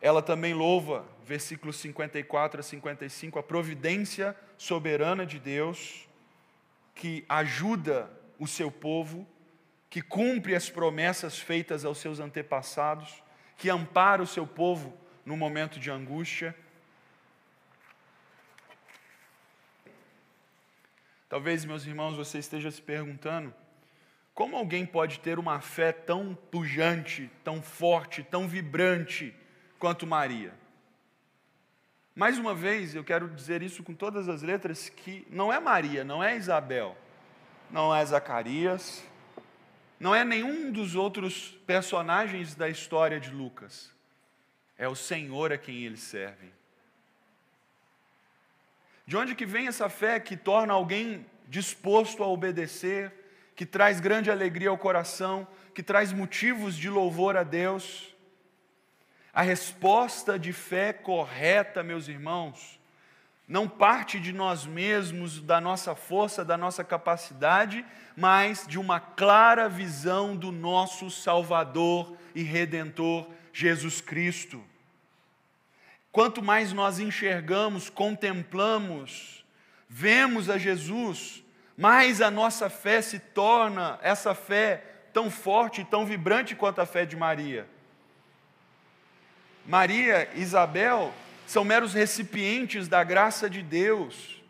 Ela 0.00 0.22
também 0.22 0.54
louva, 0.54 1.04
versículos 1.24 1.76
54 1.76 2.60
a 2.60 2.62
55, 2.62 3.38
a 3.38 3.42
providência 3.42 4.36
soberana 4.56 5.26
de 5.26 5.40
Deus, 5.40 6.08
que 6.94 7.24
ajuda 7.28 8.08
o 8.38 8.46
seu 8.46 8.70
povo, 8.70 9.26
que 9.96 10.02
cumpre 10.02 10.54
as 10.54 10.68
promessas 10.68 11.38
feitas 11.38 11.82
aos 11.82 11.96
seus 11.96 12.20
antepassados, 12.20 13.22
que 13.56 13.70
ampara 13.70 14.22
o 14.22 14.26
seu 14.26 14.46
povo 14.46 14.94
no 15.24 15.38
momento 15.38 15.80
de 15.80 15.90
angústia. 15.90 16.54
Talvez, 21.30 21.64
meus 21.64 21.86
irmãos, 21.86 22.14
você 22.14 22.36
esteja 22.36 22.70
se 22.70 22.82
perguntando: 22.82 23.54
como 24.34 24.54
alguém 24.54 24.84
pode 24.84 25.18
ter 25.20 25.38
uma 25.38 25.62
fé 25.62 25.92
tão 25.92 26.34
pujante, 26.34 27.30
tão 27.42 27.62
forte, 27.62 28.22
tão 28.22 28.46
vibrante 28.46 29.34
quanto 29.78 30.06
Maria? 30.06 30.52
Mais 32.14 32.36
uma 32.36 32.54
vez, 32.54 32.94
eu 32.94 33.02
quero 33.02 33.30
dizer 33.30 33.62
isso 33.62 33.82
com 33.82 33.94
todas 33.94 34.28
as 34.28 34.42
letras: 34.42 34.90
que 34.90 35.26
não 35.30 35.50
é 35.50 35.58
Maria, 35.58 36.04
não 36.04 36.22
é 36.22 36.36
Isabel, 36.36 36.94
não 37.70 37.96
é 37.96 38.04
Zacarias, 38.04 39.02
não 39.98 40.14
é 40.14 40.24
nenhum 40.24 40.70
dos 40.70 40.94
outros 40.94 41.56
personagens 41.66 42.54
da 42.54 42.68
história 42.68 43.18
de 43.18 43.30
Lucas. 43.30 43.90
É 44.76 44.86
o 44.86 44.94
Senhor 44.94 45.52
a 45.52 45.58
quem 45.58 45.84
eles 45.84 46.00
servem. 46.00 46.52
De 49.06 49.16
onde 49.16 49.34
que 49.34 49.46
vem 49.46 49.68
essa 49.68 49.88
fé 49.88 50.20
que 50.20 50.36
torna 50.36 50.74
alguém 50.74 51.24
disposto 51.48 52.22
a 52.22 52.26
obedecer, 52.26 53.12
que 53.54 53.64
traz 53.64 54.00
grande 54.00 54.30
alegria 54.30 54.68
ao 54.68 54.76
coração, 54.76 55.46
que 55.74 55.82
traz 55.82 56.12
motivos 56.12 56.76
de 56.76 56.90
louvor 56.90 57.36
a 57.36 57.42
Deus? 57.42 58.14
A 59.32 59.42
resposta 59.42 60.38
de 60.38 60.52
fé 60.52 60.92
correta, 60.92 61.82
meus 61.82 62.08
irmãos, 62.08 62.80
não 63.48 63.68
parte 63.68 64.18
de 64.18 64.32
nós 64.32 64.66
mesmos, 64.66 65.40
da 65.40 65.60
nossa 65.60 65.94
força, 65.94 66.44
da 66.44 66.56
nossa 66.56 66.82
capacidade, 66.82 67.84
mas 68.16 68.66
de 68.66 68.78
uma 68.78 68.98
clara 68.98 69.68
visão 69.68 70.34
do 70.34 70.50
nosso 70.50 71.10
Salvador 71.10 72.16
e 72.34 72.42
Redentor, 72.42 73.26
Jesus 73.52 74.00
Cristo. 74.00 74.62
Quanto 76.10 76.42
mais 76.42 76.72
nós 76.72 76.98
enxergamos, 76.98 77.88
contemplamos, 77.88 79.44
vemos 79.88 80.50
a 80.50 80.58
Jesus, 80.58 81.44
mais 81.76 82.20
a 82.20 82.30
nossa 82.30 82.68
fé 82.68 83.00
se 83.00 83.18
torna 83.18 83.98
essa 84.02 84.34
fé 84.34 84.82
tão 85.12 85.30
forte 85.30 85.82
e 85.82 85.84
tão 85.84 86.04
vibrante 86.04 86.56
quanto 86.56 86.80
a 86.80 86.86
fé 86.86 87.06
de 87.06 87.14
Maria. 87.16 87.68
Maria 89.66 90.28
Isabel 90.34 91.12
são 91.46 91.64
meros 91.64 91.94
recipientes 91.94 92.88
da 92.88 93.02
graça 93.04 93.48
de 93.48 93.62
Deus. 93.62 94.42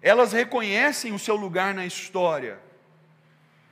Elas 0.00 0.32
reconhecem 0.32 1.12
o 1.12 1.18
seu 1.18 1.36
lugar 1.36 1.74
na 1.74 1.84
história. 1.84 2.58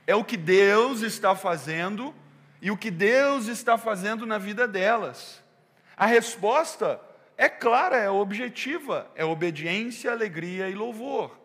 É 0.06 0.14
o 0.14 0.24
que 0.24 0.36
Deus 0.36 1.02
está 1.02 1.34
fazendo 1.34 2.14
e 2.60 2.70
o 2.70 2.76
que 2.76 2.90
Deus 2.90 3.46
está 3.46 3.78
fazendo 3.78 4.26
na 4.26 4.36
vida 4.38 4.66
delas. 4.66 5.42
A 5.96 6.06
resposta 6.06 7.00
é 7.36 7.48
clara, 7.48 7.96
é 7.96 8.10
objetiva: 8.10 9.10
é 9.14 9.24
obediência, 9.24 10.10
alegria 10.10 10.68
e 10.68 10.74
louvor. 10.74 11.38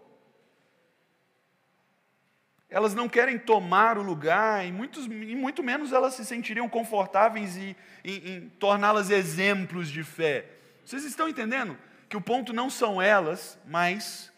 Elas 2.73 2.95
não 2.95 3.07
querem 3.07 3.37
tomar 3.37 3.99
o 3.99 4.01
lugar, 4.01 4.65
e, 4.65 4.71
muitos, 4.71 5.05
e 5.05 5.35
muito 5.35 5.61
menos 5.61 5.93
elas 5.93 6.15
se 6.15 6.25
sentiriam 6.25 6.67
confortáveis 6.67 7.55
em, 7.55 7.75
em, 8.03 8.29
em 8.29 8.49
torná-las 8.59 9.11
exemplos 9.11 9.87
de 9.89 10.03
fé. 10.03 10.45
Vocês 10.83 11.03
estão 11.05 11.29
entendendo 11.29 11.77
que 12.09 12.17
o 12.17 12.21
ponto 12.21 12.51
não 12.51 12.69
são 12.71 12.99
elas, 12.99 13.59
mas 13.65 14.33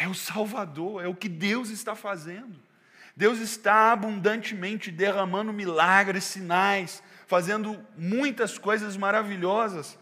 É 0.00 0.06
o 0.06 0.14
Salvador, 0.14 1.04
é 1.04 1.08
o 1.08 1.14
que 1.14 1.28
Deus 1.28 1.70
está 1.70 1.96
fazendo. 1.96 2.56
Deus 3.16 3.40
está 3.40 3.90
abundantemente 3.90 4.92
derramando 4.92 5.52
milagres, 5.52 6.22
sinais, 6.22 7.02
fazendo 7.26 7.84
muitas 7.96 8.56
coisas 8.56 8.96
maravilhosas. 8.96 9.98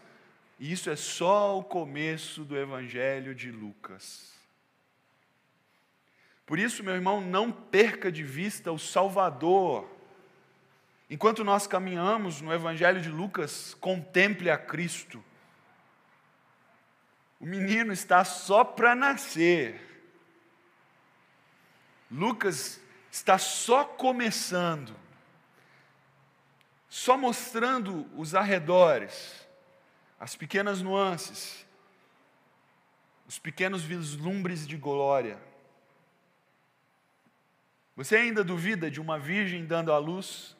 E 0.59 0.71
isso 0.71 0.91
é 0.91 0.95
só 0.95 1.57
o 1.57 1.63
começo 1.63 2.43
do 2.45 2.55
Evangelho 2.55 3.33
de 3.33 3.51
Lucas. 3.51 4.36
Por 6.47 6.57
isso, 6.57 6.81
meu 6.81 6.95
irmão, 6.95 7.19
não 7.19 7.51
perca 7.51 8.09
de 8.09 8.23
vista 8.23 8.71
o 8.71 8.79
Salvador. 8.79 9.85
Enquanto 11.09 11.43
nós 11.43 11.67
caminhamos 11.67 12.39
no 12.39 12.53
Evangelho 12.53 13.01
de 13.01 13.09
Lucas, 13.09 13.75
contemple 13.81 14.49
a 14.49 14.57
Cristo. 14.57 15.21
O 17.37 17.45
menino 17.45 17.91
está 17.91 18.23
só 18.23 18.63
para 18.63 18.95
nascer. 18.95 19.83
Lucas 22.09 22.79
está 23.11 23.37
só 23.37 23.83
começando, 23.83 24.95
só 26.87 27.17
mostrando 27.17 28.09
os 28.17 28.33
arredores, 28.33 29.45
as 30.17 30.33
pequenas 30.33 30.81
nuances, 30.81 31.65
os 33.27 33.37
pequenos 33.37 33.83
vislumbres 33.83 34.65
de 34.65 34.77
glória. 34.77 35.37
Você 37.97 38.15
ainda 38.15 38.43
duvida 38.43 38.91
de 38.91 39.01
uma 39.01 39.17
virgem 39.17 39.65
dando 39.65 39.91
à 39.91 39.97
luz? 39.97 40.55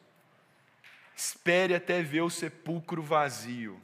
Espere 1.14 1.72
até 1.72 2.02
ver 2.02 2.22
o 2.22 2.28
sepulcro 2.28 3.00
vazio. 3.00 3.80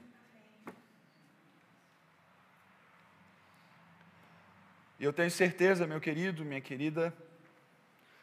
E 4.99 5.05
eu 5.05 5.13
tenho 5.13 5.31
certeza, 5.31 5.87
meu 5.87 6.01
querido, 6.01 6.45
minha 6.45 6.61
querida, 6.61 7.17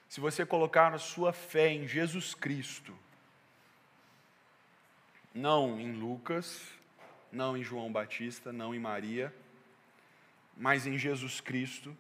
se 0.10 0.20
você 0.20 0.46
colocar 0.46 0.94
a 0.94 0.98
sua 0.98 1.32
fé 1.32 1.70
em 1.70 1.88
Jesus 1.88 2.34
Cristo, 2.34 2.94
não 5.34 5.80
em 5.80 5.94
Lucas, 5.94 6.62
não 7.32 7.56
em 7.56 7.64
João 7.64 7.90
Batista, 7.90 8.52
não 8.52 8.76
em 8.76 8.80
Maria, 8.80 9.34
mas 10.58 10.86
em 10.86 10.98
Jesus 10.98 11.40
Cristo, 11.40 11.96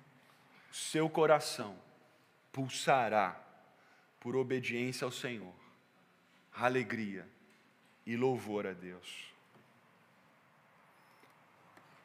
seu 0.69 1.09
coração 1.09 1.77
pulsará 2.52 3.39
por 4.20 4.36
obediência 4.36 5.06
ao 5.06 5.12
Senhor, 5.12 5.54
alegria 6.54 7.28
e 8.06 8.16
louvor 8.16 8.68
a 8.68 8.74
Deus. 8.74 9.32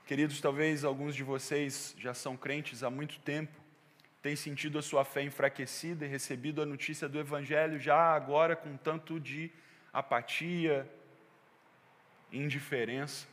Queridos, 0.07 0.41
talvez 0.41 0.85
alguns 0.85 1.15
de 1.15 1.25
vocês 1.25 1.95
já 1.99 2.15
são 2.15 2.37
crentes 2.37 2.83
há 2.83 2.91
muito 2.91 3.19
tempo 3.21 3.67
tem 4.27 4.35
sentido 4.35 4.77
a 4.77 4.83
sua 4.83 5.05
fé 5.05 5.23
enfraquecida 5.23 6.05
e 6.05 6.09
recebido 6.09 6.61
a 6.61 6.67
notícia 6.67 7.09
do 7.09 7.17
Evangelho 7.17 7.79
já 7.79 7.97
agora 7.97 8.57
com 8.57 8.77
tanto 8.77 9.21
de 9.21 9.53
apatia, 9.93 10.85
indiferença. 12.33 13.25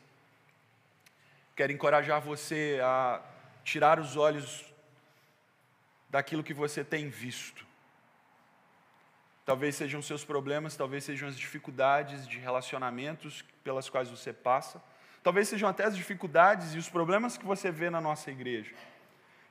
Quero 1.56 1.72
encorajar 1.72 2.22
você 2.22 2.80
a 2.84 3.20
tirar 3.64 4.00
os 4.00 4.16
olhos 4.16 4.72
daquilo 6.14 6.44
que 6.44 6.54
você 6.54 6.84
tem 6.84 7.10
visto. 7.10 7.66
Talvez 9.44 9.76
sejam 9.76 10.00
seus 10.00 10.24
problemas, 10.24 10.78
talvez 10.78 11.04
sejam 11.04 11.28
as 11.28 11.36
dificuldades 11.36 12.28
de 12.28 12.38
relacionamentos 12.38 13.44
pelas 13.64 13.90
quais 13.90 14.12
você 14.12 14.32
passa, 14.32 14.80
talvez 15.24 15.48
sejam 15.48 15.68
até 15.68 15.86
as 15.86 15.98
dificuldades 15.98 16.76
e 16.76 16.78
os 16.78 16.88
problemas 16.88 17.36
que 17.36 17.44
você 17.44 17.72
vê 17.72 17.90
na 17.90 18.00
nossa 18.00 18.30
igreja. 18.30 18.76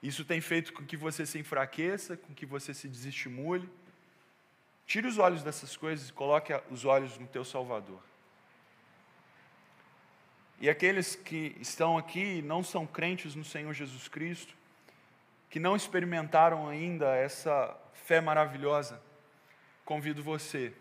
Isso 0.01 0.25
tem 0.25 0.41
feito 0.41 0.73
com 0.73 0.87
que 0.87 0.97
você 0.97 1.27
se 1.27 1.37
enfraqueça, 1.37 2.17
com 2.17 2.33
que 2.33 2.47
você 2.47 2.73
se 2.73 2.89
desestimule. 2.89 3.69
Tire 4.87 5.09
os 5.09 5.19
olhos 5.19 5.43
dessas 5.43 5.77
coisas 5.77 6.11
e 6.11 6.13
coloque 6.13 6.53
os 6.71 6.85
olhos 6.85 7.19
no 7.19 7.27
teu 7.27 7.45
Salvador. 7.45 8.05
E 10.61 10.71
aqueles 10.71 11.17
que 11.17 11.57
estão 11.61 11.99
aqui 11.99 12.37
e 12.39 12.43
não 12.43 12.63
são 12.63 12.87
crentes 12.87 13.35
no 13.35 13.45
Senhor 13.45 13.73
Jesus 13.75 14.07
Cristo, 14.07 14.62
que 15.53 15.61
não 15.61 15.77
experimentaram 15.77 16.67
ainda 16.67 17.15
essa 17.15 17.79
fé 17.93 18.23
maravilhosa, 18.23 18.99
convido 19.85 20.23
você 20.23 20.73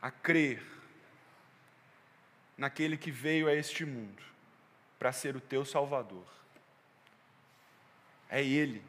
a 0.00 0.10
crer 0.10 0.64
naquele 2.56 2.96
que 2.96 3.10
veio 3.10 3.46
a 3.46 3.52
este 3.52 3.84
mundo 3.84 4.22
para 4.98 5.12
ser 5.12 5.36
o 5.36 5.40
teu 5.40 5.66
Salvador. 5.66 6.26
É 8.30 8.42
Ele. 8.42 8.82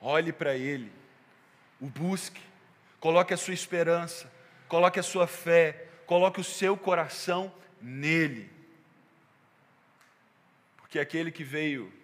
Olhe 0.00 0.32
para 0.32 0.56
Ele, 0.56 0.90
o 1.78 1.86
busque, 1.86 2.40
coloque 2.98 3.34
a 3.34 3.36
sua 3.36 3.52
esperança, 3.52 4.32
coloque 4.68 4.98
a 4.98 5.02
sua 5.02 5.26
fé, 5.26 5.86
coloque 6.06 6.40
o 6.40 6.44
seu 6.44 6.78
coração 6.78 7.52
nele. 7.78 8.50
Porque 10.78 10.98
aquele 10.98 11.30
que 11.30 11.44
veio, 11.44 11.99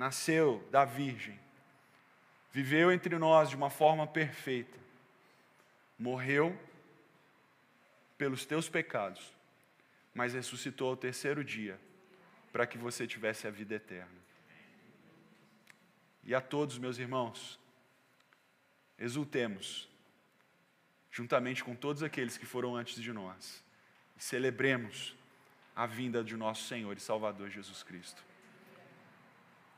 nasceu 0.00 0.66
da 0.70 0.82
Virgem, 0.82 1.38
viveu 2.50 2.90
entre 2.90 3.18
nós 3.18 3.50
de 3.50 3.54
uma 3.54 3.68
forma 3.68 4.06
perfeita, 4.06 4.78
morreu 5.98 6.58
pelos 8.16 8.46
teus 8.46 8.66
pecados, 8.66 9.30
mas 10.14 10.32
ressuscitou 10.32 10.88
ao 10.88 10.96
terceiro 10.96 11.44
dia 11.44 11.78
para 12.50 12.66
que 12.66 12.78
você 12.78 13.06
tivesse 13.06 13.46
a 13.46 13.50
vida 13.50 13.74
eterna. 13.74 14.18
E 16.24 16.34
a 16.34 16.40
todos, 16.40 16.78
meus 16.78 16.96
irmãos, 16.96 17.60
exultemos, 18.98 19.86
juntamente 21.10 21.62
com 21.62 21.76
todos 21.76 22.02
aqueles 22.02 22.38
que 22.38 22.46
foram 22.46 22.74
antes 22.74 23.02
de 23.02 23.12
nós, 23.12 23.62
e 24.16 24.22
celebremos 24.22 25.14
a 25.76 25.84
vinda 25.84 26.24
de 26.24 26.38
nosso 26.38 26.66
Senhor 26.66 26.96
e 26.96 27.00
Salvador 27.00 27.50
Jesus 27.50 27.82
Cristo. 27.82 28.29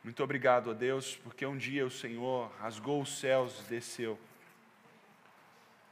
Muito 0.05 0.23
obrigado 0.23 0.71
a 0.71 0.75
Deus, 0.75 1.17
porque 1.17 1.47
um 1.47 1.57
dia 1.57 1.87
o 1.87 1.91
Senhor 1.91 2.51
rasgou 2.61 3.01
os 3.01 3.19
céus 3.19 3.61
e 3.61 3.71
desceu 3.71 4.19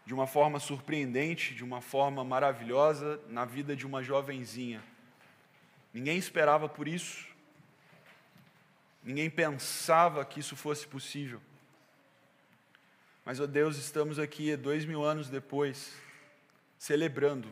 de 0.04 0.12
uma 0.12 0.26
forma 0.26 0.58
surpreendente, 0.58 1.54
de 1.54 1.62
uma 1.62 1.80
forma 1.80 2.24
maravilhosa 2.24 3.20
na 3.28 3.44
vida 3.44 3.76
de 3.76 3.86
uma 3.86 4.02
jovenzinha. 4.02 4.82
Ninguém 5.94 6.18
esperava 6.18 6.68
por 6.68 6.88
isso, 6.88 7.30
Ninguém 9.02 9.30
pensava 9.30 10.24
que 10.24 10.40
isso 10.40 10.54
fosse 10.54 10.86
possível. 10.86 11.40
Mas, 13.24 13.40
ó 13.40 13.46
Deus, 13.46 13.76
estamos 13.76 14.18
aqui 14.18 14.54
dois 14.56 14.84
mil 14.84 15.02
anos 15.02 15.30
depois, 15.30 15.94
celebrando 16.78 17.50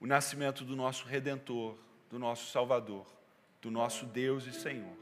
o 0.00 0.06
nascimento 0.06 0.64
do 0.64 0.74
nosso 0.74 1.06
Redentor, 1.06 1.76
do 2.10 2.18
nosso 2.18 2.50
Salvador, 2.50 3.06
do 3.60 3.70
nosso 3.70 4.06
Deus 4.06 4.46
e 4.46 4.52
Senhor. 4.52 5.01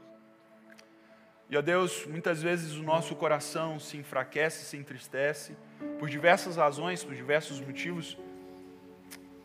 E, 1.51 1.57
ó 1.57 1.61
Deus, 1.61 2.07
muitas 2.07 2.41
vezes 2.41 2.77
o 2.77 2.81
nosso 2.81 3.15
coração 3.15 3.79
se 3.79 3.97
enfraquece, 3.97 4.65
se 4.65 4.77
entristece, 4.77 5.55
por 5.99 6.09
diversas 6.09 6.55
razões, 6.55 7.03
por 7.03 7.13
diversos 7.13 7.59
motivos, 7.59 8.17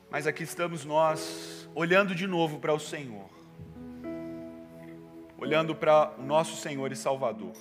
mas 0.09 0.27
aqui 0.27 0.45
estamos 0.45 0.85
nós, 0.85 1.69
olhando 1.75 2.15
de 2.15 2.27
novo 2.27 2.59
para 2.59 2.73
o 2.73 2.79
Senhor 2.79 3.37
olhando 5.39 5.75
para 5.75 6.13
o 6.19 6.23
nosso 6.23 6.57
Senhor 6.57 6.91
e 6.91 6.97
Salvador. 6.97 7.53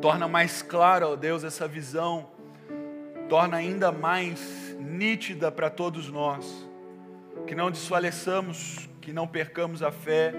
Torna 0.00 0.26
mais 0.26 0.62
clara, 0.62 1.08
ó 1.08 1.16
Deus, 1.16 1.44
essa 1.44 1.68
visão, 1.68 2.28
torna 3.28 3.56
ainda 3.56 3.92
mais 3.92 4.76
nítida 4.78 5.52
para 5.52 5.70
todos 5.70 6.10
nós, 6.10 6.68
que 7.46 7.54
não 7.54 7.70
desfaleçamos, 7.70 8.88
que 9.00 9.12
não 9.12 9.26
percamos 9.26 9.82
a 9.82 9.92
fé, 9.92 10.32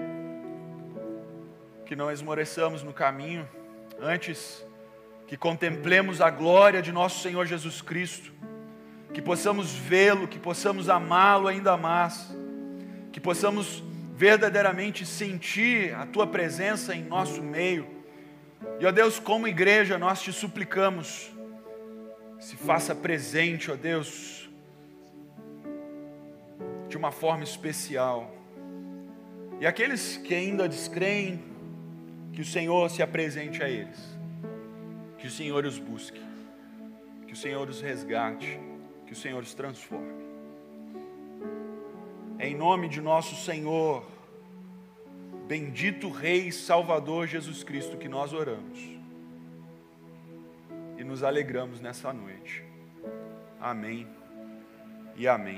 que 1.86 1.94
não 1.94 2.10
esmoreçamos 2.10 2.82
no 2.82 2.92
caminho, 2.92 3.48
antes 4.00 4.66
que 5.26 5.36
contemplemos 5.36 6.20
a 6.20 6.28
glória 6.28 6.82
de 6.82 6.90
nosso 6.90 7.22
Senhor 7.22 7.46
Jesus 7.46 7.80
Cristo, 7.80 8.32
que 9.14 9.22
possamos 9.22 9.72
vê-lo, 9.72 10.26
que 10.26 10.38
possamos 10.38 10.88
amá-lo 10.88 11.46
ainda 11.46 11.76
mais, 11.76 12.34
que 13.12 13.20
possamos 13.20 13.82
verdadeiramente 14.14 15.06
sentir 15.06 15.94
a 15.94 16.04
tua 16.06 16.26
presença 16.26 16.94
em 16.94 17.04
nosso 17.04 17.42
meio. 17.42 17.86
E 18.80 18.86
ó 18.86 18.90
Deus, 18.90 19.20
como 19.20 19.46
igreja, 19.46 19.96
nós 19.96 20.20
te 20.20 20.32
suplicamos, 20.32 21.30
se 22.40 22.56
faça 22.56 22.94
presente, 22.94 23.70
ó 23.70 23.76
Deus, 23.76 24.50
de 26.88 26.96
uma 26.96 27.12
forma 27.12 27.44
especial. 27.44 28.34
E 29.60 29.66
aqueles 29.66 30.16
que 30.16 30.34
ainda 30.34 30.68
descreem, 30.68 31.55
que 32.36 32.42
o 32.42 32.44
Senhor 32.44 32.90
se 32.90 33.02
apresente 33.02 33.62
a 33.62 33.68
eles, 33.68 33.98
que 35.16 35.26
o 35.26 35.30
Senhor 35.30 35.64
os 35.64 35.78
busque, 35.78 36.20
que 37.26 37.32
o 37.32 37.36
Senhor 37.36 37.66
os 37.66 37.80
resgate, 37.80 38.60
que 39.06 39.14
o 39.14 39.16
Senhor 39.16 39.42
os 39.42 39.54
transforme. 39.54 40.22
Em 42.38 42.54
nome 42.54 42.90
de 42.90 43.00
nosso 43.00 43.34
Senhor 43.36 44.06
bendito 45.48 46.10
Rei 46.10 46.52
Salvador 46.52 47.26
Jesus 47.26 47.64
Cristo 47.64 47.96
que 47.96 48.08
nós 48.08 48.34
oramos 48.34 48.78
e 50.98 51.04
nos 51.04 51.22
alegramos 51.22 51.80
nessa 51.80 52.12
noite. 52.12 52.62
Amém 53.58 54.06
e 55.16 55.26
amém. 55.26 55.54